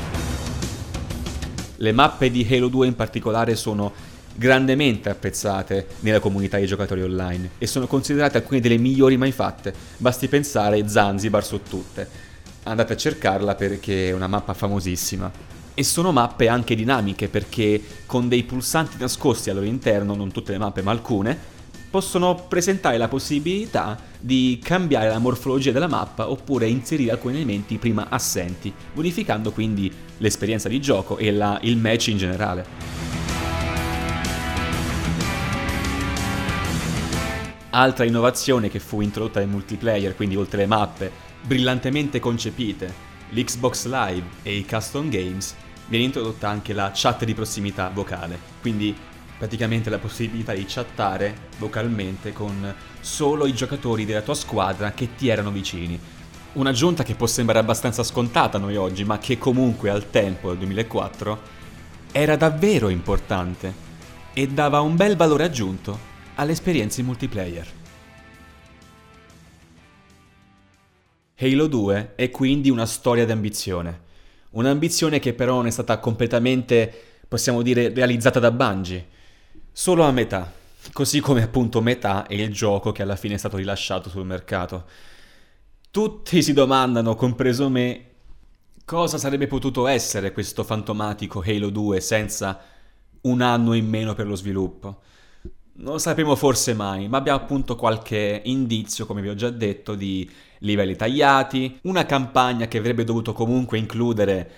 Le 1.77 1.93
mappe 1.93 2.31
di 2.33 2.47
Halo 2.51 2.67
2 2.67 2.89
in 2.89 2.97
particolare 2.97 3.55
sono 3.55 3.93
grandemente 4.35 5.09
apprezzate 5.09 5.87
nella 6.01 6.19
comunità 6.19 6.57
dei 6.57 6.67
giocatori 6.67 7.03
online 7.03 7.51
e 7.59 7.69
sono 7.69 7.87
considerate 7.87 8.39
alcune 8.39 8.59
delle 8.59 8.77
migliori 8.77 9.17
mai 9.17 9.31
fatte, 9.31 9.73
basti 9.99 10.27
pensare 10.27 10.89
Zanzibar 10.89 11.45
su 11.45 11.61
tutte. 11.63 12.27
Andate 12.65 12.95
a 12.95 12.97
cercarla 12.97 13.55
perché 13.55 14.09
è 14.09 14.13
una 14.13 14.27
mappa 14.27 14.53
famosissima 14.53 15.58
e 15.79 15.85
sono 15.85 16.11
mappe 16.11 16.49
anche 16.49 16.75
dinamiche 16.75 17.29
perché 17.29 17.81
con 18.05 18.29
dei 18.29 18.43
pulsanti 18.43 18.97
nascosti 18.99 19.49
al 19.49 19.55
loro 19.55 19.69
interno, 19.69 20.17
non 20.17 20.33
tutte 20.33 20.51
le 20.51 20.59
mappe 20.59 20.83
ma 20.83 20.91
alcune, 20.91 21.39
possono 21.89 22.35
presentare 22.49 22.99
la 22.99 23.07
possibilità 23.07 23.97
di 24.19 24.59
cambiare 24.61 25.09
la 25.09 25.21
morfologia 25.21 25.71
della 25.71 25.87
mappa 25.87 26.33
oppure 26.33 26.67
inserire 26.67 27.13
alcuni 27.13 27.37
elementi 27.37 27.79
prima 27.79 28.09
assenti, 28.09 28.75
modificando 28.95 29.53
quindi 29.53 29.89
l'esperienza 30.17 30.69
di 30.69 30.81
gioco 30.81 31.17
e 31.17 31.31
la, 31.31 31.61
il 31.63 31.77
match 31.77 32.09
in 32.09 32.17
generale. 32.19 32.67
Altra 37.71 38.05
innovazione 38.05 38.69
che 38.69 38.81
fu 38.81 39.01
introdotta 39.01 39.39
nel 39.39 39.49
multiplayer, 39.49 40.17
quindi 40.17 40.35
oltre 40.35 40.59
le 40.59 40.67
mappe, 40.67 41.13
brillantemente 41.41 42.19
concepite, 42.19 43.07
l'Xbox 43.31 43.87
Live 43.87 44.25
e 44.43 44.57
i 44.57 44.67
custom 44.67 45.09
games 45.09 45.55
viene 45.89 46.05
introdotta 46.05 46.49
anche 46.49 46.73
la 46.73 46.93
chat 46.95 47.25
di 47.25 47.35
prossimità 47.35 47.89
vocale, 47.89 48.39
quindi 48.61 48.95
praticamente 49.39 49.89
la 49.89 49.99
possibilità 49.99 50.53
di 50.53 50.65
chattare 50.67 51.47
vocalmente 51.59 52.33
con 52.33 52.75
solo 53.01 53.47
i 53.47 53.55
giocatori 53.55 54.05
della 54.05 54.23
tua 54.23 54.35
squadra 54.35 54.93
che 54.93 55.15
ti 55.17 55.29
erano 55.29 55.51
vicini. 55.51 55.99
Un'aggiunta 56.55 57.03
che 57.03 57.15
può 57.15 57.27
sembrare 57.27 57.61
abbastanza 57.61 58.03
scontata 58.03 58.59
a 58.59 58.61
noi 58.61 58.77
oggi, 58.77 59.05
ma 59.05 59.19
che 59.19 59.39
comunque 59.39 59.91
al 59.91 60.11
tempo, 60.11 60.49
del 60.49 60.59
2004, 60.59 61.41
era 62.13 62.37
davvero 62.37 62.89
importante 62.89 63.87
e 64.33 64.49
dava 64.49 64.81
un 64.81 64.97
bel 64.97 65.17
valore 65.17 65.45
aggiunto 65.45 65.99
alle 66.35 66.53
esperienze 66.53 67.03
multiplayer. 67.03 67.67
Halo 71.41 71.67
2 71.69 72.15
è 72.17 72.31
quindi 72.31 72.69
una 72.69 72.87
storia 72.87 73.25
d'ambizione 73.25 74.07
Un'ambizione 74.51 75.19
che 75.19 75.35
però 75.35 75.57
non 75.57 75.67
è 75.67 75.71
stata 75.71 75.99
completamente, 75.99 76.93
possiamo 77.29 77.63
dire, 77.63 77.93
realizzata 77.93 78.41
da 78.41 78.51
Bungie. 78.51 79.07
Solo 79.73 80.05
a 80.05 80.11
metà. 80.11 80.53
Così 80.93 81.21
come 81.21 81.43
appunto 81.43 81.81
metà 81.81 82.27
è 82.27 82.35
il 82.35 82.53
gioco 82.53 82.93
che 82.93 83.03
alla 83.03 83.17
fine 83.17 83.35
è 83.35 83.39
stato 83.39 83.57
rilasciato 83.57 84.09
sul 84.09 84.25
mercato. 84.25 84.87
Tutti 85.91 86.43
si 86.43 86.53
domandano, 86.53 87.15
compreso 87.15 87.69
me, 87.69 88.05
cosa 88.85 89.19
sarebbe 89.19 89.47
potuto 89.47 89.87
essere 89.87 90.33
questo 90.33 90.65
fantomatico 90.65 91.43
Halo 91.45 91.69
2 91.69 92.01
senza 92.01 92.61
un 93.23 93.43
anno 93.43 93.75
in 93.75 93.87
meno 93.87 94.15
per 94.15 94.27
lo 94.27 94.35
sviluppo. 94.35 95.03
Non 95.81 95.93
lo 95.93 95.99
sapremo 95.99 96.35
forse 96.35 96.75
mai, 96.75 97.07
ma 97.07 97.19
abbiamo 97.19 97.39
appunto 97.39 97.77
qualche 97.77 98.43
indizio, 98.47 99.07
come 99.07 99.23
vi 99.23 99.29
ho 99.29 99.37
già 99.37 99.49
detto, 99.49 99.95
di 99.95 100.29
livelli 100.59 100.97
tagliati, 100.97 101.79
una 101.83 102.05
campagna 102.05 102.67
che 102.67 102.79
avrebbe 102.79 103.05
dovuto 103.05 103.33
comunque 103.33 103.79
includere 103.79 104.51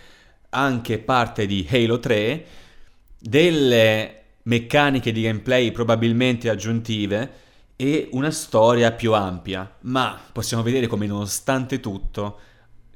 anche 0.48 0.98
parte 0.98 1.44
di 1.44 1.66
Halo 1.70 1.98
3, 1.98 2.46
delle 3.18 4.22
meccaniche 4.44 5.12
di 5.12 5.20
gameplay 5.20 5.72
probabilmente 5.72 6.48
aggiuntive 6.48 7.32
e 7.76 8.08
una 8.12 8.30
storia 8.30 8.90
più 8.92 9.12
ampia, 9.12 9.76
ma 9.80 10.18
possiamo 10.32 10.62
vedere 10.62 10.86
come 10.86 11.06
nonostante 11.06 11.80
tutto, 11.80 12.38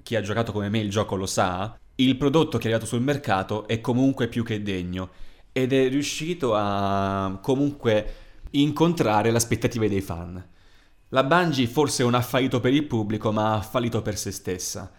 chi 0.02 0.16
ha 0.16 0.22
giocato 0.22 0.50
come 0.50 0.70
me 0.70 0.78
il 0.78 0.88
gioco 0.88 1.14
lo 1.14 1.26
sa, 1.26 1.78
il 1.96 2.16
prodotto 2.16 2.56
che 2.56 2.64
è 2.64 2.66
arrivato 2.68 2.86
sul 2.86 3.02
mercato 3.02 3.68
è 3.68 3.82
comunque 3.82 4.28
più 4.28 4.42
che 4.44 4.62
degno 4.62 5.10
ed 5.56 5.72
è 5.72 5.88
riuscito 5.88 6.52
a 6.56 7.38
comunque 7.40 8.14
incontrare 8.50 9.30
le 9.30 9.36
aspettative 9.36 9.88
dei 9.88 10.00
fan. 10.00 10.44
La 11.10 11.22
Bungie 11.22 11.68
forse 11.68 12.02
non 12.02 12.14
ha 12.14 12.20
fallito 12.22 12.58
per 12.58 12.72
il 12.74 12.82
pubblico, 12.82 13.30
ma 13.30 13.54
ha 13.54 13.60
fallito 13.60 14.02
per 14.02 14.18
se 14.18 14.32
stessa, 14.32 14.90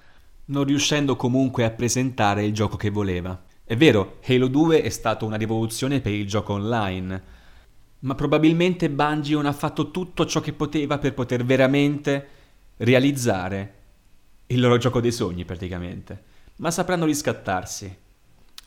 non 0.46 0.64
riuscendo 0.64 1.18
comunque 1.18 1.66
a 1.66 1.72
presentare 1.72 2.46
il 2.46 2.54
gioco 2.54 2.78
che 2.78 2.90
voleva. 2.90 3.44
È 3.66 3.76
vero, 3.76 4.20
Halo 4.26 4.48
2 4.48 4.82
è 4.82 4.88
stata 4.88 5.26
una 5.26 5.36
rivoluzione 5.36 6.00
per 6.00 6.14
il 6.14 6.26
gioco 6.26 6.54
online, 6.54 7.24
ma 8.00 8.16
probabilmente 8.16 8.90
Bungie 8.90 9.34
non 9.34 9.48
ha 9.48 9.52
fatto 9.52 9.92
tutto 9.92 10.26
ciò 10.26 10.40
che 10.40 10.54
poteva 10.54 11.00
per 11.00 11.14
poter 11.14 11.44
veramente 11.44 12.28
realizzare 12.78 13.74
il 14.48 14.62
loro 14.62 14.78
gioco 14.78 15.02
dei 15.02 15.12
sogni 15.12 15.44
praticamente, 15.44 16.24
ma 16.60 16.72
sapranno 16.72 17.04
riscattarsi. 17.04 17.94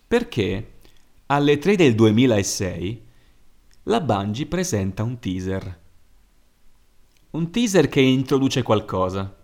Perché 0.07 0.73
alle 1.31 1.59
3 1.59 1.77
del 1.77 1.95
2006 1.95 3.07
la 3.85 4.01
Bungie 4.01 4.47
presenta 4.47 5.03
un 5.03 5.19
teaser 5.19 5.87
un 7.31 7.51
teaser 7.51 7.89
che 7.89 8.01
introduce 8.01 8.63
qualcosa. 8.63 9.37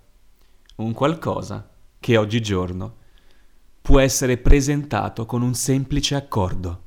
Un 0.77 0.93
qualcosa 0.95 1.71
che 2.01 2.17
oggigiorno 2.17 2.97
può 3.83 4.01
essere 4.01 4.39
presentato 4.39 5.27
con 5.27 5.43
un 5.43 5.53
semplice 5.53 6.15
accordo. 6.15 6.84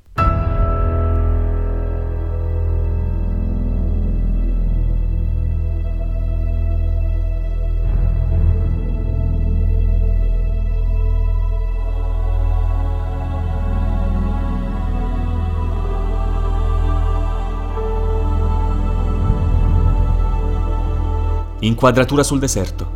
Inquadratura 21.59 22.21
sul 22.21 22.37
deserto. 22.37 22.87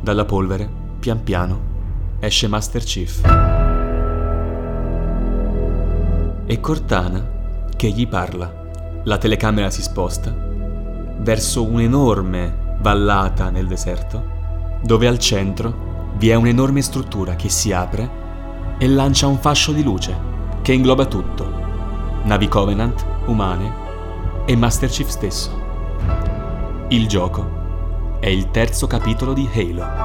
Dalla 0.00 0.24
polvere, 0.24 0.68
pian 0.98 1.22
piano, 1.22 1.60
esce 2.18 2.48
Master 2.48 2.82
Chief. 2.82 3.20
E 6.44 6.60
Cortana 6.60 7.24
che 7.76 7.90
gli 7.90 8.08
parla. 8.08 8.52
La 9.04 9.16
telecamera 9.16 9.70
si 9.70 9.80
sposta 9.80 10.34
verso 11.18 11.62
un'enorme 11.62 12.78
vallata 12.80 13.50
nel 13.50 13.68
deserto, 13.68 14.80
dove 14.82 15.06
al 15.06 15.20
centro 15.20 16.12
vi 16.16 16.30
è 16.30 16.34
un'enorme 16.34 16.82
struttura 16.82 17.36
che 17.36 17.48
si 17.48 17.70
apre 17.70 18.10
e 18.76 18.88
lancia 18.88 19.28
un 19.28 19.38
fascio 19.38 19.70
di 19.70 19.84
luce 19.84 20.18
che 20.62 20.72
ingloba 20.72 21.06
tutto. 21.06 21.48
Navi 22.24 22.48
Covenant, 22.48 23.06
umane 23.26 23.72
e 24.46 24.56
Master 24.56 24.88
Chief 24.88 25.06
stesso. 25.06 25.62
Il 26.88 27.06
gioco 27.06 27.53
è 28.24 28.28
il 28.30 28.50
terzo 28.50 28.86
capitolo 28.86 29.34
di 29.34 29.46
Halo. 29.52 30.03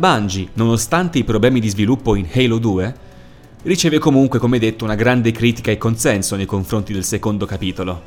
Bungie, 0.00 0.48
nonostante 0.54 1.18
i 1.18 1.24
problemi 1.24 1.60
di 1.60 1.68
sviluppo 1.68 2.14
in 2.14 2.26
Halo 2.32 2.56
2, 2.56 2.94
riceve 3.64 3.98
comunque, 3.98 4.38
come 4.38 4.58
detto, 4.58 4.84
una 4.84 4.94
grande 4.94 5.30
critica 5.30 5.70
e 5.70 5.76
consenso 5.76 6.36
nei 6.36 6.46
confronti 6.46 6.94
del 6.94 7.04
secondo 7.04 7.44
capitolo. 7.44 8.02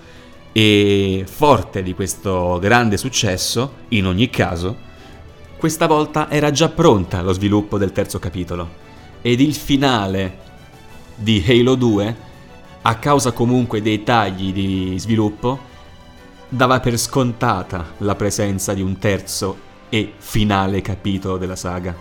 E 0.51 1.23
forte 1.27 1.83
di 1.83 1.93
questo 1.93 2.57
grande 2.59 2.97
successo, 2.97 3.73
in 3.89 4.07
ogni 4.07 4.31
caso, 4.31 4.75
questa 5.57 5.85
volta 5.85 6.31
era 6.31 6.49
già 6.49 6.69
pronta 6.69 7.21
lo 7.21 7.31
sviluppo 7.31 7.77
del 7.77 7.91
terzo 7.91 8.17
capitolo. 8.17 8.81
Ed 9.21 9.39
il 9.39 9.53
finale 9.53 10.39
di 11.15 11.45
Halo 11.47 11.75
2, 11.75 12.15
a 12.81 12.95
causa 12.95 13.33
comunque 13.33 13.83
dei 13.83 14.03
tagli 14.03 14.51
di 14.51 14.95
sviluppo, 14.97 15.59
dava 16.49 16.79
per 16.79 16.97
scontata 16.97 17.93
la 17.99 18.15
presenza 18.15 18.73
di 18.73 18.81
un 18.81 18.97
terzo 18.97 19.71
e 19.93 20.13
finale 20.17 20.81
capitolo 20.81 21.37
della 21.37 21.55
saga. 21.55 21.95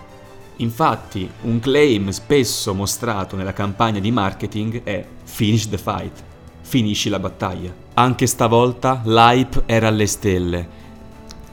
Infatti, 0.56 1.30
un 1.42 1.60
claim 1.60 2.08
spesso 2.08 2.72
mostrato 2.72 3.36
nella 3.36 3.52
campagna 3.52 4.00
di 4.00 4.10
marketing 4.10 4.82
è 4.82 5.04
Finish 5.24 5.68
the 5.68 5.76
fight, 5.76 6.22
finisci 6.62 7.10
la 7.10 7.18
battaglia. 7.18 7.70
Anche 7.92 8.26
stavolta 8.26 9.02
l'hype 9.04 9.64
era 9.66 9.88
alle 9.88 10.06
stelle 10.06 10.80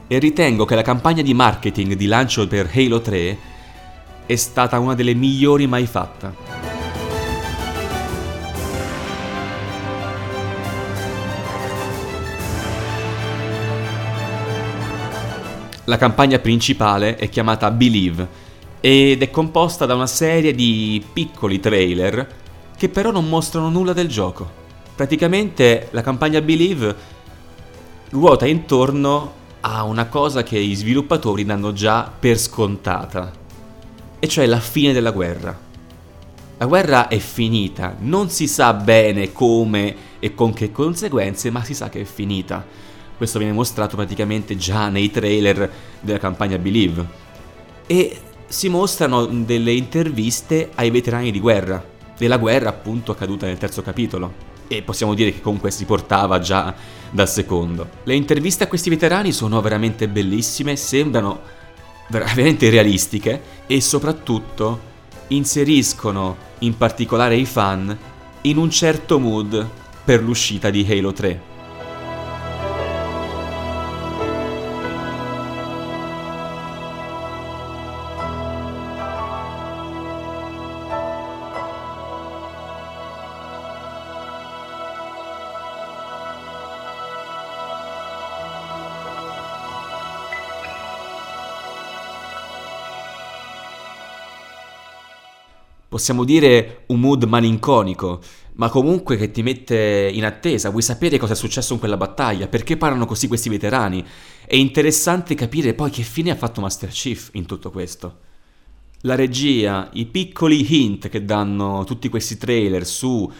e 0.08 0.18
ritengo 0.18 0.64
che 0.64 0.76
la 0.76 0.82
campagna 0.82 1.22
di 1.22 1.34
marketing 1.34 1.96
di 1.96 2.06
lancio 2.06 2.48
per 2.48 2.72
Halo 2.74 3.02
3 3.02 3.38
è 4.26 4.36
stata 4.38 4.80
una 4.80 4.96
delle 4.96 5.16
migliori 5.16 5.68
mai 5.68 5.88
fatta. 5.88 6.79
La 15.90 15.98
campagna 15.98 16.38
principale 16.38 17.16
è 17.16 17.30
chiamata 17.30 17.72
Believe 17.72 18.28
ed 18.80 19.24
è 19.24 19.32
composta 19.32 19.88
da 19.88 19.96
una 19.96 20.06
serie 20.06 20.54
di 20.54 21.04
piccoli 21.12 21.60
trailer 21.60 22.28
che 22.78 22.90
però 22.90 23.10
non 23.10 23.28
mostrano 23.28 23.70
nulla 23.70 23.94
del 23.94 24.08
gioco. 24.08 24.48
Praticamente 24.94 25.88
la 25.90 26.04
campagna 26.04 26.42
Believe 26.42 26.96
ruota 28.12 28.46
intorno 28.46 29.34
a 29.62 29.82
una 29.82 30.06
cosa 30.06 30.44
che 30.44 30.60
i 30.60 30.76
sviluppatori 30.76 31.44
danno 31.44 31.74
già 31.74 32.14
per 32.20 32.38
scontata, 32.38 33.32
e 34.20 34.28
cioè 34.28 34.46
la 34.46 34.60
fine 34.60 34.94
della 34.94 35.10
guerra. 35.10 35.58
La 36.60 36.66
guerra 36.68 37.08
è 37.08 37.18
finita, 37.18 37.96
non 37.98 38.30
si 38.30 38.48
sa 38.48 38.74
bene 38.74 39.32
come 39.32 39.96
e 40.20 40.36
con 40.36 40.54
che 40.54 40.72
conseguenze, 40.72 41.50
ma 41.50 41.64
si 41.64 41.74
sa 41.74 41.90
che 41.90 42.02
è 42.02 42.06
finita. 42.06 42.64
Questo 43.20 43.38
viene 43.38 43.52
mostrato 43.52 43.98
praticamente 43.98 44.56
già 44.56 44.88
nei 44.88 45.12
trailer 45.12 45.70
della 46.00 46.20
campagna 46.20 46.58
Believe. 46.58 47.06
E 47.86 48.18
si 48.48 48.70
mostrano 48.70 49.26
delle 49.26 49.74
interviste 49.74 50.70
ai 50.76 50.90
veterani 50.90 51.30
di 51.30 51.42
guerra, 51.42 51.84
della 52.18 52.38
guerra 52.38 52.70
appunto 52.70 53.12
accaduta 53.12 53.46
nel 53.46 53.58
terzo 53.58 53.82
capitolo. 53.82 54.48
E 54.70 54.84
possiamo 54.84 55.16
dire 55.16 55.34
che 55.34 55.42
comunque 55.42 55.70
si 55.70 55.84
portava 55.84 56.40
già 56.40 56.74
dal 57.12 57.28
secondo. 57.28 57.90
Le 58.04 58.16
interviste 58.16 58.64
a 58.64 58.68
questi 58.68 58.90
veterani 58.90 59.34
sono 59.34 59.60
veramente 59.60 60.08
bellissime, 60.08 60.78
sembrano 60.78 61.42
veramente 62.08 62.70
realistiche 62.70 63.42
e 63.68 63.82
soprattutto 63.82 64.80
inseriscono 65.28 66.38
in 66.60 66.78
particolare 66.78 67.36
i 67.36 67.46
fan 67.46 67.98
in 68.44 68.56
un 68.56 68.70
certo 68.70 69.20
mood 69.20 69.68
per 70.06 70.24
l'uscita 70.24 70.70
di 70.70 70.88
Halo 70.90 71.12
3. 71.12 71.49
Possiamo 95.90 96.24
dire 96.24 96.84
un 96.88 97.00
mood 97.00 97.24
malinconico, 97.24 98.22
ma 98.54 98.70
comunque 98.70 99.18
che 99.18 99.32
ti 99.32 99.42
mette 99.42 100.10
in 100.14 100.24
attesa, 100.24 100.70
vuoi 100.70 100.84
sapere 100.84 101.18
cosa 101.18 101.34
è 101.34 101.36
successo 101.36 101.74
in 101.74 101.80
quella 101.80 101.98
battaglia, 101.98 102.48
perché 102.48 102.78
parlano 102.78 103.06
così 103.06 103.28
questi 103.28 103.50
veterani. 103.50 104.06
È 104.46 104.56
interessante 104.56 105.34
capire 105.34 105.74
poi 105.74 105.90
che 105.90 106.04
fine 106.04 106.30
ha 106.30 106.36
fatto 106.36 106.62
Master 106.62 106.90
Chief 106.90 107.30
in 107.34 107.46
tutto 107.46 107.72
questo. 107.72 108.20
La 109.02 109.16
regia, 109.16 109.90
i 109.94 110.06
piccoli 110.06 110.66
hint 110.70 111.10
che 111.10 111.26
danno 111.26 111.84
tutti 111.86 112.08
questi 112.10 112.38
trailer 112.38 112.86
su 112.86 113.32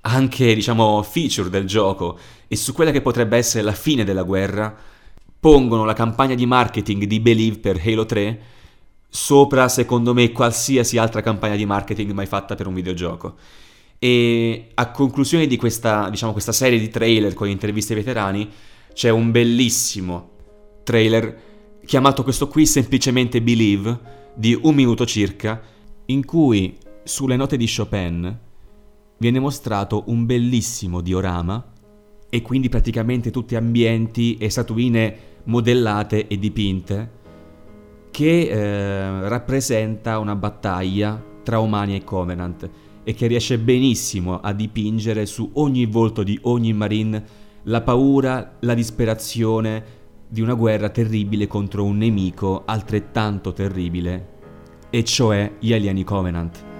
anche, 0.00 0.54
diciamo, 0.54 1.02
feature 1.02 1.48
del 1.48 1.66
gioco 1.66 2.18
e 2.48 2.56
su 2.56 2.72
quella 2.72 2.90
che 2.90 3.02
potrebbe 3.02 3.36
essere 3.36 3.62
la 3.62 3.72
fine 3.72 4.02
della 4.02 4.22
guerra, 4.22 4.74
pongono 5.38 5.84
la 5.84 5.92
campagna 5.92 6.34
di 6.34 6.46
marketing 6.46 7.04
di 7.04 7.20
Believe 7.20 7.58
per 7.58 7.80
Halo 7.84 8.06
3 8.06 8.40
sopra, 9.14 9.68
secondo 9.68 10.12
me, 10.12 10.32
qualsiasi 10.32 10.98
altra 10.98 11.20
campagna 11.20 11.54
di 11.54 11.64
marketing 11.64 12.10
mai 12.10 12.26
fatta 12.26 12.56
per 12.56 12.66
un 12.66 12.74
videogioco. 12.74 13.36
E 13.96 14.70
a 14.74 14.90
conclusione 14.90 15.46
di 15.46 15.56
questa, 15.56 16.10
diciamo, 16.10 16.32
questa 16.32 16.50
serie 16.50 16.80
di 16.80 16.88
trailer 16.88 17.32
con 17.32 17.48
interviste 17.48 17.92
ai 17.92 18.00
veterani, 18.00 18.50
c'è 18.92 19.10
un 19.10 19.30
bellissimo 19.30 20.30
trailer 20.82 21.42
chiamato 21.86 22.24
questo 22.24 22.48
qui 22.48 22.66
semplicemente 22.66 23.40
Believe, 23.40 24.00
di 24.34 24.58
un 24.60 24.74
minuto 24.74 25.06
circa, 25.06 25.62
in 26.06 26.24
cui 26.24 26.76
sulle 27.04 27.36
note 27.36 27.56
di 27.56 27.72
Chopin 27.72 28.36
viene 29.16 29.38
mostrato 29.38 30.02
un 30.06 30.26
bellissimo 30.26 31.00
diorama 31.00 31.64
e 32.28 32.42
quindi 32.42 32.68
praticamente 32.68 33.30
tutti 33.30 33.54
ambienti 33.54 34.36
e 34.38 34.50
statuine 34.50 35.16
modellate 35.44 36.26
e 36.26 36.36
dipinte 36.36 37.22
che 38.14 38.42
eh, 38.42 39.28
rappresenta 39.28 40.20
una 40.20 40.36
battaglia 40.36 41.20
tra 41.42 41.58
umani 41.58 41.96
e 41.96 42.04
Covenant 42.04 42.70
e 43.02 43.12
che 43.12 43.26
riesce 43.26 43.58
benissimo 43.58 44.38
a 44.38 44.52
dipingere 44.52 45.26
su 45.26 45.50
ogni 45.54 45.84
volto 45.86 46.22
di 46.22 46.38
ogni 46.42 46.72
marine 46.72 47.24
la 47.64 47.80
paura, 47.80 48.54
la 48.60 48.74
disperazione 48.74 49.84
di 50.28 50.40
una 50.40 50.54
guerra 50.54 50.90
terribile 50.90 51.48
contro 51.48 51.82
un 51.82 51.96
nemico 51.96 52.62
altrettanto 52.64 53.52
terribile, 53.52 54.28
e 54.90 55.02
cioè 55.02 55.54
gli 55.58 55.72
alieni 55.72 56.04
Covenant. 56.04 56.73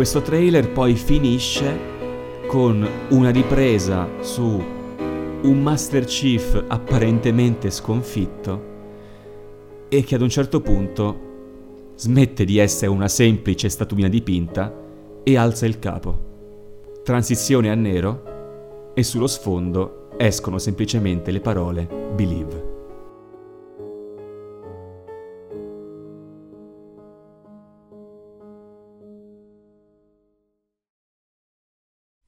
Questo 0.00 0.22
trailer 0.22 0.72
poi 0.72 0.94
finisce 0.94 1.78
con 2.46 2.88
una 3.10 3.28
ripresa 3.28 4.08
su 4.20 4.42
un 5.42 5.62
Master 5.62 6.06
Chief 6.06 6.64
apparentemente 6.68 7.68
sconfitto 7.68 8.64
e 9.90 10.02
che 10.02 10.14
ad 10.14 10.22
un 10.22 10.30
certo 10.30 10.62
punto 10.62 11.92
smette 11.96 12.46
di 12.46 12.56
essere 12.56 12.90
una 12.90 13.08
semplice 13.08 13.68
statuina 13.68 14.08
dipinta 14.08 14.74
e 15.22 15.36
alza 15.36 15.66
il 15.66 15.78
capo. 15.78 16.18
Transizione 17.04 17.68
a 17.68 17.74
nero 17.74 18.92
e 18.94 19.02
sullo 19.02 19.26
sfondo 19.26 20.08
escono 20.16 20.56
semplicemente 20.56 21.30
le 21.30 21.40
parole 21.40 21.86
Believe. 22.14 22.69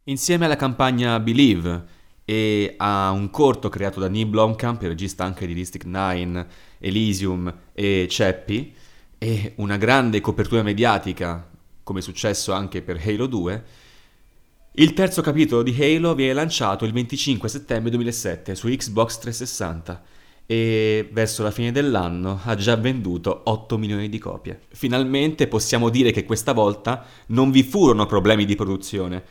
Insieme 0.06 0.46
alla 0.46 0.56
campagna 0.56 1.20
Believe 1.20 1.84
e 2.24 2.74
a 2.76 3.12
un 3.12 3.30
corto 3.30 3.68
creato 3.68 4.00
da 4.00 4.08
Neil 4.08 4.26
Blomkamp, 4.26 4.82
regista 4.82 5.22
anche 5.22 5.46
di 5.46 5.54
District 5.54 5.86
9, 5.86 6.46
Elysium 6.80 7.54
e 7.72 8.08
Ceppi, 8.10 8.74
e 9.16 9.52
una 9.56 9.76
grande 9.76 10.20
copertura 10.20 10.64
mediatica, 10.64 11.48
come 11.84 12.00
è 12.00 12.02
successo 12.02 12.52
anche 12.52 12.82
per 12.82 13.00
Halo 13.00 13.26
2, 13.26 13.64
il 14.72 14.92
terzo 14.92 15.22
capitolo 15.22 15.62
di 15.62 15.76
Halo 15.80 16.16
viene 16.16 16.32
lanciato 16.32 16.84
il 16.84 16.92
25 16.92 17.48
settembre 17.48 17.90
2007 17.90 18.56
su 18.56 18.66
Xbox 18.66 19.18
360 19.18 20.02
e 20.46 21.08
verso 21.12 21.44
la 21.44 21.52
fine 21.52 21.70
dell'anno 21.70 22.40
ha 22.42 22.56
già 22.56 22.74
venduto 22.74 23.42
8 23.44 23.78
milioni 23.78 24.08
di 24.08 24.18
copie. 24.18 24.62
Finalmente 24.70 25.46
possiamo 25.46 25.90
dire 25.90 26.10
che 26.10 26.24
questa 26.24 26.52
volta 26.52 27.06
non 27.26 27.52
vi 27.52 27.62
furono 27.62 28.06
problemi 28.06 28.44
di 28.44 28.56
produzione, 28.56 29.22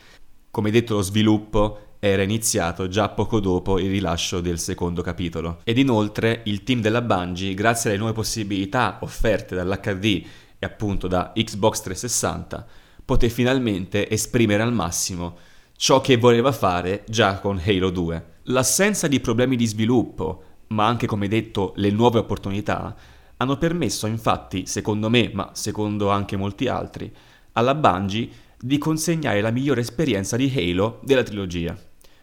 come 0.51 0.69
detto 0.69 0.95
lo 0.95 1.01
sviluppo 1.01 1.95
era 1.99 2.23
iniziato 2.23 2.87
già 2.87 3.09
poco 3.09 3.39
dopo 3.39 3.79
il 3.79 3.89
rilascio 3.89 4.41
del 4.41 4.59
secondo 4.59 5.01
capitolo 5.01 5.61
ed 5.63 5.77
inoltre 5.77 6.41
il 6.45 6.63
team 6.63 6.81
della 6.81 7.01
Bungie, 7.01 7.53
grazie 7.53 7.89
alle 7.89 7.99
nuove 7.99 8.13
possibilità 8.13 8.97
offerte 9.01 9.55
dall'HD 9.55 10.25
e 10.59 10.65
appunto 10.65 11.07
da 11.07 11.31
Xbox 11.33 11.81
360, 11.81 12.65
poté 13.05 13.29
finalmente 13.29 14.09
esprimere 14.09 14.61
al 14.61 14.73
massimo 14.73 15.37
ciò 15.75 16.01
che 16.01 16.17
voleva 16.17 16.51
fare 16.51 17.03
già 17.07 17.39
con 17.39 17.59
Halo 17.63 17.89
2. 17.89 18.25
L'assenza 18.43 19.07
di 19.07 19.19
problemi 19.19 19.55
di 19.55 19.65
sviluppo, 19.65 20.43
ma 20.67 20.85
anche 20.85 21.07
come 21.07 21.27
detto 21.27 21.73
le 21.77 21.89
nuove 21.91 22.19
opportunità, 22.19 22.95
hanno 23.37 23.57
permesso 23.57 24.05
infatti, 24.05 24.65
secondo 24.65 25.09
me, 25.09 25.31
ma 25.33 25.49
secondo 25.53 26.09
anche 26.09 26.35
molti 26.35 26.67
altri, 26.67 27.11
alla 27.53 27.73
Bungie 27.73 28.29
di 28.61 28.77
consegnare 28.77 29.41
la 29.41 29.51
migliore 29.51 29.81
esperienza 29.81 30.37
di 30.37 30.51
Halo 30.55 30.99
della 31.03 31.23
trilogia. 31.23 31.75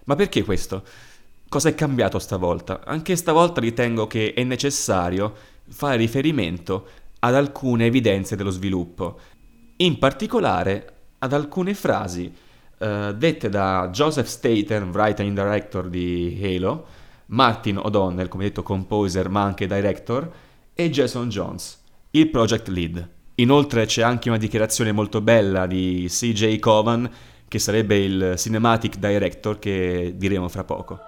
Ma 0.05 0.14
perché 0.14 0.45
questo? 0.45 0.84
Cosa 1.49 1.68
è 1.68 1.74
cambiato 1.74 2.18
stavolta? 2.18 2.84
Anche 2.84 3.16
stavolta 3.16 3.61
ritengo 3.61 4.07
che 4.07 4.32
è 4.34 4.45
necessario 4.45 5.34
fare 5.68 5.97
riferimento 5.97 6.86
ad 7.20 7.34
alcune 7.34 7.86
evidenze 7.86 8.36
dello 8.36 8.51
sviluppo, 8.51 9.18
in 9.76 9.99
particolare 9.99 10.93
ad 11.18 11.32
alcune 11.32 11.74
frasi 11.74 12.32
uh, 12.78 13.12
dette 13.12 13.49
da 13.49 13.89
Joseph 13.93 14.28
Staten, 14.28 14.91
writer 14.93 15.26
and 15.26 15.34
director 15.34 15.89
di 15.89 16.39
Halo, 16.43 16.86
Martin 17.26 17.78
O'Donnell, 17.78 18.28
come 18.28 18.45
detto 18.45 18.62
composer 18.62 19.28
ma 19.28 19.43
anche 19.43 19.66
director, 19.66 20.30
e 20.72 20.91
Jason 20.91 21.28
Jones, 21.28 21.82
il 22.12 22.28
project 22.30 22.68
lead. 22.68 23.16
Inoltre 23.41 23.86
c'è 23.86 24.03
anche 24.03 24.28
una 24.28 24.39
dichiarazione 24.39 24.91
molto 24.91 25.20
bella 25.20 25.66
di 25.66 26.07
CJ 26.09 26.59
Covan, 26.59 27.09
che 27.47 27.59
sarebbe 27.59 27.97
il 27.97 28.34
cinematic 28.36 28.97
director 28.97 29.59
che 29.59 30.12
diremo 30.16 30.49
fra 30.49 30.64
poco. 30.64 31.08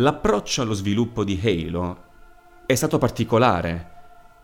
L'approccio 0.00 0.62
allo 0.62 0.72
sviluppo 0.72 1.24
di 1.24 1.38
Halo 1.42 2.04
è 2.64 2.74
stato 2.74 2.96
particolare, 2.96 3.90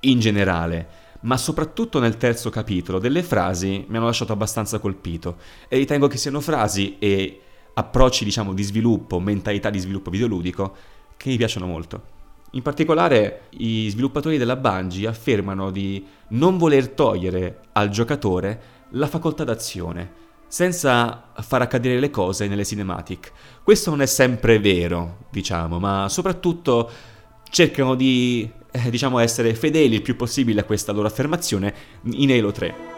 in 0.00 0.20
generale, 0.20 0.86
ma 1.20 1.38
soprattutto 1.38 1.98
nel 1.98 2.18
terzo 2.18 2.50
capitolo 2.50 2.98
delle 2.98 3.22
frasi 3.22 3.86
mi 3.88 3.96
hanno 3.96 4.04
lasciato 4.04 4.34
abbastanza 4.34 4.78
colpito 4.78 5.38
e 5.68 5.78
ritengo 5.78 6.08
che 6.08 6.18
siano 6.18 6.42
frasi 6.42 6.98
e 6.98 7.40
approcci, 7.72 8.24
diciamo, 8.24 8.52
di 8.52 8.62
sviluppo, 8.62 9.18
mentalità 9.18 9.70
di 9.70 9.78
sviluppo 9.78 10.10
videoludico 10.10 10.76
che 11.16 11.30
mi 11.30 11.38
piacciono 11.38 11.64
molto. 11.64 12.02
In 12.50 12.60
particolare 12.60 13.44
i 13.52 13.88
sviluppatori 13.88 14.36
della 14.36 14.56
Bungie 14.56 15.08
affermano 15.08 15.70
di 15.70 16.06
non 16.28 16.58
voler 16.58 16.90
togliere 16.90 17.60
al 17.72 17.88
giocatore 17.88 18.60
la 18.90 19.06
facoltà 19.06 19.42
d'azione, 19.42 20.24
senza 20.48 21.30
far 21.40 21.62
accadere 21.62 22.00
le 22.00 22.10
cose 22.10 22.46
nelle 22.46 22.64
cinematic. 22.64 23.32
Questo 23.62 23.90
non 23.90 24.02
è 24.02 24.06
sempre 24.06 24.58
vero, 24.58 25.26
diciamo, 25.30 25.78
ma 25.78 26.08
soprattutto 26.08 26.90
cercano 27.50 27.94
di, 27.94 28.48
eh, 28.70 28.90
diciamo, 28.90 29.18
essere 29.18 29.54
fedeli 29.54 29.96
il 29.96 30.02
più 30.02 30.16
possibile 30.16 30.60
a 30.60 30.64
questa 30.64 30.92
loro 30.92 31.06
affermazione 31.06 31.74
in 32.12 32.30
Halo 32.30 32.52
3. 32.52 32.94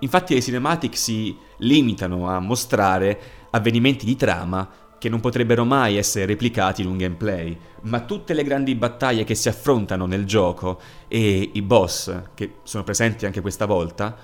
Infatti 0.00 0.34
le 0.34 0.42
cinematic 0.42 0.96
si 0.96 1.34
limitano 1.58 2.28
a 2.28 2.38
mostrare 2.38 3.46
avvenimenti 3.50 4.04
di 4.04 4.16
trama 4.16 4.68
che 5.04 5.10
non 5.10 5.20
potrebbero 5.20 5.66
mai 5.66 5.98
essere 5.98 6.24
replicati 6.24 6.80
in 6.80 6.88
un 6.88 6.96
gameplay, 6.96 7.54
ma 7.82 8.00
tutte 8.00 8.32
le 8.32 8.42
grandi 8.42 8.74
battaglie 8.74 9.24
che 9.24 9.34
si 9.34 9.50
affrontano 9.50 10.06
nel 10.06 10.24
gioco 10.24 10.80
e 11.08 11.50
i 11.52 11.60
boss 11.60 12.22
che 12.32 12.54
sono 12.62 12.84
presenti 12.84 13.26
anche 13.26 13.42
questa 13.42 13.66
volta 13.66 14.16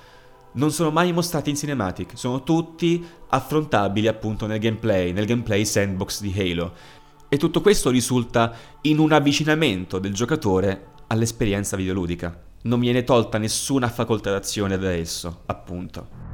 non 0.53 0.70
sono 0.70 0.91
mai 0.91 1.12
mostrati 1.12 1.51
in 1.51 1.57
cinematic, 1.57 2.12
sono 2.16 2.43
tutti 2.45 3.07
affrontabili 3.28 4.07
appunto 4.07 4.47
nel 4.47 4.59
gameplay, 4.59 5.12
nel 5.12 5.26
gameplay 5.26 5.66
sandbox 5.66 6.22
di 6.22 6.33
Halo. 6.35 6.72
E 7.28 7.37
tutto 7.37 7.61
questo 7.61 7.91
risulta 7.91 8.51
in 8.81 9.01
un 9.01 9.12
avvicinamento 9.12 9.99
del 9.99 10.14
giocatore 10.14 10.93
all'esperienza 11.09 11.76
videoludica. 11.76 12.43
Non 12.62 12.81
viene 12.81 13.05
tolta 13.05 13.37
nessuna 13.37 13.91
facoltà 13.91 14.31
d'azione 14.31 14.78
da 14.78 14.91
esso, 14.91 15.43
appunto. 15.45 16.30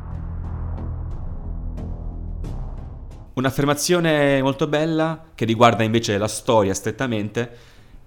Un'affermazione 3.37 4.41
molto 4.41 4.67
bella 4.67 5.27
che 5.35 5.45
riguarda 5.45 5.83
invece 5.83 6.17
la 6.17 6.27
storia 6.27 6.73
strettamente 6.73 7.51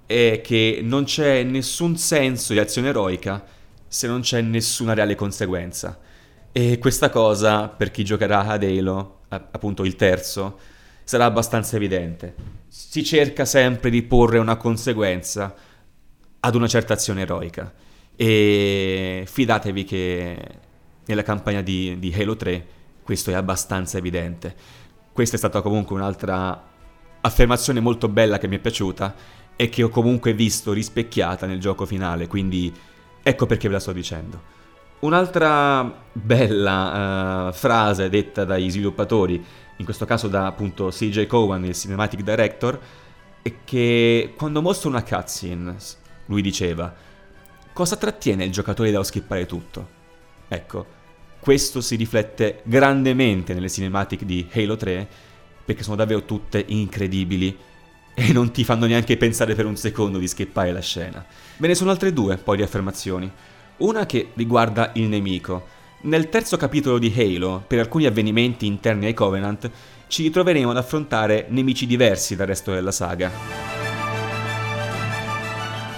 è 0.07 0.41
che 0.43 0.79
non 0.81 1.03
c'è 1.03 1.43
nessun 1.43 1.97
senso 1.97 2.53
di 2.53 2.57
azione 2.57 2.87
eroica 2.87 3.45
se 3.87 4.07
non 4.07 4.21
c'è 4.21 4.41
nessuna 4.41 4.95
reale 4.95 5.13
conseguenza. 5.13 5.99
E 6.51 6.79
questa 6.79 7.11
cosa, 7.11 7.67
per 7.67 7.91
chi 7.91 8.03
giocherà 8.03 8.47
ad 8.47 8.63
Halo, 8.63 9.19
appunto 9.27 9.85
il 9.85 9.95
terzo, 9.95 10.57
sarà 11.03 11.25
abbastanza 11.25 11.75
evidente. 11.75 12.33
Si 12.67 13.03
cerca 13.03 13.45
sempre 13.45 13.91
di 13.91 14.01
porre 14.01 14.39
una 14.39 14.57
conseguenza 14.57 15.53
ad 16.39 16.55
una 16.55 16.67
certa 16.67 16.93
azione 16.93 17.21
eroica. 17.21 17.71
E 18.15 19.25
fidatevi 19.27 19.83
che 19.83 20.37
nella 21.05 21.21
campagna 21.21 21.61
di, 21.61 21.99
di 21.99 22.11
Halo 22.17 22.35
3 22.35 22.77
questo 23.03 23.29
è 23.29 23.35
abbastanza 23.35 23.99
evidente. 23.99 24.55
Questa 25.19 25.35
è 25.35 25.39
stata 25.39 25.61
comunque 25.61 25.97
un'altra 25.97 26.63
affermazione 27.19 27.81
molto 27.81 28.07
bella 28.07 28.37
che 28.37 28.47
mi 28.47 28.55
è 28.55 28.59
piaciuta 28.59 29.13
e 29.57 29.67
che 29.67 29.83
ho 29.83 29.89
comunque 29.89 30.33
visto 30.33 30.71
rispecchiata 30.71 31.45
nel 31.45 31.59
gioco 31.59 31.85
finale, 31.85 32.25
quindi 32.27 32.73
ecco 33.21 33.45
perché 33.45 33.67
ve 33.67 33.73
la 33.73 33.79
sto 33.81 33.91
dicendo. 33.91 34.41
Un'altra 34.99 35.93
bella 36.13 37.49
uh, 37.49 37.51
frase 37.51 38.07
detta 38.07 38.45
dagli 38.45 38.71
sviluppatori, 38.71 39.43
in 39.75 39.83
questo 39.83 40.05
caso 40.05 40.29
da 40.29 40.45
appunto 40.45 40.87
CJ 40.87 41.27
Cowan, 41.27 41.65
il 41.65 41.75
Cinematic 41.75 42.21
Director, 42.21 42.79
è 43.41 43.53
che 43.65 44.33
quando 44.37 44.61
mostra 44.61 44.87
una 44.87 45.03
cutscene, 45.03 45.75
lui 46.27 46.41
diceva, 46.41 46.95
cosa 47.73 47.97
trattiene 47.97 48.45
il 48.45 48.53
giocatore 48.53 48.89
da 48.89 49.03
skippare 49.03 49.45
tutto? 49.45 49.85
Ecco, 50.47 50.85
questo 51.39 51.81
si 51.81 51.95
riflette 51.95 52.61
grandemente 52.63 53.53
nelle 53.53 53.69
cinematic 53.69 54.23
di 54.23 54.47
Halo 54.51 54.75
3 54.75 55.07
perché 55.63 55.83
sono 55.83 55.95
davvero 55.95 56.25
tutte 56.25 56.63
incredibili 56.67 57.55
e 58.13 58.33
non 58.33 58.51
ti 58.51 58.63
fanno 58.63 58.85
neanche 58.85 59.17
pensare 59.17 59.55
per 59.55 59.65
un 59.65 59.77
secondo 59.77 60.17
di 60.17 60.27
skippare 60.27 60.71
la 60.71 60.81
scena. 60.81 61.25
Ve 61.57 61.67
ne 61.67 61.75
sono 61.75 61.91
altre 61.91 62.11
due 62.11 62.37
poi 62.37 62.57
di 62.57 62.63
affermazioni. 62.63 63.31
Una 63.77 64.05
che 64.05 64.31
riguarda 64.33 64.91
il 64.95 65.03
nemico. 65.03 65.77
Nel 66.01 66.29
terzo 66.29 66.57
capitolo 66.57 66.97
di 66.97 67.13
Halo, 67.15 67.63
per 67.65 67.79
alcuni 67.79 68.05
avvenimenti 68.05 68.65
interni 68.65 69.05
ai 69.05 69.13
Covenant, 69.13 69.69
ci 70.07 70.23
ritroveremo 70.23 70.71
ad 70.71 70.77
affrontare 70.77 71.45
nemici 71.49 71.85
diversi 71.85 72.35
dal 72.35 72.47
resto 72.47 72.73
della 72.73 72.91
saga. 72.91 73.31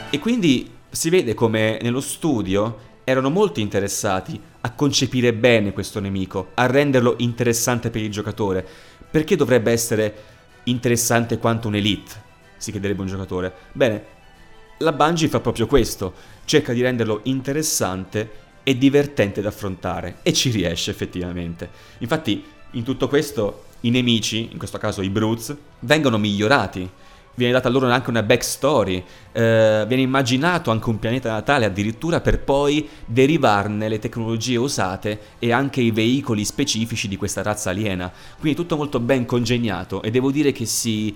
E 0.09 0.19
quindi 0.19 0.69
si 0.89 1.09
vede 1.09 1.33
come 1.33 1.79
nello 1.81 2.01
studio 2.01 2.89
erano 3.03 3.29
molto 3.29 3.59
interessati 3.59 4.39
a 4.61 4.71
concepire 4.71 5.33
bene 5.33 5.73
questo 5.73 5.99
nemico, 5.99 6.51
a 6.53 6.65
renderlo 6.67 7.15
interessante 7.17 7.89
per 7.89 8.01
il 8.01 8.11
giocatore. 8.11 8.65
Perché 9.09 9.35
dovrebbe 9.35 9.71
essere 9.71 10.13
interessante 10.65 11.37
quanto 11.37 11.67
un 11.67 11.75
elite? 11.75 12.29
Si 12.57 12.71
chiederebbe 12.71 13.01
un 13.01 13.07
giocatore. 13.07 13.53
Bene, 13.71 14.05
la 14.77 14.91
Bungie 14.91 15.27
fa 15.27 15.39
proprio 15.39 15.67
questo, 15.67 16.13
cerca 16.45 16.73
di 16.73 16.81
renderlo 16.81 17.21
interessante 17.23 18.39
e 18.63 18.77
divertente 18.77 19.41
da 19.41 19.49
affrontare 19.49 20.17
e 20.21 20.33
ci 20.33 20.49
riesce 20.51 20.91
effettivamente. 20.91 21.69
Infatti, 21.99 22.43
in 22.71 22.83
tutto 22.83 23.07
questo 23.07 23.65
i 23.81 23.89
nemici, 23.89 24.49
in 24.51 24.57
questo 24.57 24.77
caso 24.77 25.01
i 25.01 25.09
Brutes, 25.09 25.55
vengono 25.79 26.17
migliorati 26.17 26.89
viene 27.35 27.53
data 27.53 27.69
loro 27.69 27.89
anche 27.89 28.09
una 28.09 28.23
backstory, 28.23 29.03
eh, 29.31 29.85
viene 29.87 30.03
immaginato 30.03 30.71
anche 30.71 30.89
un 30.89 30.99
pianeta 30.99 31.31
natale 31.31 31.65
addirittura 31.65 32.21
per 32.21 32.41
poi 32.41 32.87
derivarne 33.05 33.87
le 33.87 33.99
tecnologie 33.99 34.57
usate 34.57 35.19
e 35.39 35.51
anche 35.51 35.81
i 35.81 35.91
veicoli 35.91 36.45
specifici 36.45 37.07
di 37.07 37.15
questa 37.15 37.41
razza 37.41 37.69
aliena. 37.69 38.11
Quindi 38.39 38.57
tutto 38.57 38.75
molto 38.75 38.99
ben 38.99 39.25
congegnato 39.25 40.01
e 40.01 40.11
devo 40.11 40.31
dire 40.31 40.51
che 40.51 40.65
si 40.65 41.15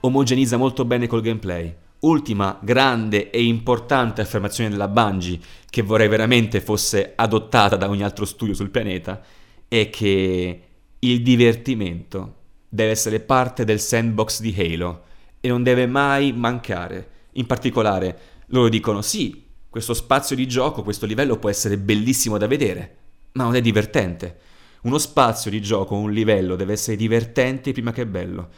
omogenizza 0.00 0.56
molto 0.56 0.84
bene 0.84 1.06
col 1.06 1.22
gameplay. 1.22 1.74
Ultima 1.98 2.58
grande 2.60 3.30
e 3.30 3.42
importante 3.42 4.20
affermazione 4.20 4.70
della 4.70 4.86
Bungie, 4.86 5.40
che 5.68 5.82
vorrei 5.82 6.08
veramente 6.08 6.60
fosse 6.60 7.12
adottata 7.16 7.76
da 7.76 7.88
ogni 7.88 8.02
altro 8.02 8.26
studio 8.26 8.54
sul 8.54 8.70
pianeta, 8.70 9.22
è 9.66 9.88
che 9.90 10.60
il 10.98 11.22
divertimento 11.22 12.34
deve 12.68 12.90
essere 12.90 13.20
parte 13.20 13.64
del 13.64 13.80
sandbox 13.80 14.40
di 14.40 14.54
Halo 14.56 15.04
e 15.46 15.48
non 15.48 15.62
deve 15.62 15.86
mai 15.86 16.32
mancare. 16.32 17.08
In 17.32 17.46
particolare, 17.46 18.18
loro 18.46 18.68
dicono 18.68 19.00
sì, 19.00 19.44
questo 19.70 19.94
spazio 19.94 20.34
di 20.34 20.48
gioco, 20.48 20.82
questo 20.82 21.06
livello 21.06 21.38
può 21.38 21.48
essere 21.48 21.78
bellissimo 21.78 22.36
da 22.36 22.48
vedere, 22.48 22.96
ma 23.32 23.44
non 23.44 23.54
è 23.54 23.60
divertente. 23.60 24.38
Uno 24.82 24.98
spazio 24.98 25.50
di 25.50 25.62
gioco, 25.62 25.94
un 25.94 26.10
livello 26.10 26.56
deve 26.56 26.72
essere 26.72 26.96
divertente 26.96 27.72
prima 27.72 27.92
che 27.92 28.06
bello. 28.06 28.48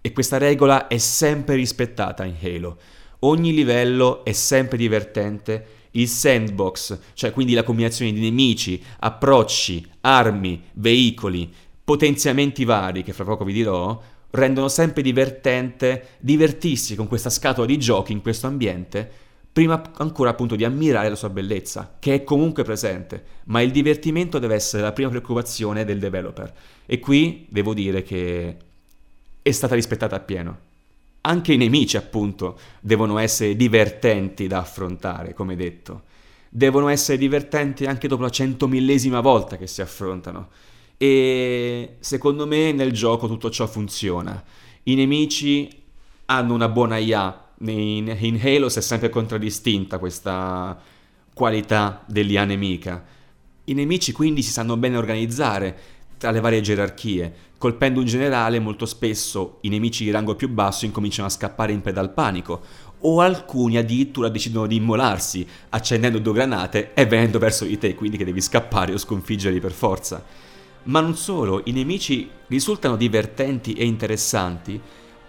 E 0.00 0.12
questa 0.12 0.38
regola 0.38 0.86
è 0.86 0.98
sempre 0.98 1.56
rispettata 1.56 2.24
in 2.24 2.36
Halo. 2.40 2.78
Ogni 3.20 3.52
livello 3.52 4.24
è 4.24 4.32
sempre 4.32 4.76
divertente. 4.76 5.66
Il 5.92 6.08
sandbox, 6.08 6.98
cioè 7.14 7.32
quindi 7.32 7.54
la 7.54 7.62
combinazione 7.64 8.12
di 8.12 8.20
nemici, 8.20 8.80
approcci, 9.00 9.84
armi, 10.02 10.62
veicoli, 10.74 11.52
potenziamenti 11.82 12.64
vari, 12.64 13.02
che 13.02 13.12
fra 13.12 13.24
poco 13.24 13.44
vi 13.44 13.52
dirò, 13.54 14.00
rendono 14.30 14.68
sempre 14.68 15.02
divertente 15.02 16.08
divertirsi 16.18 16.94
con 16.94 17.06
questa 17.06 17.30
scatola 17.30 17.66
di 17.66 17.78
giochi 17.78 18.12
in 18.12 18.22
questo 18.22 18.46
ambiente, 18.46 19.10
prima 19.52 19.80
ancora 19.96 20.30
appunto 20.30 20.54
di 20.54 20.64
ammirare 20.64 21.08
la 21.08 21.14
sua 21.14 21.30
bellezza, 21.30 21.96
che 21.98 22.14
è 22.14 22.24
comunque 22.24 22.62
presente, 22.62 23.24
ma 23.44 23.62
il 23.62 23.70
divertimento 23.70 24.38
deve 24.38 24.54
essere 24.54 24.82
la 24.82 24.92
prima 24.92 25.08
preoccupazione 25.08 25.84
del 25.84 25.98
developer. 25.98 26.52
E 26.84 26.98
qui 26.98 27.46
devo 27.48 27.72
dire 27.72 28.02
che 28.02 28.56
è 29.40 29.50
stata 29.50 29.74
rispettata 29.74 30.16
appieno. 30.16 30.58
Anche 31.22 31.54
i 31.54 31.56
nemici, 31.56 31.96
appunto, 31.96 32.58
devono 32.80 33.18
essere 33.18 33.56
divertenti 33.56 34.46
da 34.46 34.58
affrontare, 34.58 35.32
come 35.32 35.56
detto. 35.56 36.02
Devono 36.48 36.88
essere 36.88 37.16
divertenti 37.16 37.86
anche 37.86 38.08
dopo 38.08 38.22
la 38.22 38.30
centomillesima 38.30 39.20
volta 39.20 39.56
che 39.56 39.66
si 39.66 39.80
affrontano 39.80 40.48
e 40.98 41.96
secondo 42.00 42.46
me 42.46 42.72
nel 42.72 42.92
gioco 42.92 43.26
tutto 43.26 43.50
ciò 43.50 43.66
funziona. 43.66 44.42
I 44.84 44.94
nemici 44.94 45.68
hanno 46.26 46.54
una 46.54 46.68
buona 46.68 46.96
IA. 46.98 47.44
In, 47.60 48.14
in 48.18 48.40
Halo 48.42 48.68
si 48.68 48.78
è 48.78 48.82
sempre 48.82 49.08
contraddistinta 49.08 49.98
questa 49.98 50.78
qualità 51.34 52.04
dell'IA 52.06 52.44
nemica. 52.44 53.04
I 53.64 53.74
nemici 53.74 54.12
quindi 54.12 54.42
si 54.42 54.50
sanno 54.50 54.76
bene 54.76 54.96
organizzare 54.96 55.78
tra 56.18 56.30
le 56.30 56.40
varie 56.40 56.60
gerarchie. 56.60 57.34
Colpendo 57.58 58.00
un 58.00 58.06
generale, 58.06 58.58
molto 58.58 58.86
spesso 58.86 59.58
i 59.62 59.68
nemici 59.68 60.04
di 60.04 60.10
rango 60.10 60.34
più 60.34 60.48
basso 60.48 60.84
incominciano 60.84 61.26
a 61.26 61.30
scappare 61.30 61.72
in 61.72 61.80
preda 61.80 62.00
al 62.00 62.12
panico, 62.12 62.62
o 63.00 63.20
alcuni 63.20 63.76
addirittura 63.76 64.28
decidono 64.28 64.66
di 64.66 64.76
immolarsi, 64.76 65.46
accendendo 65.70 66.18
due 66.18 66.34
granate 66.34 66.92
e 66.94 67.06
venendo 67.06 67.38
verso 67.38 67.64
di 67.64 67.78
te, 67.78 67.94
quindi 67.94 68.16
che 68.16 68.24
devi 68.24 68.40
scappare 68.40 68.92
o 68.92 68.98
sconfiggerli 68.98 69.60
per 69.60 69.72
forza. 69.72 70.24
Ma 70.86 71.00
non 71.00 71.16
solo, 71.16 71.62
i 71.64 71.72
nemici 71.72 72.28
risultano 72.46 72.96
divertenti 72.96 73.72
e 73.74 73.84
interessanti 73.84 74.80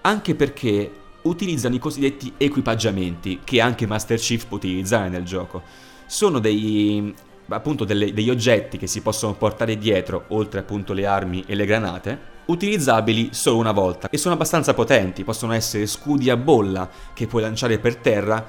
anche 0.02 0.36
perché 0.36 0.92
utilizzano 1.24 1.76
i 1.76 1.80
cosiddetti 1.80 2.34
equipaggiamenti 2.38 3.42
che 3.44 3.60
anche 3.60 3.88
Master 3.88 4.20
Chief 4.20 4.46
può 4.46 4.58
utilizzare 4.58 5.10
nel 5.10 5.24
gioco. 5.24 5.64
Sono 6.06 6.40
dei, 6.40 7.14
appunto 7.50 7.84
delle, 7.84 8.14
degli 8.14 8.30
oggetti 8.30 8.78
che 8.78 8.88
si 8.88 9.02
possono 9.02 9.34
portare 9.34 9.78
dietro, 9.78 10.26
oltre 10.30 10.60
appunto 10.62 10.94
le 10.94 11.06
armi 11.06 11.44
e 11.46 11.56
le 11.56 11.66
granate, 11.66 12.36
utilizzabili 12.46 13.30
solo 13.34 13.58
una 13.58 13.74
volta 13.74 14.10
e 14.10 14.18
sono 14.18 14.36
abbastanza 14.36 14.74
potenti, 14.74 15.26
possono 15.26 15.54
essere 15.54 15.86
scudi 15.86 16.30
a 16.30 16.38
bolla 16.38 16.90
che 17.14 17.28
puoi 17.28 17.42
lanciare 17.42 17.80
per 17.80 17.98
terra, 17.98 18.46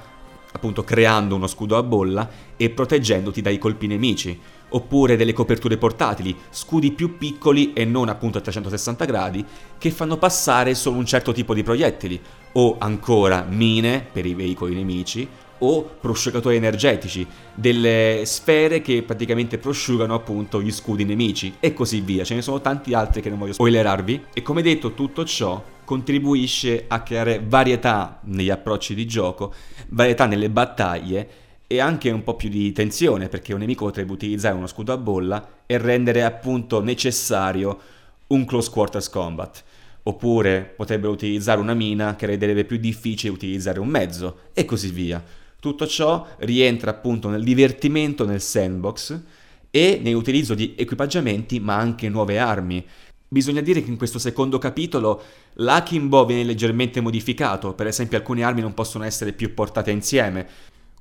appunto 0.52 0.84
creando 0.84 1.34
uno 1.34 1.46
scudo 1.46 1.76
a 1.76 1.82
bolla 1.82 2.28
e 2.56 2.70
proteggendoti 2.70 3.42
dai 3.42 3.58
colpi 3.58 3.86
nemici 3.86 4.38
oppure 4.70 5.16
delle 5.16 5.32
coperture 5.32 5.76
portatili, 5.76 6.36
scudi 6.50 6.92
più 6.92 7.16
piccoli 7.16 7.72
e 7.72 7.84
non 7.84 8.08
appunto 8.08 8.38
a 8.38 8.40
360 8.40 9.04
gradi, 9.04 9.44
che 9.78 9.90
fanno 9.90 10.18
passare 10.18 10.74
solo 10.74 10.98
un 10.98 11.06
certo 11.06 11.32
tipo 11.32 11.54
di 11.54 11.62
proiettili, 11.62 12.20
o 12.52 12.76
ancora 12.78 13.46
mine 13.48 14.06
per 14.10 14.26
i 14.26 14.34
veicoli 14.34 14.74
nemici, 14.74 15.26
o 15.58 15.82
prosciugatori 15.82 16.56
energetici, 16.56 17.26
delle 17.54 18.22
sfere 18.24 18.80
che 18.80 19.02
praticamente 19.02 19.58
prosciugano 19.58 20.14
appunto 20.14 20.62
gli 20.62 20.72
scudi 20.72 21.04
nemici 21.04 21.54
e 21.60 21.72
così 21.72 22.00
via. 22.00 22.24
Ce 22.24 22.34
ne 22.34 22.42
sono 22.42 22.60
tanti 22.60 22.94
altri 22.94 23.20
che 23.20 23.28
non 23.28 23.38
voglio 23.38 23.52
spoilerarvi 23.54 24.26
e 24.32 24.42
come 24.42 24.62
detto 24.62 24.94
tutto 24.94 25.24
ciò 25.24 25.62
contribuisce 25.84 26.84
a 26.86 27.02
creare 27.02 27.42
varietà 27.42 28.20
negli 28.24 28.50
approcci 28.50 28.94
di 28.94 29.06
gioco, 29.06 29.54
varietà 29.88 30.26
nelle 30.26 30.50
battaglie 30.50 31.28
e 31.66 31.80
anche 31.80 32.10
un 32.10 32.22
po' 32.22 32.34
più 32.34 32.48
di 32.48 32.72
tensione 32.72 33.28
perché 33.28 33.52
un 33.52 33.60
nemico 33.60 33.84
potrebbe 33.84 34.12
utilizzare 34.12 34.54
uno 34.54 34.66
scudo 34.66 34.92
a 34.92 34.98
bolla 34.98 35.62
e 35.66 35.78
rendere 35.78 36.24
appunto 36.24 36.82
necessario 36.82 37.78
un 38.28 38.44
close 38.44 38.70
quarters 38.70 39.08
combat 39.08 39.64
oppure 40.02 40.72
potrebbero 40.74 41.12
utilizzare 41.12 41.60
una 41.60 41.74
mina 41.74 42.16
che 42.16 42.26
renderebbe 42.26 42.64
più 42.64 42.78
difficile 42.78 43.32
utilizzare 43.32 43.78
un 43.78 43.88
mezzo 43.88 44.38
e 44.54 44.64
così 44.64 44.90
via. 44.90 45.22
Tutto 45.60 45.86
ciò 45.88 46.24
rientra 46.38 46.92
appunto 46.92 47.28
nel 47.28 47.42
divertimento 47.42 48.24
nel 48.24 48.40
sandbox 48.40 49.20
e 49.70 49.98
nell'utilizzo 50.00 50.54
di 50.54 50.74
equipaggiamenti 50.76 51.58
ma 51.58 51.74
anche 51.74 52.08
nuove 52.08 52.38
armi. 52.38 52.86
Bisogna 53.26 53.60
dire 53.60 53.82
che 53.82 53.90
in 53.90 53.98
questo 53.98 54.18
secondo 54.18 54.58
capitolo 54.58 55.20
l'Akimbo 55.54 56.24
viene 56.24 56.44
leggermente 56.44 57.00
modificato, 57.00 57.74
per 57.74 57.88
esempio 57.88 58.16
alcune 58.16 58.44
armi 58.44 58.60
non 58.60 58.72
possono 58.72 59.04
essere 59.04 59.32
più 59.32 59.52
portate 59.52 59.90
insieme. 59.90 60.46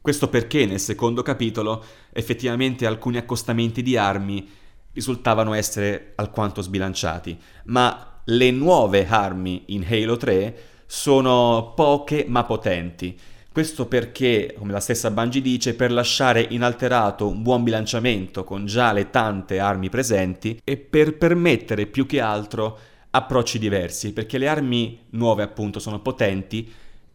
Questo 0.01 0.27
perché 0.27 0.65
nel 0.65 0.79
secondo 0.79 1.21
capitolo 1.21 1.83
effettivamente 2.11 2.85
alcuni 2.85 3.17
accostamenti 3.17 3.83
di 3.83 3.95
armi 3.95 4.49
risultavano 4.91 5.53
essere 5.53 6.13
alquanto 6.15 6.61
sbilanciati, 6.61 7.37
ma 7.65 8.21
le 8.25 8.51
nuove 8.51 9.05
armi 9.07 9.65
in 9.67 9.85
Halo 9.87 10.17
3 10.17 10.57
sono 10.87 11.73
poche 11.75 12.25
ma 12.27 12.43
potenti. 12.43 13.17
Questo 13.57 13.87
perché, 13.87 14.53
come 14.55 14.71
la 14.71 14.79
stessa 14.79 15.09
Bungie 15.09 15.41
dice, 15.41 15.73
per 15.73 15.91
lasciare 15.91 16.45
inalterato 16.47 17.27
un 17.27 17.41
buon 17.41 17.63
bilanciamento 17.63 18.43
con 18.43 18.67
già 18.67 18.91
le 18.91 19.09
tante 19.09 19.57
armi 19.57 19.89
presenti 19.89 20.61
e 20.63 20.77
per 20.77 21.17
permettere 21.17 21.87
più 21.87 22.05
che 22.05 22.21
altro 22.21 22.77
approcci 23.09 23.57
diversi, 23.57 24.13
perché 24.13 24.37
le 24.37 24.47
armi 24.47 25.05
nuove 25.09 25.41
appunto 25.41 25.79
sono 25.79 26.01
potenti 26.01 26.71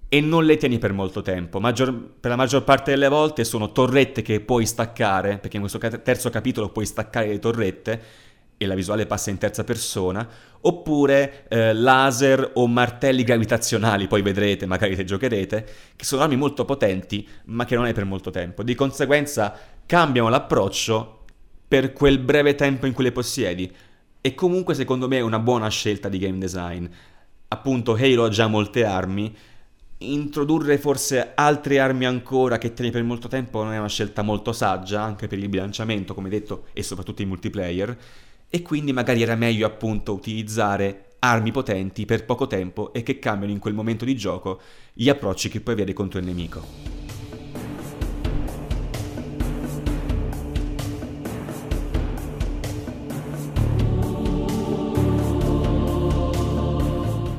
e 0.08 0.20
non 0.20 0.44
le 0.44 0.56
tieni 0.56 0.78
per 0.78 0.92
molto 0.92 1.22
tempo. 1.22 1.60
Maggior, 1.60 1.94
per 2.18 2.32
la 2.32 2.36
maggior 2.36 2.64
parte 2.64 2.90
delle 2.90 3.06
volte 3.06 3.44
sono 3.44 3.70
torrette 3.70 4.22
che 4.22 4.40
puoi 4.40 4.66
staccare, 4.66 5.38
perché 5.38 5.58
in 5.58 5.62
questo 5.62 5.78
terzo 5.78 6.28
capitolo 6.28 6.70
puoi 6.70 6.86
staccare 6.86 7.28
le 7.28 7.38
torrette 7.38 8.02
e 8.62 8.66
la 8.66 8.74
visuale 8.74 9.06
passa 9.06 9.30
in 9.30 9.38
terza 9.38 9.64
persona, 9.64 10.26
oppure 10.60 11.44
eh, 11.48 11.72
laser 11.72 12.52
o 12.54 12.66
martelli 12.66 13.24
gravitazionali, 13.24 14.06
poi 14.06 14.22
vedrete, 14.22 14.66
magari 14.66 14.94
se 14.94 15.04
giocherete, 15.04 15.66
che 15.96 16.04
sono 16.04 16.22
armi 16.22 16.36
molto 16.36 16.64
potenti, 16.64 17.26
ma 17.46 17.64
che 17.64 17.74
non 17.74 17.84
hai 17.84 17.92
per 17.92 18.04
molto 18.04 18.30
tempo. 18.30 18.62
Di 18.62 18.74
conseguenza 18.74 19.54
cambiano 19.86 20.28
l'approccio 20.28 21.24
per 21.66 21.92
quel 21.92 22.18
breve 22.18 22.54
tempo 22.54 22.86
in 22.86 22.92
cui 22.92 23.04
le 23.04 23.12
possiedi. 23.12 23.70
E 24.20 24.34
comunque 24.34 24.74
secondo 24.74 25.08
me 25.08 25.16
è 25.16 25.22
una 25.22 25.40
buona 25.40 25.68
scelta 25.68 26.08
di 26.08 26.18
game 26.18 26.38
design. 26.38 26.86
Appunto 27.48 27.94
Halo 27.94 28.24
ha 28.24 28.28
già 28.28 28.46
molte 28.46 28.84
armi, 28.84 29.34
introdurre 29.98 30.78
forse 30.78 31.32
altre 31.34 31.78
armi 31.78 32.06
ancora 32.06 32.58
che 32.58 32.72
tieni 32.72 32.90
per 32.90 33.02
molto 33.02 33.28
tempo 33.28 33.62
non 33.62 33.72
è 33.72 33.78
una 33.78 33.88
scelta 33.88 34.22
molto 34.22 34.52
saggia, 34.52 35.02
anche 35.02 35.26
per 35.26 35.38
il 35.38 35.48
bilanciamento, 35.48 36.14
come 36.14 36.28
detto, 36.28 36.66
e 36.72 36.82
soprattutto 36.82 37.22
in 37.22 37.28
multiplayer 37.28 37.96
e 38.54 38.60
quindi 38.60 38.92
magari 38.92 39.22
era 39.22 39.34
meglio 39.34 39.66
appunto 39.66 40.12
utilizzare 40.12 41.14
armi 41.20 41.50
potenti 41.52 42.04
per 42.04 42.26
poco 42.26 42.46
tempo 42.46 42.92
e 42.92 43.02
che 43.02 43.18
cambiano 43.18 43.50
in 43.50 43.58
quel 43.58 43.72
momento 43.72 44.04
di 44.04 44.14
gioco 44.14 44.60
gli 44.92 45.08
approcci 45.08 45.48
che 45.48 45.62
puoi 45.62 45.74
avere 45.74 45.94
contro 45.94 46.18
il 46.18 46.26
nemico. 46.26 46.60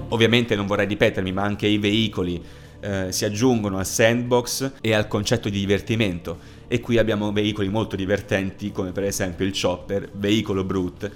Ovviamente 0.10 0.56
non 0.56 0.66
vorrei 0.66 0.88
ripetermi, 0.88 1.32
ma 1.32 1.44
anche 1.44 1.68
i 1.68 1.78
veicoli 1.78 2.44
eh, 2.80 3.12
si 3.12 3.24
aggiungono 3.24 3.78
al 3.78 3.86
sandbox 3.86 4.74
e 4.82 4.94
al 4.94 5.08
concetto 5.08 5.48
di 5.48 5.60
divertimento 5.60 6.62
e 6.74 6.80
qui 6.80 6.98
abbiamo 6.98 7.32
veicoli 7.32 7.70
molto 7.70 7.96
divertenti 7.96 8.72
come 8.72 8.92
per 8.94 9.04
esempio 9.04 9.46
il 9.46 9.56
chopper, 9.56 10.10
veicolo 10.12 10.64
brute, 10.64 11.12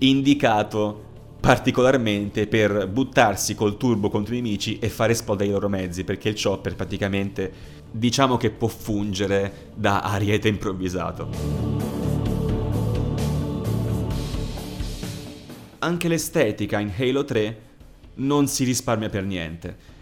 indicato 0.00 1.04
particolarmente 1.40 2.46
per 2.46 2.86
buttarsi 2.88 3.54
col 3.54 3.78
turbo 3.78 4.10
contro 4.10 4.34
i 4.34 4.42
nemici 4.42 4.78
e 4.78 4.90
far 4.90 5.08
esplodere 5.08 5.48
i 5.48 5.52
loro 5.52 5.70
mezzi, 5.70 6.04
perché 6.04 6.28
il 6.28 6.38
chopper 6.38 6.74
praticamente 6.74 7.50
diciamo 7.90 8.36
che 8.36 8.50
può 8.50 8.68
fungere 8.68 9.70
da 9.74 10.00
ariete 10.00 10.48
improvvisato. 10.48 11.30
Anche 15.78 16.08
l'estetica 16.08 16.80
in 16.80 16.92
Halo 16.94 17.24
3 17.24 17.60
non 18.16 18.46
si 18.46 18.64
risparmia 18.64 19.08
per 19.08 19.24
niente. 19.24 19.96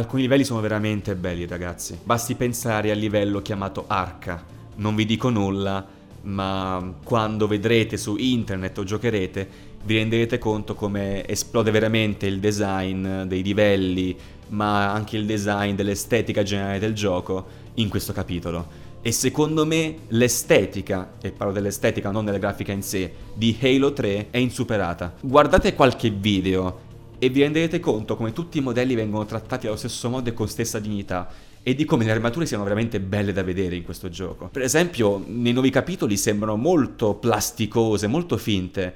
Alcuni 0.00 0.22
livelli 0.22 0.44
sono 0.44 0.62
veramente 0.62 1.14
belli, 1.14 1.46
ragazzi. 1.46 1.98
Basti 2.02 2.34
pensare 2.34 2.90
al 2.90 2.96
livello 2.96 3.42
chiamato 3.42 3.84
Arca. 3.86 4.42
Non 4.76 4.94
vi 4.94 5.04
dico 5.04 5.28
nulla, 5.28 5.86
ma 6.22 6.94
quando 7.04 7.46
vedrete 7.46 7.98
su 7.98 8.16
internet 8.16 8.78
o 8.78 8.84
giocherete 8.84 9.48
vi 9.84 9.96
renderete 9.96 10.38
conto 10.38 10.74
come 10.74 11.26
esplode 11.28 11.70
veramente 11.70 12.24
il 12.24 12.40
design 12.40 13.24
dei 13.24 13.42
livelli, 13.42 14.16
ma 14.48 14.90
anche 14.90 15.18
il 15.18 15.26
design 15.26 15.74
dell'estetica 15.74 16.42
generale 16.42 16.78
del 16.78 16.94
gioco 16.94 17.46
in 17.74 17.90
questo 17.90 18.14
capitolo. 18.14 18.88
E 19.02 19.12
secondo 19.12 19.66
me 19.66 19.96
l'estetica, 20.08 21.12
e 21.20 21.30
parlo 21.30 21.52
dell'estetica 21.52 22.10
non 22.10 22.24
della 22.24 22.38
grafica 22.38 22.72
in 22.72 22.82
sé, 22.82 23.12
di 23.34 23.54
Halo 23.60 23.92
3 23.92 24.28
è 24.30 24.38
insuperata. 24.38 25.14
Guardate 25.20 25.74
qualche 25.74 26.08
video 26.08 26.88
e 27.22 27.28
vi 27.28 27.42
renderete 27.42 27.80
conto 27.80 28.16
come 28.16 28.32
tutti 28.32 28.56
i 28.56 28.62
modelli 28.62 28.94
vengono 28.94 29.26
trattati 29.26 29.66
allo 29.66 29.76
stesso 29.76 30.08
modo 30.08 30.30
e 30.30 30.32
con 30.32 30.48
stessa 30.48 30.78
dignità 30.78 31.28
e 31.62 31.74
di 31.74 31.84
come 31.84 32.06
le 32.06 32.12
armature 32.12 32.46
siano 32.46 32.64
veramente 32.64 32.98
belle 32.98 33.34
da 33.34 33.42
vedere 33.42 33.76
in 33.76 33.84
questo 33.84 34.08
gioco. 34.08 34.48
Per 34.48 34.62
esempio, 34.62 35.22
nei 35.26 35.52
nuovi 35.52 35.68
capitoli 35.68 36.16
sembrano 36.16 36.56
molto 36.56 37.16
plasticose, 37.16 38.06
molto 38.06 38.38
finte. 38.38 38.94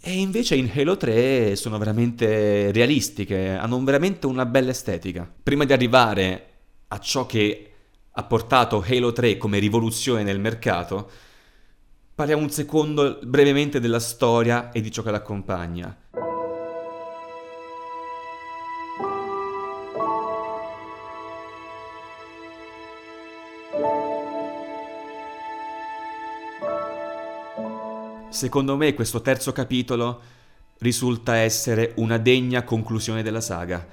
E 0.00 0.12
invece 0.12 0.54
in 0.54 0.70
Halo 0.74 0.96
3 0.96 1.54
sono 1.56 1.76
veramente 1.76 2.72
realistiche, 2.72 3.50
hanno 3.50 3.84
veramente 3.84 4.26
una 4.26 4.46
bella 4.46 4.70
estetica. 4.70 5.30
Prima 5.42 5.66
di 5.66 5.74
arrivare 5.74 6.46
a 6.88 6.98
ciò 6.98 7.26
che 7.26 7.72
ha 8.10 8.22
portato 8.24 8.82
Halo 8.88 9.12
3 9.12 9.36
come 9.36 9.58
rivoluzione 9.58 10.22
nel 10.22 10.40
mercato, 10.40 11.10
parliamo 12.14 12.42
un 12.42 12.50
secondo 12.50 13.18
brevemente 13.22 13.78
della 13.78 14.00
storia 14.00 14.72
e 14.72 14.80
di 14.80 14.90
ciò 14.90 15.02
che 15.02 15.10
l'accompagna. 15.10 15.94
Secondo 28.30 28.76
me 28.76 28.94
questo 28.94 29.22
terzo 29.22 29.50
capitolo 29.50 30.20
risulta 30.78 31.34
essere 31.34 31.94
una 31.96 32.16
degna 32.16 32.62
conclusione 32.62 33.24
della 33.24 33.40
saga. 33.40 33.84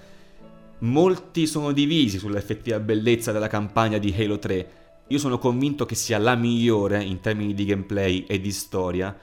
Molti 0.79 1.47
sono 1.47 1.71
divisi 1.71 2.19
sull'effettiva 2.19 2.79
bellezza 2.79 3.31
della 3.31 3.47
campagna 3.47 3.97
di 3.97 4.13
Halo 4.15 4.38
3. 4.38 4.69
Io 5.07 5.17
sono 5.17 5.39
convinto 5.39 5.88
che 5.88 5.95
sia 5.95 6.19
la 6.19 6.35
migliore 6.35 7.03
in 7.03 7.19
termini 7.19 7.55
di 7.55 7.65
gameplay 7.65 8.25
e 8.27 8.39
di 8.39 8.51
storia 8.51 9.17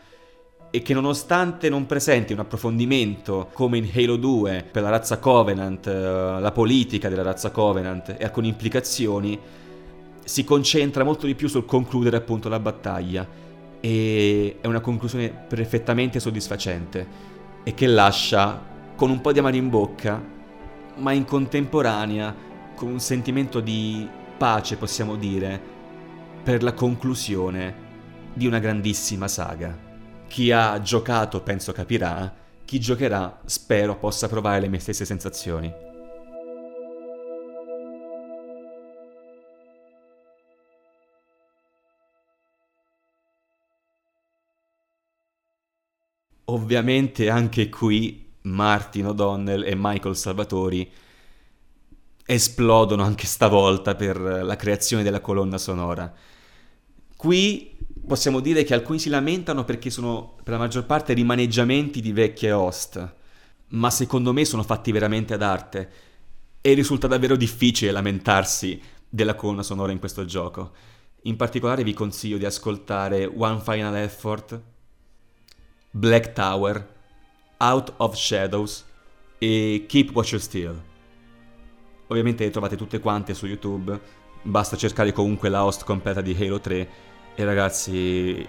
e 0.69 0.83
che 0.83 0.95
nonostante 0.95 1.69
non 1.69 1.87
presenti 1.87 2.33
un 2.33 2.41
approfondimento 2.41 3.51
come 3.53 3.79
in 3.79 3.89
Halo 3.95 4.17
2 4.17 4.69
per 4.69 4.83
la 4.83 4.91
razza 4.91 5.21
Covenant, 5.21 5.87
eh, 5.87 6.41
la 6.41 6.51
politica 6.53 7.09
della 7.09 7.23
razza 7.23 7.53
Covenant 7.53 8.17
e 8.19 8.25
alcune 8.25 8.49
implicazioni, 8.49 9.39
si 10.25 10.43
concentra 10.43 11.05
molto 11.05 11.27
di 11.27 11.37
più 11.37 11.47
sul 11.47 11.67
concludere 11.67 12.17
appunto 12.17 12.49
la 12.49 12.59
battaglia 12.59 13.44
e 13.85 14.57
è 14.63 14.67
una 14.67 14.81
conclusione 14.81 15.29
perfettamente 15.29 16.19
soddisfacente 16.19 17.07
e 17.63 17.75
che 17.75 17.87
lascia 17.87 18.59
con 18.97 19.11
un 19.11 19.21
po' 19.21 19.31
di 19.31 19.41
amaro 19.41 19.57
in 19.57 19.69
bocca, 19.69 20.23
ma 20.97 21.13
in 21.13 21.27
contemporanea 21.27 22.35
con 22.75 22.89
un 22.91 22.99
sentimento 22.99 23.61
di 23.61 24.09
pace, 24.39 24.79
possiamo 24.79 25.17
dire, 25.17 25.61
per 26.43 26.63
la 26.63 26.73
conclusione 26.73 27.75
di 28.33 28.47
una 28.47 28.59
grandissima 28.59 29.29
saga. 29.29 29.77
Chi 30.29 30.51
ha 30.51 30.81
giocato 30.81 31.43
penso 31.43 31.73
capirà, 31.73 32.33
chi 32.65 32.81
giocherà 32.81 33.41
spero 33.45 33.99
possa 33.99 34.29
provare 34.29 34.61
le 34.61 34.69
mie 34.69 34.81
stesse 34.81 35.05
sensazioni. 35.05 35.84
Ovviamente 46.47 47.31
anche 47.31 47.69
qui 47.69 48.33
Martin 48.43 49.07
O'Donnell 49.07 49.65
e 49.65 49.75
Michael 49.77 50.17
Salvatori 50.17 50.91
esplodono 52.27 53.03
anche 53.03 53.27
stavolta 53.27 53.95
per 53.95 54.19
la 54.19 54.57
creazione 54.57 55.03
della 55.03 55.21
colonna 55.21 55.59
sonora. 55.59 56.13
Qui 57.17 57.77
possiamo 58.07 58.41
dire 58.41 58.65
che 58.65 58.75
alcuni 58.75 58.99
si 58.99 59.09
lamentano 59.09 59.65
perché 59.65 59.89
sono 59.89 60.37
per 60.43 60.55
la 60.55 60.59
maggior 60.59 60.85
parte 60.85 61.15
rimaneggiamenti 61.15 62.01
di 62.01 62.13
vecchie 62.13 62.53
host, 62.53 63.15
ma 63.69 63.91
secondo 63.91 64.33
me 64.33 64.45
sono 64.45 64.63
fatti 64.63 64.93
veramente 64.93 65.35
ad 65.35 65.43
arte 65.43 65.91
e 66.61 66.73
risulta 66.75 67.07
davvero 67.07 67.37
difficile 67.37 67.91
lamentarsi 67.91 68.81
della 69.09 69.35
colonna 69.35 69.63
sonora 69.63 69.93
in 69.93 69.99
questo 69.99 70.25
gioco. 70.25 70.73
In 71.23 71.37
particolare 71.37 71.85
vi 71.85 71.95
consiglio 71.95 72.37
di 72.37 72.45
ascoltare 72.45 73.25
One 73.25 73.61
Final 73.61 73.97
Effort, 73.97 74.61
Black 75.97 76.33
Tower, 76.33 76.85
Out 77.59 77.95
of 77.99 78.17
Shadows 78.17 78.85
e 79.39 79.85
Keep 79.87 80.11
What 80.13 80.35
Still. 80.35 80.83
Ovviamente 82.09 82.43
le 82.43 82.51
trovate 82.51 82.75
tutte 82.75 82.99
quante 82.99 83.33
su 83.33 83.47
YouTube, 83.47 84.01
basta 84.43 84.77
cercare 84.77 85.13
comunque 85.13 85.49
la 85.49 85.65
host 85.65 85.85
completa 85.85 86.21
di 86.21 86.37
Halo 86.37 86.59
3 86.59 86.89
e 87.37 87.45
ragazzi 87.45 88.45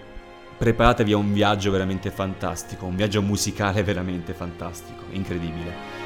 preparatevi 0.58 1.12
a 1.12 1.18
un 1.18 1.32
viaggio 1.32 1.70
veramente 1.70 2.10
fantastico, 2.10 2.86
un 2.86 2.96
viaggio 2.96 3.22
musicale 3.22 3.84
veramente 3.84 4.34
fantastico, 4.34 5.04
incredibile. 5.10 6.05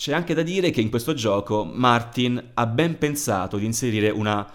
C'è 0.00 0.14
anche 0.14 0.32
da 0.32 0.40
dire 0.40 0.70
che 0.70 0.80
in 0.80 0.88
questo 0.88 1.12
gioco 1.12 1.62
Martin 1.62 2.52
ha 2.54 2.66
ben 2.66 2.96
pensato 2.96 3.58
di 3.58 3.66
inserire 3.66 4.08
una 4.08 4.50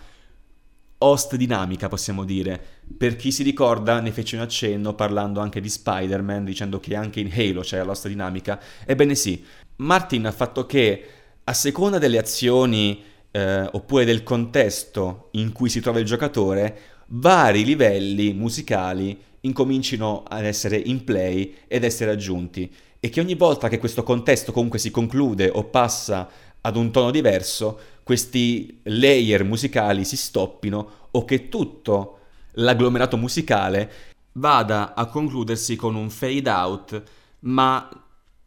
host 0.98 1.36
dinamica, 1.36 1.88
possiamo 1.88 2.24
dire. 2.24 2.60
Per 2.98 3.16
chi 3.16 3.32
si 3.32 3.44
ricorda, 3.44 4.00
ne 4.00 4.12
fece 4.12 4.38
un 4.38 4.42
accenno 4.42 4.96
parlando 4.96 5.42
anche 5.42 5.62
di 5.62 5.70
Spider-Man, 5.70 6.46
dicendo 6.46 6.80
che 6.80 6.96
anche 6.96 7.20
in 7.20 7.32
Halo 7.32 7.62
c'è 7.62 7.84
l'host 7.84 8.08
dinamica. 8.08 8.60
Ebbene 8.88 9.14
sì, 9.14 9.46
Martin 9.76 10.26
ha 10.26 10.32
fatto 10.32 10.66
che 10.66 11.06
a 11.44 11.54
seconda 11.54 12.00
delle 12.00 12.18
azioni 12.18 13.04
eh, 13.30 13.70
oppure 13.72 14.04
del 14.04 14.24
contesto 14.24 15.28
in 15.34 15.52
cui 15.52 15.70
si 15.70 15.80
trova 15.80 16.00
il 16.00 16.06
giocatore, 16.06 16.80
vari 17.10 17.64
livelli 17.64 18.34
musicali 18.34 19.16
incomincino 19.42 20.24
ad 20.28 20.44
essere 20.44 20.78
in 20.78 21.04
play 21.04 21.54
ed 21.68 21.84
essere 21.84 22.10
aggiunti 22.10 22.68
e 23.06 23.10
che 23.10 23.20
ogni 23.20 23.36
volta 23.36 23.70
che 23.70 23.78
questo 23.78 24.02
contesto 24.02 24.52
comunque 24.52 24.80
si 24.80 24.90
conclude 24.90 25.48
o 25.54 25.66
passa 25.66 26.28
ad 26.62 26.76
un 26.76 26.90
tono 26.90 27.12
diverso, 27.12 27.80
questi 28.02 28.80
layer 28.86 29.44
musicali 29.44 30.04
si 30.04 30.18
stoppino 30.18 31.10
o 31.12 31.24
che 31.24 31.48
tutto 31.48 32.18
l'agglomerato 32.54 33.16
musicale 33.16 33.92
vada 34.32 34.96
a 34.96 35.06
concludersi 35.06 35.76
con 35.76 35.94
un 35.94 36.10
fade 36.10 36.50
out, 36.50 37.04
ma 37.42 37.88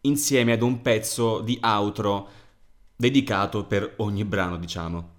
insieme 0.00 0.54
ad 0.54 0.62
un 0.62 0.82
pezzo 0.82 1.38
di 1.38 1.56
outro 1.62 2.28
dedicato 2.96 3.62
per 3.62 3.94
ogni 3.98 4.24
brano, 4.24 4.56
diciamo. 4.56 5.11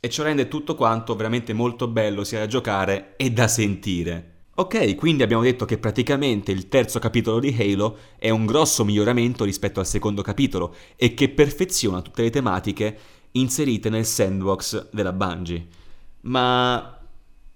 E 0.00 0.08
ciò 0.08 0.22
rende 0.22 0.46
tutto 0.46 0.76
quanto 0.76 1.16
veramente 1.16 1.52
molto 1.52 1.88
bello 1.88 2.22
sia 2.22 2.38
da 2.38 2.46
giocare 2.46 3.14
e 3.16 3.32
da 3.32 3.48
sentire. 3.48 4.29
Ok, 4.54 4.94
quindi 4.96 5.22
abbiamo 5.22 5.42
detto 5.42 5.64
che 5.64 5.78
praticamente 5.78 6.52
il 6.52 6.68
terzo 6.68 6.98
capitolo 6.98 7.38
di 7.38 7.56
Halo 7.58 7.96
è 8.18 8.28
un 8.30 8.44
grosso 8.44 8.84
miglioramento 8.84 9.44
rispetto 9.44 9.80
al 9.80 9.86
secondo 9.86 10.20
capitolo 10.22 10.74
e 10.96 11.14
che 11.14 11.30
perfeziona 11.30 12.02
tutte 12.02 12.22
le 12.22 12.30
tematiche 12.30 12.98
inserite 13.32 13.88
nel 13.88 14.04
sandbox 14.04 14.88
della 14.90 15.12
Bungie. 15.12 15.66
Ma 16.22 17.00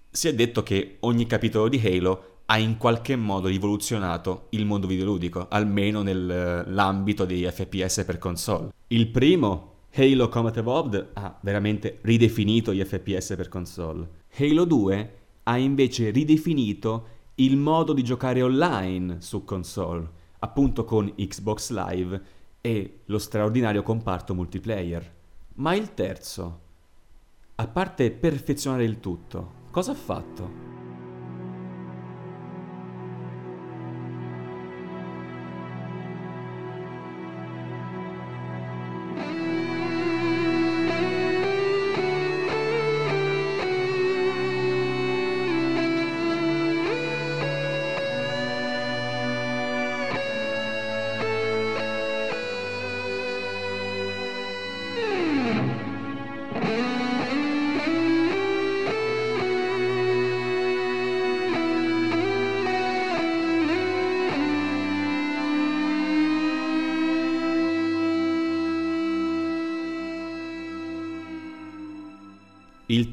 si 0.09 0.27
è 0.27 0.33
detto 0.33 0.63
che 0.63 0.97
ogni 1.01 1.27
capitolo 1.27 1.67
di 1.67 1.79
Halo 1.83 2.39
ha 2.45 2.57
in 2.57 2.77
qualche 2.77 3.15
modo 3.15 3.49
rivoluzionato 3.49 4.47
il 4.51 4.65
mondo 4.65 4.87
videoludico, 4.87 5.47
almeno 5.49 6.01
nell'ambito 6.01 7.25
dei 7.25 7.43
FPS 7.43 8.03
per 8.05 8.17
console. 8.17 8.69
Il 8.87 9.09
primo, 9.09 9.73
Halo 9.93 10.29
Combat 10.29 10.57
Evolved, 10.57 11.09
ha 11.13 11.37
veramente 11.41 11.99
ridefinito 12.01 12.73
gli 12.73 12.83
FPS 12.83 13.33
per 13.35 13.49
console. 13.49 14.07
Halo 14.37 14.63
2 14.63 15.13
ha 15.47 15.57
invece 15.57 16.09
ridefinito 16.09 17.07
il 17.35 17.57
modo 17.57 17.93
di 17.93 18.03
giocare 18.03 18.41
online 18.41 19.21
su 19.21 19.43
console, 19.43 20.09
appunto 20.39 20.85
con 20.85 21.13
Xbox 21.15 21.71
Live 21.71 22.21
e 22.61 23.01
lo 23.05 23.19
straordinario 23.19 23.83
comparto 23.83 24.33
multiplayer. 24.33 25.13
Ma 25.55 25.75
il 25.75 25.93
terzo, 25.93 26.59
a 27.55 27.67
parte 27.67 28.11
perfezionare 28.11 28.85
il 28.85 28.99
tutto, 28.99 29.63
cosa 29.71 29.91
ha 29.91 29.95
fatto? 29.95 30.74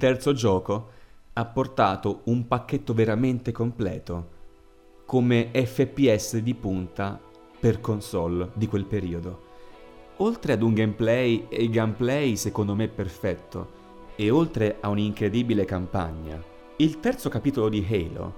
Terzo 0.02 0.32
gioco 0.32 0.88
ha 1.34 1.44
portato 1.44 2.22
un 2.24 2.48
pacchetto 2.48 2.92
veramente 2.92 3.52
completo, 3.52 4.30
come 5.06 5.50
FPS 5.52 6.38
di 6.38 6.56
punta 6.56 7.20
per 7.60 7.80
console 7.80 8.50
di 8.54 8.66
quel 8.66 8.84
periodo. 8.84 9.42
Oltre 10.16 10.54
ad 10.54 10.62
un 10.62 10.74
gameplay 10.74 11.46
e 11.48 11.70
gameplay 11.70 12.34
secondo 12.34 12.74
me 12.74 12.88
perfetto, 12.88 13.70
e 14.16 14.28
oltre 14.28 14.78
a 14.80 14.88
un'incredibile 14.88 15.64
campagna, 15.64 16.42
il 16.78 16.98
terzo 16.98 17.28
capitolo 17.28 17.68
di 17.68 17.86
Halo 17.88 18.34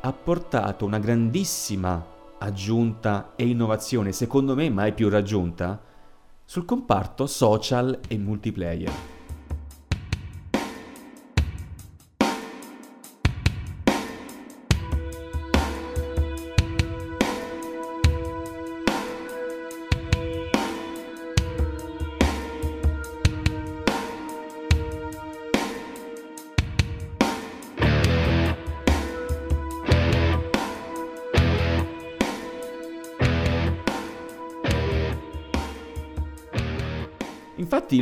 ha 0.00 0.12
portato 0.12 0.84
una 0.84 0.98
grandissima 0.98 2.04
aggiunta 2.38 3.34
e 3.36 3.46
innovazione, 3.46 4.10
secondo 4.10 4.56
me 4.56 4.68
mai 4.68 4.92
più 4.92 5.08
raggiunta, 5.08 5.80
sul 6.44 6.64
comparto 6.64 7.28
social 7.28 8.00
e 8.08 8.18
multiplayer. 8.18 9.13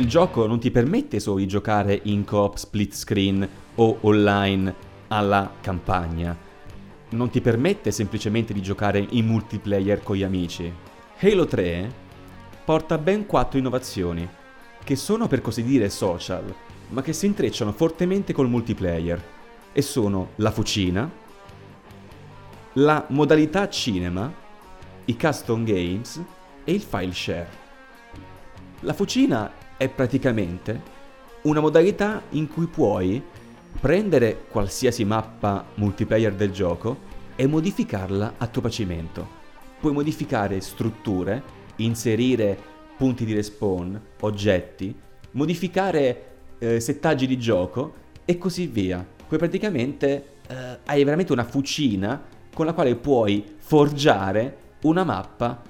Il 0.03 0.09
gioco 0.09 0.45
non 0.47 0.59
ti 0.59 0.69
permette 0.69 1.21
solo 1.21 1.37
di 1.37 1.47
giocare 1.47 1.97
in 2.03 2.25
coop 2.25 2.57
split 2.57 2.93
screen 2.93 3.47
o 3.75 3.99
online 4.01 4.75
alla 5.07 5.49
campagna. 5.61 6.37
Non 7.11 7.29
ti 7.29 7.39
permette 7.39 7.89
semplicemente 7.89 8.51
di 8.51 8.61
giocare 8.61 9.07
in 9.11 9.25
multiplayer 9.25 10.03
con 10.03 10.17
gli 10.17 10.23
amici. 10.23 10.69
Halo 11.19 11.45
3 11.45 12.01
porta 12.65 12.97
ben 12.97 13.25
quattro 13.25 13.57
innovazioni, 13.57 14.27
che 14.83 14.97
sono 14.97 15.27
per 15.27 15.39
così 15.39 15.63
dire 15.63 15.89
social, 15.89 16.53
ma 16.89 17.01
che 17.01 17.13
si 17.13 17.25
intrecciano 17.25 17.71
fortemente 17.71 18.33
col 18.33 18.49
multiplayer. 18.49 19.23
E 19.71 19.81
sono 19.81 20.31
la 20.35 20.51
fucina, 20.51 21.09
la 22.73 23.05
modalità 23.07 23.69
cinema, 23.69 24.31
i 25.05 25.17
custom 25.17 25.63
games 25.63 26.21
e 26.65 26.73
il 26.73 26.81
file 26.81 27.13
share. 27.13 27.61
La 28.81 28.91
fucina 28.91 29.62
è 29.77 29.89
praticamente 29.89 30.81
una 31.43 31.59
modalità 31.59 32.23
in 32.31 32.47
cui 32.47 32.67
puoi 32.67 33.21
prendere 33.79 34.45
qualsiasi 34.49 35.03
mappa 35.03 35.65
multiplayer 35.75 36.33
del 36.33 36.51
gioco 36.51 37.11
e 37.35 37.47
modificarla 37.47 38.35
a 38.37 38.47
tuo 38.47 38.61
piacimento. 38.61 39.41
puoi 39.79 39.91
modificare 39.91 40.61
strutture, 40.61 41.43
inserire 41.77 42.57
punti 42.95 43.25
di 43.25 43.33
respawn, 43.33 43.99
oggetti, 44.21 44.95
modificare 45.31 46.25
eh, 46.59 46.79
settaggi 46.79 47.27
di 47.27 47.37
gioco 47.37 47.93
e 48.23 48.37
così 48.37 48.67
via. 48.67 49.05
Poi 49.27 49.37
praticamente 49.37 50.25
eh, 50.47 50.77
hai 50.85 51.03
veramente 51.03 51.33
una 51.33 51.43
fucina 51.43 52.21
con 52.53 52.65
la 52.65 52.71
quale 52.71 52.95
puoi 52.95 53.43
forgiare 53.57 54.57
una 54.83 55.03
mappa 55.03 55.61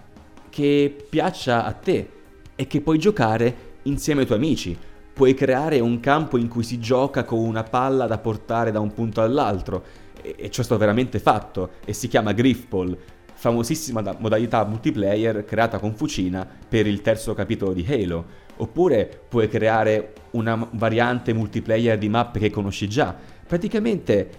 che 0.49 0.95
piaccia 1.09 1.65
a 1.65 1.71
te 1.71 2.09
e 2.55 2.67
che 2.67 2.81
puoi 2.81 2.99
giocare 2.99 3.71
insieme 3.83 4.21
ai 4.21 4.25
tuoi 4.25 4.37
amici. 4.37 4.77
Puoi 5.13 5.33
creare 5.33 5.79
un 5.79 5.99
campo 5.99 6.37
in 6.37 6.47
cui 6.47 6.63
si 6.63 6.79
gioca 6.79 7.23
con 7.23 7.39
una 7.39 7.63
palla 7.63 8.07
da 8.07 8.17
portare 8.17 8.71
da 8.71 8.79
un 8.79 8.93
punto 8.93 9.21
all'altro. 9.21 9.83
E, 10.21 10.35
e 10.37 10.49
ciò 10.49 10.61
è 10.61 10.63
stato 10.65 10.79
veramente 10.79 11.19
fatto 11.19 11.71
e 11.85 11.93
si 11.93 12.07
chiama 12.07 12.31
Griffball, 12.31 12.97
famosissima 13.33 14.15
modalità 14.17 14.65
multiplayer 14.65 15.45
creata 15.45 15.77
con 15.79 15.93
Fucina 15.93 16.47
per 16.67 16.87
il 16.87 17.01
terzo 17.01 17.33
capitolo 17.33 17.73
di 17.73 17.85
Halo. 17.87 18.41
Oppure 18.57 19.21
puoi 19.27 19.47
creare 19.47 20.13
una 20.31 20.67
variante 20.71 21.33
multiplayer 21.33 21.97
di 21.97 22.09
mappe 22.09 22.39
che 22.39 22.49
conosci 22.49 22.87
già. 22.87 23.15
Praticamente 23.45 24.29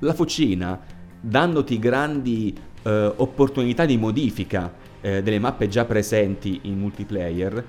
la 0.00 0.12
Fucina, 0.12 0.80
dandoti 1.20 1.78
grandi 1.78 2.54
eh, 2.82 3.12
opportunità 3.16 3.84
di 3.84 3.96
modifica 3.96 4.72
eh, 5.00 5.22
delle 5.22 5.38
mappe 5.38 5.68
già 5.68 5.84
presenti 5.84 6.60
in 6.62 6.78
multiplayer, 6.78 7.64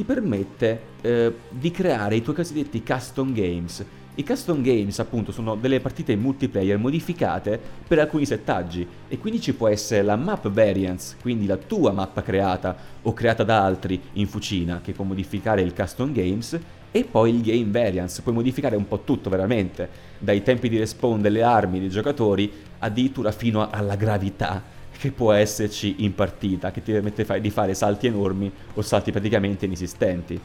ti 0.00 0.04
permette 0.06 0.80
eh, 1.02 1.34
di 1.50 1.70
creare 1.70 2.16
i 2.16 2.22
tuoi 2.22 2.34
cosiddetti 2.34 2.82
custom 2.82 3.34
games. 3.34 3.84
I 4.14 4.24
custom 4.24 4.62
games 4.62 4.98
appunto 4.98 5.30
sono 5.30 5.56
delle 5.56 5.78
partite 5.80 6.16
multiplayer 6.16 6.78
modificate 6.78 7.60
per 7.86 7.98
alcuni 7.98 8.24
settaggi. 8.24 8.86
E 9.08 9.18
quindi 9.18 9.42
ci 9.42 9.52
può 9.52 9.68
essere 9.68 10.02
la 10.02 10.16
map 10.16 10.48
variance, 10.48 11.16
quindi 11.20 11.44
la 11.44 11.58
tua 11.58 11.92
mappa 11.92 12.22
creata 12.22 12.74
o 13.02 13.12
creata 13.12 13.44
da 13.44 13.62
altri 13.62 14.00
in 14.14 14.26
fucina 14.26 14.80
che 14.82 14.92
può 14.92 15.04
modificare 15.04 15.60
il 15.60 15.74
custom 15.74 16.12
games 16.12 16.58
e 16.90 17.04
poi 17.04 17.34
il 17.34 17.42
game 17.42 17.70
variance, 17.70 18.22
puoi 18.22 18.34
modificare 18.34 18.76
un 18.76 18.88
po' 18.88 19.00
tutto 19.04 19.28
veramente, 19.28 19.88
dai 20.18 20.42
tempi 20.42 20.68
di 20.70 20.78
respawn 20.78 21.20
delle 21.20 21.42
armi 21.42 21.78
dei 21.78 21.90
giocatori 21.90 22.50
addirittura 22.78 23.30
fino 23.32 23.68
alla 23.70 23.94
gravità 23.96 24.78
che 25.00 25.12
può 25.12 25.32
esserci 25.32 26.04
in 26.04 26.14
partita, 26.14 26.70
che 26.70 26.82
ti 26.82 26.92
permette 26.92 27.40
di 27.40 27.48
fare 27.48 27.72
salti 27.72 28.06
enormi 28.06 28.52
o 28.74 28.82
salti 28.82 29.10
praticamente 29.10 29.64
inesistenti. 29.64 30.38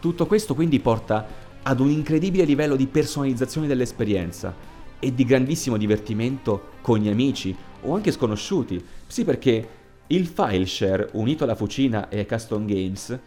Tutto 0.00 0.24
questo 0.24 0.54
quindi 0.54 0.80
porta 0.80 1.26
ad 1.62 1.80
un 1.80 1.90
incredibile 1.90 2.44
livello 2.44 2.74
di 2.74 2.86
personalizzazione 2.86 3.66
dell'esperienza 3.66 4.54
e 4.98 5.14
di 5.14 5.24
grandissimo 5.26 5.76
divertimento 5.76 6.70
con 6.80 7.00
gli 7.00 7.08
amici 7.08 7.54
o 7.82 7.94
anche 7.94 8.12
sconosciuti. 8.12 8.82
Sì, 9.06 9.24
perché 9.24 9.68
il 10.06 10.26
file 10.26 10.64
share 10.64 11.10
unito 11.12 11.44
alla 11.44 11.54
fucina 11.54 12.08
e 12.08 12.20
ai 12.20 12.26
custom 12.26 12.64
games 12.64 13.18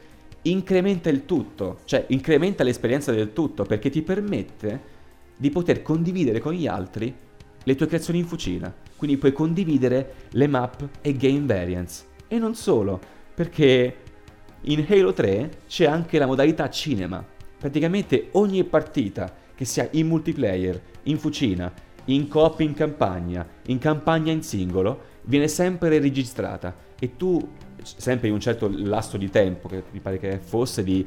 incrementa 0.41 1.09
il 1.09 1.25
tutto, 1.25 1.81
cioè 1.85 2.05
incrementa 2.07 2.63
l'esperienza 2.63 3.11
del 3.11 3.33
tutto 3.33 3.65
perché 3.65 3.91
ti 3.91 4.01
permette 4.01 4.81
di 5.37 5.51
poter 5.51 5.83
condividere 5.83 6.39
con 6.39 6.53
gli 6.53 6.65
altri 6.65 7.13
le 7.63 7.75
tue 7.75 7.87
creazioni 7.87 8.19
in 8.19 8.25
fucina. 8.25 8.73
Quindi 8.95 9.17
puoi 9.17 9.31
condividere 9.31 10.13
le 10.31 10.47
map 10.47 10.87
e 11.01 11.15
game 11.15 11.45
variants. 11.45 12.05
E 12.27 12.37
non 12.37 12.55
solo, 12.55 12.99
perché 13.33 13.95
in 14.61 14.85
Halo 14.87 15.13
3 15.13 15.51
c'è 15.67 15.85
anche 15.85 16.17
la 16.17 16.25
modalità 16.25 16.69
cinema. 16.69 17.25
Praticamente 17.57 18.29
ogni 18.33 18.63
partita, 18.63 19.33
che 19.55 19.65
sia 19.65 19.87
in 19.91 20.07
multiplayer, 20.07 20.81
in 21.03 21.17
fucina, 21.17 21.71
in 22.05 22.27
coop 22.27 22.59
in 22.61 22.73
campagna, 22.73 23.47
in 23.67 23.77
campagna 23.77 24.31
in 24.31 24.41
singolo, 24.41 25.01
viene 25.23 25.47
sempre 25.47 25.99
registrata 25.99 26.75
e 26.99 27.15
tu, 27.15 27.47
sempre 27.81 28.27
in 28.27 28.33
un 28.33 28.39
certo 28.39 28.69
lasso 28.71 29.17
di 29.17 29.29
tempo, 29.29 29.67
che 29.67 29.83
mi 29.91 29.99
pare 29.99 30.17
che 30.17 30.39
fosse 30.39 30.83
di 30.83 31.05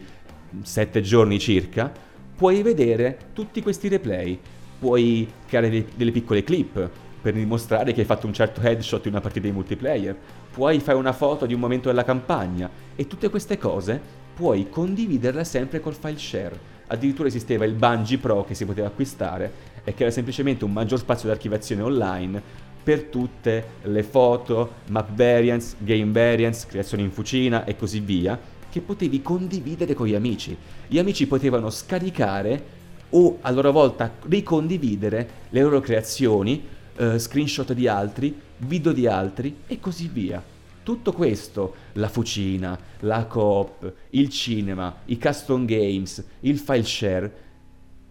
7 0.63 1.01
giorni 1.01 1.39
circa, 1.39 1.93
puoi 2.35 2.63
vedere 2.63 3.19
tutti 3.33 3.63
questi 3.63 3.89
replay 3.89 4.39
puoi 4.83 5.31
creare 5.47 5.71
dei, 5.71 5.87
delle 5.95 6.11
piccole 6.11 6.43
clip 6.43 6.91
per 7.23 7.35
dimostrare 7.35 7.93
che 7.93 8.01
hai 8.01 8.07
fatto 8.07 8.27
un 8.27 8.33
certo 8.33 8.61
headshot 8.61 9.07
in 9.07 9.13
una 9.13 9.21
partita 9.21 9.47
di 9.47 9.53
multiplayer, 9.53 10.17
puoi 10.51 10.81
fare 10.81 10.99
una 10.99 11.13
foto 11.13 11.47
di 11.47 11.55
un 11.55 11.61
momento 11.61 11.89
della 11.89 12.03
campagna 12.03 12.69
e 12.97 13.07
tutte 13.07 13.31
queste 13.31 13.59
cose 13.59 14.01
puoi 14.35 14.69
condividerle 14.69 15.45
sempre 15.45 15.79
col 15.79 15.95
file 15.95 16.19
share. 16.19 16.59
Addirittura 16.89 17.29
esisteva 17.29 17.65
il 17.65 17.75
Bungie 17.75 18.19
Pro 18.19 18.45
che 18.45 18.55
si 18.55 18.65
poteva 18.65 18.89
acquistare 18.89 19.71
e 19.85 19.95
che 19.95 20.03
era 20.03 20.11
semplicemente 20.11 20.65
un 20.65 20.73
maggior 20.73 20.99
spazio 20.99 21.29
di 21.29 21.35
archiviazione 21.35 21.83
online 21.83 22.43
per 22.83 23.05
tutte 23.05 23.65
le 23.83 24.03
foto, 24.03 24.73
map 24.89 25.15
variants, 25.15 25.77
game 25.79 26.11
variants, 26.11 26.67
creazioni 26.67 27.05
in 27.05 27.13
fucina 27.13 27.65
e 27.65 27.77
così 27.77 28.01
via, 28.01 28.37
che 28.69 28.81
potevi 28.81 29.23
condividere 29.23 29.95
con 29.95 30.09
gli 30.09 30.15
amici. 30.17 30.57
Gli 30.89 30.99
amici 30.99 31.29
potevano 31.29 31.71
scaricare 31.71 32.81
o 33.13 33.39
a 33.41 33.51
loro 33.51 33.73
volta 33.73 34.13
ricondividere 34.29 35.29
le 35.51 35.61
loro 35.63 35.81
creazioni, 35.81 36.63
eh, 36.97 37.19
screenshot 37.19 37.73
di 37.73 37.89
altri, 37.89 38.39
video 38.59 38.93
di 38.93 39.07
altri 39.07 39.57
e 39.67 39.81
così 39.81 40.09
via. 40.09 40.43
Tutto 40.83 41.13
questo, 41.13 41.75
la 41.93 42.09
fucina, 42.09 42.79
la 43.01 43.27
coop, 43.27 43.93
il 44.11 44.29
cinema, 44.29 45.03
i 45.07 45.19
custom 45.19 45.65
games, 45.65 46.25
il 46.41 46.59
file 46.59 46.85
share, 46.85 47.33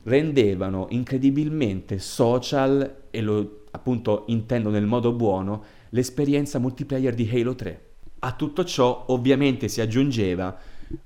rendevano 0.04 0.88
incredibilmente 0.90 2.00
social, 2.00 3.04
e 3.12 3.22
lo 3.22 3.64
appunto 3.72 4.24
intendo 4.28 4.70
nel 4.70 4.86
modo 4.86 5.12
buono, 5.12 5.64
l'esperienza 5.90 6.60
multiplayer 6.60 7.14
di 7.14 7.30
Halo 7.32 7.56
3. 7.56 7.86
A 8.20 8.34
tutto 8.34 8.64
ciò 8.64 9.06
ovviamente 9.08 9.68
si 9.68 9.82
aggiungeva 9.82 10.58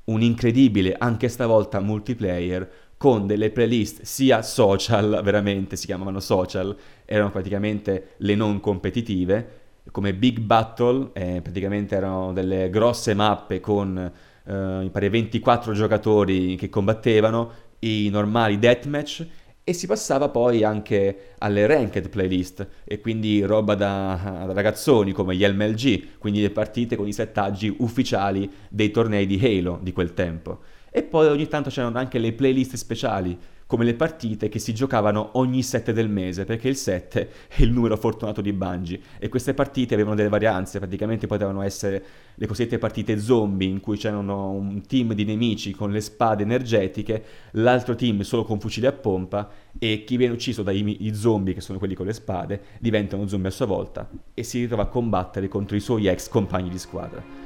un 0.05 0.21
incredibile, 0.21 0.95
anche 0.97 1.29
stavolta 1.29 1.79
multiplayer, 1.79 2.69
con 2.97 3.27
delle 3.27 3.51
playlist 3.51 4.03
sia 4.03 4.41
social, 4.41 5.21
veramente 5.23 5.75
si 5.75 5.85
chiamavano 5.85 6.19
social, 6.19 6.75
erano 7.05 7.31
praticamente 7.31 8.13
le 8.17 8.35
non 8.35 8.59
competitive, 8.59 9.63
come 9.91 10.13
Big 10.13 10.39
Battle, 10.39 11.09
eh, 11.13 11.41
praticamente 11.41 11.95
erano 11.95 12.33
delle 12.33 12.69
grosse 12.69 13.13
mappe 13.13 13.59
con 13.59 13.97
eh, 13.97 14.89
pare 14.91 15.09
24 15.09 15.73
giocatori 15.73 16.55
che 16.55 16.69
combattevano, 16.69 17.63
i 17.79 18.09
normali 18.09 18.57
deathmatch 18.57 19.27
e 19.67 19.73
si 19.73 19.87
passava 19.87 20.29
poi 20.29 20.63
anche 20.63 21.33
alle 21.39 21.65
ranked 21.65 22.09
playlist 22.09 22.67
e 22.83 22.99
quindi 22.99 23.41
roba 23.41 23.73
da, 23.73 24.45
da, 24.45 24.53
ragazzoni 24.53 25.11
come 25.11 25.35
gli 25.35 25.45
LMLG, 25.45 26.17
quindi 26.19 26.41
le 26.41 26.51
partite 26.51 26.95
con 26.95 27.07
i 27.07 27.13
settaggi 27.13 27.75
ufficiali 27.79 28.49
dei 28.69 28.91
tornei 28.91 29.25
di 29.25 29.39
Halo 29.43 29.79
di 29.81 29.91
quel 29.91 30.13
tempo. 30.13 30.59
E 30.97 31.03
poi 31.03 31.27
ogni 31.27 31.49
tanto 31.49 31.69
c'erano 31.69 31.97
anche 31.97 32.19
le 32.19 32.31
playlist 32.31 32.77
speciali, 32.77 33.37
come 33.67 33.83
le 33.83 33.95
partite 33.95 34.47
che 34.47 34.59
si 34.59 34.73
giocavano 34.73 35.31
ogni 35.33 35.61
7 35.61 35.91
del 35.91 36.07
mese, 36.07 36.45
perché 36.45 36.69
il 36.69 36.77
7 36.77 37.29
è 37.49 37.63
il 37.63 37.71
numero 37.71 37.97
fortunato 37.97 38.39
di 38.39 38.53
Bungie. 38.53 39.01
E 39.19 39.27
queste 39.27 39.53
partite 39.53 39.93
avevano 39.93 40.15
delle 40.15 40.29
varianze, 40.29 40.79
praticamente 40.79 41.27
potevano 41.27 41.61
essere 41.63 42.01
le 42.33 42.47
cosiddette 42.47 42.77
partite 42.77 43.19
zombie, 43.19 43.67
in 43.67 43.81
cui 43.81 43.97
c'erano 43.97 44.51
un 44.51 44.83
team 44.87 45.11
di 45.11 45.25
nemici 45.25 45.73
con 45.73 45.91
le 45.91 45.99
spade 45.99 46.43
energetiche, 46.43 47.23
l'altro 47.51 47.93
team 47.95 48.21
solo 48.21 48.45
con 48.45 48.61
fucili 48.61 48.85
a 48.85 48.93
pompa, 48.93 49.49
e 49.77 50.05
chi 50.05 50.15
viene 50.15 50.31
ucciso 50.31 50.63
dai 50.63 51.11
zombie, 51.13 51.53
che 51.53 51.59
sono 51.59 51.77
quelli 51.77 51.93
con 51.93 52.05
le 52.05 52.13
spade, 52.13 52.61
diventano 52.79 53.27
zombie 53.27 53.49
a 53.49 53.51
sua 53.51 53.65
volta, 53.65 54.09
e 54.33 54.43
si 54.43 54.61
ritrova 54.61 54.83
a 54.83 54.87
combattere 54.87 55.49
contro 55.49 55.75
i 55.75 55.81
suoi 55.81 56.07
ex 56.07 56.29
compagni 56.29 56.69
di 56.69 56.79
squadra. 56.79 57.44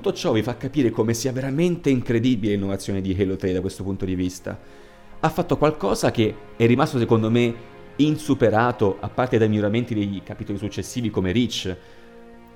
Tutto 0.00 0.16
ciò 0.16 0.32
vi 0.32 0.42
fa 0.42 0.56
capire 0.56 0.88
come 0.88 1.12
sia 1.12 1.30
veramente 1.30 1.90
incredibile 1.90 2.54
l'innovazione 2.54 3.02
di 3.02 3.14
Halo 3.20 3.36
3 3.36 3.52
da 3.52 3.60
questo 3.60 3.82
punto 3.82 4.06
di 4.06 4.14
vista. 4.14 4.58
Ha 5.20 5.28
fatto 5.28 5.58
qualcosa 5.58 6.10
che 6.10 6.34
è 6.56 6.64
rimasto 6.64 6.96
secondo 6.96 7.30
me 7.30 7.54
insuperato, 7.96 8.96
a 8.98 9.10
parte 9.10 9.36
dai 9.36 9.50
miglioramenti 9.50 9.92
dei 9.92 10.22
capitoli 10.24 10.56
successivi 10.56 11.10
come 11.10 11.32
Reach, 11.32 11.76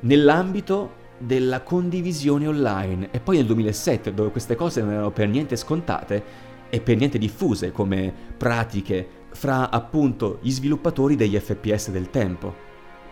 nell'ambito 0.01 0.93
della 1.19 1.61
condivisione 1.61 2.47
online. 2.47 3.09
E 3.11 3.21
poi 3.21 3.37
nel 3.37 3.45
2007, 3.45 4.15
dove 4.15 4.31
queste 4.31 4.55
cose 4.55 4.81
non 4.81 4.93
erano 4.93 5.11
per 5.11 5.29
niente 5.29 5.57
scontate 5.57 6.23
e 6.71 6.81
per 6.81 6.97
niente 6.97 7.19
diffuse 7.19 7.73
come 7.73 8.11
pratiche 8.39 9.07
fra 9.33 9.69
appunto 9.69 10.39
gli 10.41 10.51
sviluppatori 10.51 11.15
degli 11.15 11.39
FPS 11.39 11.91
del 11.91 12.09
tempo. 12.09 12.55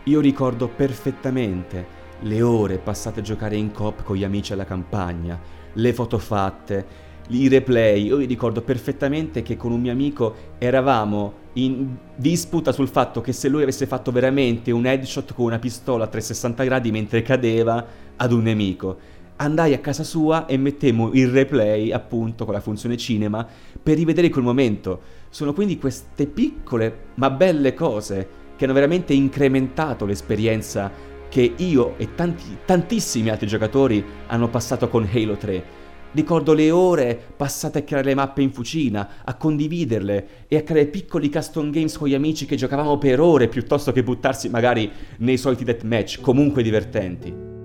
Io 0.04 0.20
ricordo 0.20 0.68
perfettamente 0.68 2.00
le 2.23 2.43
ore 2.43 2.78
passate 2.78 3.20
a 3.20 3.23
giocare 3.23 3.57
in 3.57 3.73
coop 3.73 4.03
con 4.03 4.16
gli 4.16 4.24
amici 4.24 4.53
alla 4.53 4.65
campagna, 4.65 5.40
le 5.73 5.93
foto 5.93 6.19
fatte, 6.19 7.11
i 7.28 7.49
replay. 7.49 8.05
Io 8.05 8.16
vi 8.16 8.27
ricordo 8.27 8.62
perfettamente 8.62 9.43
che 9.43 9.57
con 9.57 9.73
un 9.73 9.81
mio 9.81 9.93
amico 9.93 10.35
eravamo 10.59 11.40
in 11.55 11.97
disputa 12.16 12.73
sul 12.73 12.89
fatto 12.89 13.20
che 13.20 13.32
se 13.32 13.49
lui 13.49 13.62
avesse 13.62 13.86
fatto 13.86 14.11
veramente 14.11 14.70
un 14.70 14.86
headshot 14.86 15.35
con 15.35 15.47
una 15.47 15.59
pistola 15.59 16.05
a 16.05 16.09
360 16.09 16.65
gradi 16.65 16.90
mentre 16.90 17.23
cadeva 17.23 17.85
ad 18.16 18.32
un 18.32 18.43
nemico. 18.43 19.20
Andai 19.36 19.74
a 19.74 19.81
casa 19.81 20.05
sua 20.05 20.47
e 20.47 20.57
mettemmo 20.57 21.11
il 21.15 21.28
replay, 21.28 21.90
appunto, 21.90 22.44
con 22.44 22.55
la 22.55 22.61
funzione 22.61 22.97
cinema, 22.97 23.44
per 23.82 23.97
rivedere 23.97 24.28
quel 24.28 24.44
momento. 24.44 25.01
Sono 25.31 25.53
quindi 25.53 25.78
queste 25.78 26.27
piccole 26.27 27.07
ma 27.15 27.31
belle 27.31 27.74
cose 27.74 28.40
che 28.55 28.65
hanno 28.65 28.74
veramente 28.74 29.12
incrementato 29.15 30.05
l'esperienza 30.05 31.11
che 31.32 31.54
io 31.56 31.94
e 31.96 32.14
tanti, 32.14 32.59
tantissimi 32.66 33.30
altri 33.30 33.46
giocatori 33.46 34.04
hanno 34.26 34.50
passato 34.50 34.90
con 34.90 35.09
Halo 35.10 35.36
3 35.38 35.80
Ricordo 36.12 36.52
le 36.52 36.70
ore 36.70 37.18
passate 37.34 37.78
a 37.78 37.82
creare 37.84 38.09
le 38.09 38.14
mappe 38.14 38.42
in 38.42 38.52
fucina, 38.52 39.09
a 39.24 39.34
condividerle 39.34 40.26
e 40.46 40.59
a 40.59 40.62
creare 40.62 40.88
piccoli 40.88 41.30
custom 41.30 41.70
games 41.70 41.96
con 41.96 42.06
gli 42.06 42.14
amici 42.14 42.44
che 42.44 42.56
giocavamo 42.56 42.98
per 42.98 43.18
ore 43.18 43.48
piuttosto 43.48 43.92
che 43.92 44.02
buttarsi 44.02 44.50
magari 44.50 44.90
nei 45.18 45.38
soliti 45.38 45.64
deathmatch, 45.64 46.20
comunque 46.20 46.62
divertenti. 46.62 47.61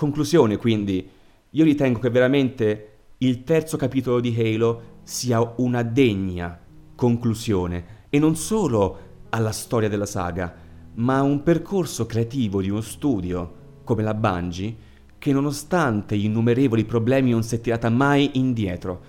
Conclusione, 0.00 0.56
quindi, 0.56 1.06
io 1.50 1.62
ritengo 1.62 1.98
che 1.98 2.08
veramente 2.08 2.86
il 3.18 3.44
terzo 3.44 3.76
capitolo 3.76 4.18
di 4.18 4.34
Halo 4.34 5.00
sia 5.02 5.52
una 5.58 5.82
degna 5.82 6.58
conclusione 6.94 8.06
e 8.08 8.18
non 8.18 8.34
solo 8.34 8.98
alla 9.28 9.52
storia 9.52 9.90
della 9.90 10.06
saga, 10.06 10.54
ma 10.94 11.20
un 11.20 11.42
percorso 11.42 12.06
creativo 12.06 12.62
di 12.62 12.70
uno 12.70 12.80
studio 12.80 13.82
come 13.84 14.02
la 14.02 14.14
Bungie 14.14 14.74
che 15.18 15.32
nonostante 15.34 16.16
gli 16.16 16.24
innumerevoli 16.24 16.86
problemi 16.86 17.32
non 17.32 17.42
si 17.42 17.56
è 17.56 17.60
tirata 17.60 17.90
mai 17.90 18.30
indietro. 18.38 19.02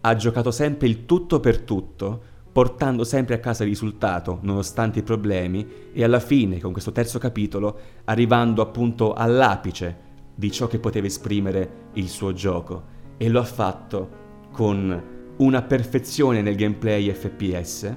Ha 0.00 0.16
giocato 0.16 0.50
sempre 0.50 0.88
il 0.88 1.06
tutto 1.06 1.38
per 1.38 1.60
tutto, 1.60 2.20
portando 2.50 3.04
sempre 3.04 3.36
a 3.36 3.38
casa 3.38 3.62
il 3.62 3.68
risultato 3.68 4.40
nonostante 4.42 4.98
i 4.98 5.04
problemi 5.04 5.64
e 5.92 6.02
alla 6.02 6.18
fine, 6.18 6.58
con 6.58 6.72
questo 6.72 6.90
terzo 6.90 7.20
capitolo, 7.20 7.78
arrivando 8.06 8.60
appunto 8.60 9.12
all'apice 9.12 10.10
di 10.34 10.50
ciò 10.50 10.66
che 10.66 10.78
poteva 10.78 11.06
esprimere 11.06 11.90
il 11.94 12.08
suo 12.08 12.32
gioco 12.32 13.00
e 13.16 13.28
lo 13.28 13.40
ha 13.40 13.44
fatto 13.44 14.20
con 14.52 15.10
una 15.36 15.62
perfezione 15.62 16.42
nel 16.42 16.56
gameplay 16.56 17.10
FPS, 17.10 17.96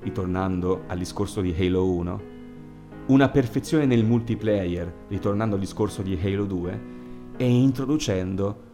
ritornando 0.00 0.84
al 0.86 0.98
discorso 0.98 1.40
di 1.40 1.54
Halo 1.58 1.90
1, 1.90 2.20
una 3.08 3.28
perfezione 3.28 3.86
nel 3.86 4.04
multiplayer, 4.04 5.06
ritornando 5.08 5.54
al 5.54 5.60
discorso 5.60 6.02
di 6.02 6.18
Halo 6.22 6.44
2, 6.44 6.80
e 7.36 7.48
introducendo 7.48 8.68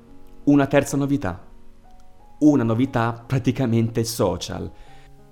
una 0.45 0.67
terza 0.67 0.97
novità, 0.97 1.47
una 2.41 2.63
novità 2.63 3.25
praticamente 3.27 4.05
social, 4.05 4.71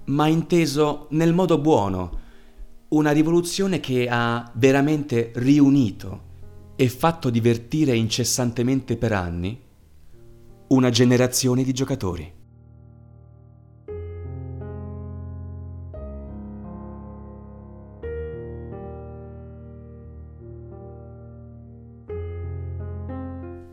ma 0.07 0.27
inteso 0.27 1.07
nel 1.11 1.33
modo 1.33 1.59
buono, 1.59 2.21
una 2.89 3.11
rivoluzione 3.13 3.81
che 3.81 4.09
ha 4.11 4.51
veramente 4.55 5.33
riunito 5.37 6.33
e 6.77 6.89
fatto 6.89 7.31
divertire 7.31 7.95
incessantemente 7.95 8.97
per 8.97 9.13
anni 9.13 9.61
una 10.69 10.91
generazione 10.91 11.63
di 11.63 11.73
giocatori. 11.73 12.33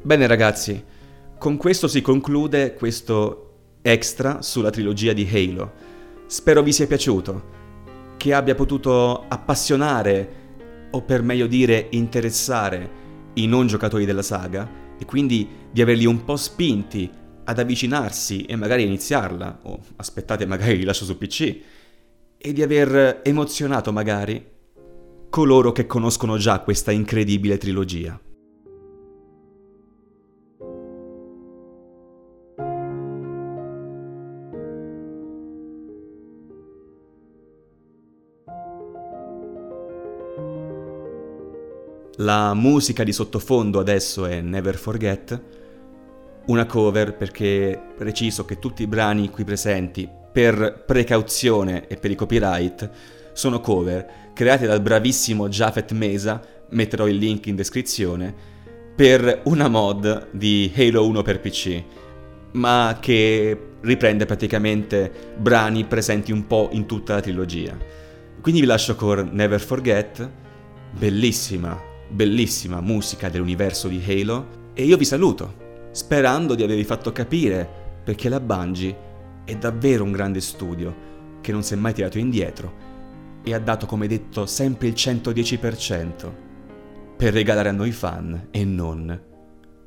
Bene 0.03 0.27
ragazzi, 0.27 0.83
con 1.37 1.57
questo 1.57 1.87
si 1.87 2.01
conclude 2.01 2.73
questo 2.73 3.47
extra 3.81 4.41
sulla 4.41 4.69
trilogia 4.69 5.13
di 5.13 5.27
Halo. 5.31 5.71
Spero 6.27 6.61
vi 6.61 6.73
sia 6.73 6.85
piaciuto, 6.85 7.59
che 8.17 8.33
abbia 8.33 8.53
potuto 8.55 9.25
appassionare 9.27 10.40
o 10.91 11.01
per 11.01 11.23
meglio 11.23 11.47
dire 11.47 11.87
interessare 11.91 12.99
i 13.35 13.47
non 13.47 13.67
giocatori 13.67 14.05
della 14.05 14.21
saga 14.21 14.69
e 14.97 15.05
quindi 15.05 15.47
di 15.71 15.81
averli 15.81 16.05
un 16.05 16.23
po' 16.23 16.35
spinti 16.35 17.09
ad 17.43 17.59
avvicinarsi 17.59 18.43
e 18.43 18.55
magari 18.55 18.83
iniziarla, 18.83 19.59
o 19.63 19.79
aspettate 19.97 20.45
magari 20.45 20.77
li 20.77 20.83
lascio 20.83 21.05
su 21.05 21.17
PC, 21.17 21.59
e 22.37 22.53
di 22.53 22.61
aver 22.61 23.21
emozionato 23.23 23.91
magari 23.91 24.43
coloro 25.29 25.71
che 25.71 25.85
conoscono 25.85 26.37
già 26.37 26.59
questa 26.59 26.91
incredibile 26.91 27.57
trilogia. 27.57 28.19
La 42.21 42.53
musica 42.53 43.03
di 43.03 43.13
sottofondo 43.13 43.79
adesso 43.79 44.27
è 44.27 44.41
Never 44.41 44.75
Forget, 44.75 45.41
una 46.45 46.67
cover 46.67 47.15
perché 47.15 47.81
preciso 47.97 48.45
che 48.45 48.59
tutti 48.59 48.83
i 48.83 48.87
brani 48.87 49.31
qui 49.31 49.43
presenti, 49.43 50.07
per 50.31 50.83
precauzione 50.85 51.87
e 51.87 51.95
per 51.95 52.11
i 52.11 52.15
copyright, 52.15 52.89
sono 53.33 53.59
cover 53.59 54.29
create 54.35 54.67
dal 54.67 54.81
bravissimo 54.81 55.49
Jafet 55.49 55.93
Mesa, 55.93 56.39
metterò 56.69 57.07
il 57.07 57.15
link 57.15 57.47
in 57.47 57.55
descrizione, 57.55 58.31
per 58.95 59.41
una 59.45 59.67
mod 59.67 60.27
di 60.29 60.71
Halo 60.75 61.07
1 61.07 61.23
per 61.23 61.39
PC, 61.39 61.83
ma 62.51 62.99
che 62.99 63.59
riprende 63.81 64.25
praticamente 64.27 65.11
brani 65.37 65.85
presenti 65.85 66.31
un 66.31 66.45
po' 66.45 66.69
in 66.73 66.85
tutta 66.85 67.15
la 67.15 67.21
trilogia. 67.21 67.75
Quindi 68.41 68.61
vi 68.61 68.67
lascio 68.67 68.95
con 68.95 69.29
Never 69.31 69.59
Forget, 69.59 70.29
bellissima, 70.91 71.89
bellissima 72.11 72.81
musica 72.81 73.29
dell'universo 73.29 73.87
di 73.87 74.03
Halo 74.05 74.71
e 74.73 74.83
io 74.83 74.97
vi 74.97 75.05
saluto, 75.05 75.89
sperando 75.91 76.55
di 76.55 76.63
avervi 76.63 76.83
fatto 76.83 77.11
capire 77.11 77.67
perché 78.03 78.29
la 78.29 78.39
Bungie 78.39 79.09
è 79.45 79.55
davvero 79.55 80.03
un 80.03 80.11
grande 80.11 80.41
studio 80.41 81.09
che 81.41 81.51
non 81.51 81.63
si 81.63 81.73
è 81.73 81.77
mai 81.77 81.93
tirato 81.93 82.17
indietro 82.17 82.89
e 83.43 83.53
ha 83.53 83.59
dato 83.59 83.85
come 83.85 84.07
detto 84.07 84.45
sempre 84.45 84.87
il 84.87 84.93
110% 84.93 86.31
per 87.17 87.33
regalare 87.33 87.69
a 87.69 87.73
noi 87.73 87.91
fan 87.91 88.47
e 88.51 88.63
non 88.63 89.29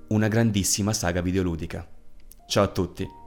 una 0.09 0.29
grandissima 0.29 0.93
saga 0.93 1.21
videoludica. 1.21 1.87
Ciao 2.47 2.65
a 2.65 2.69
tutti! 2.69 3.24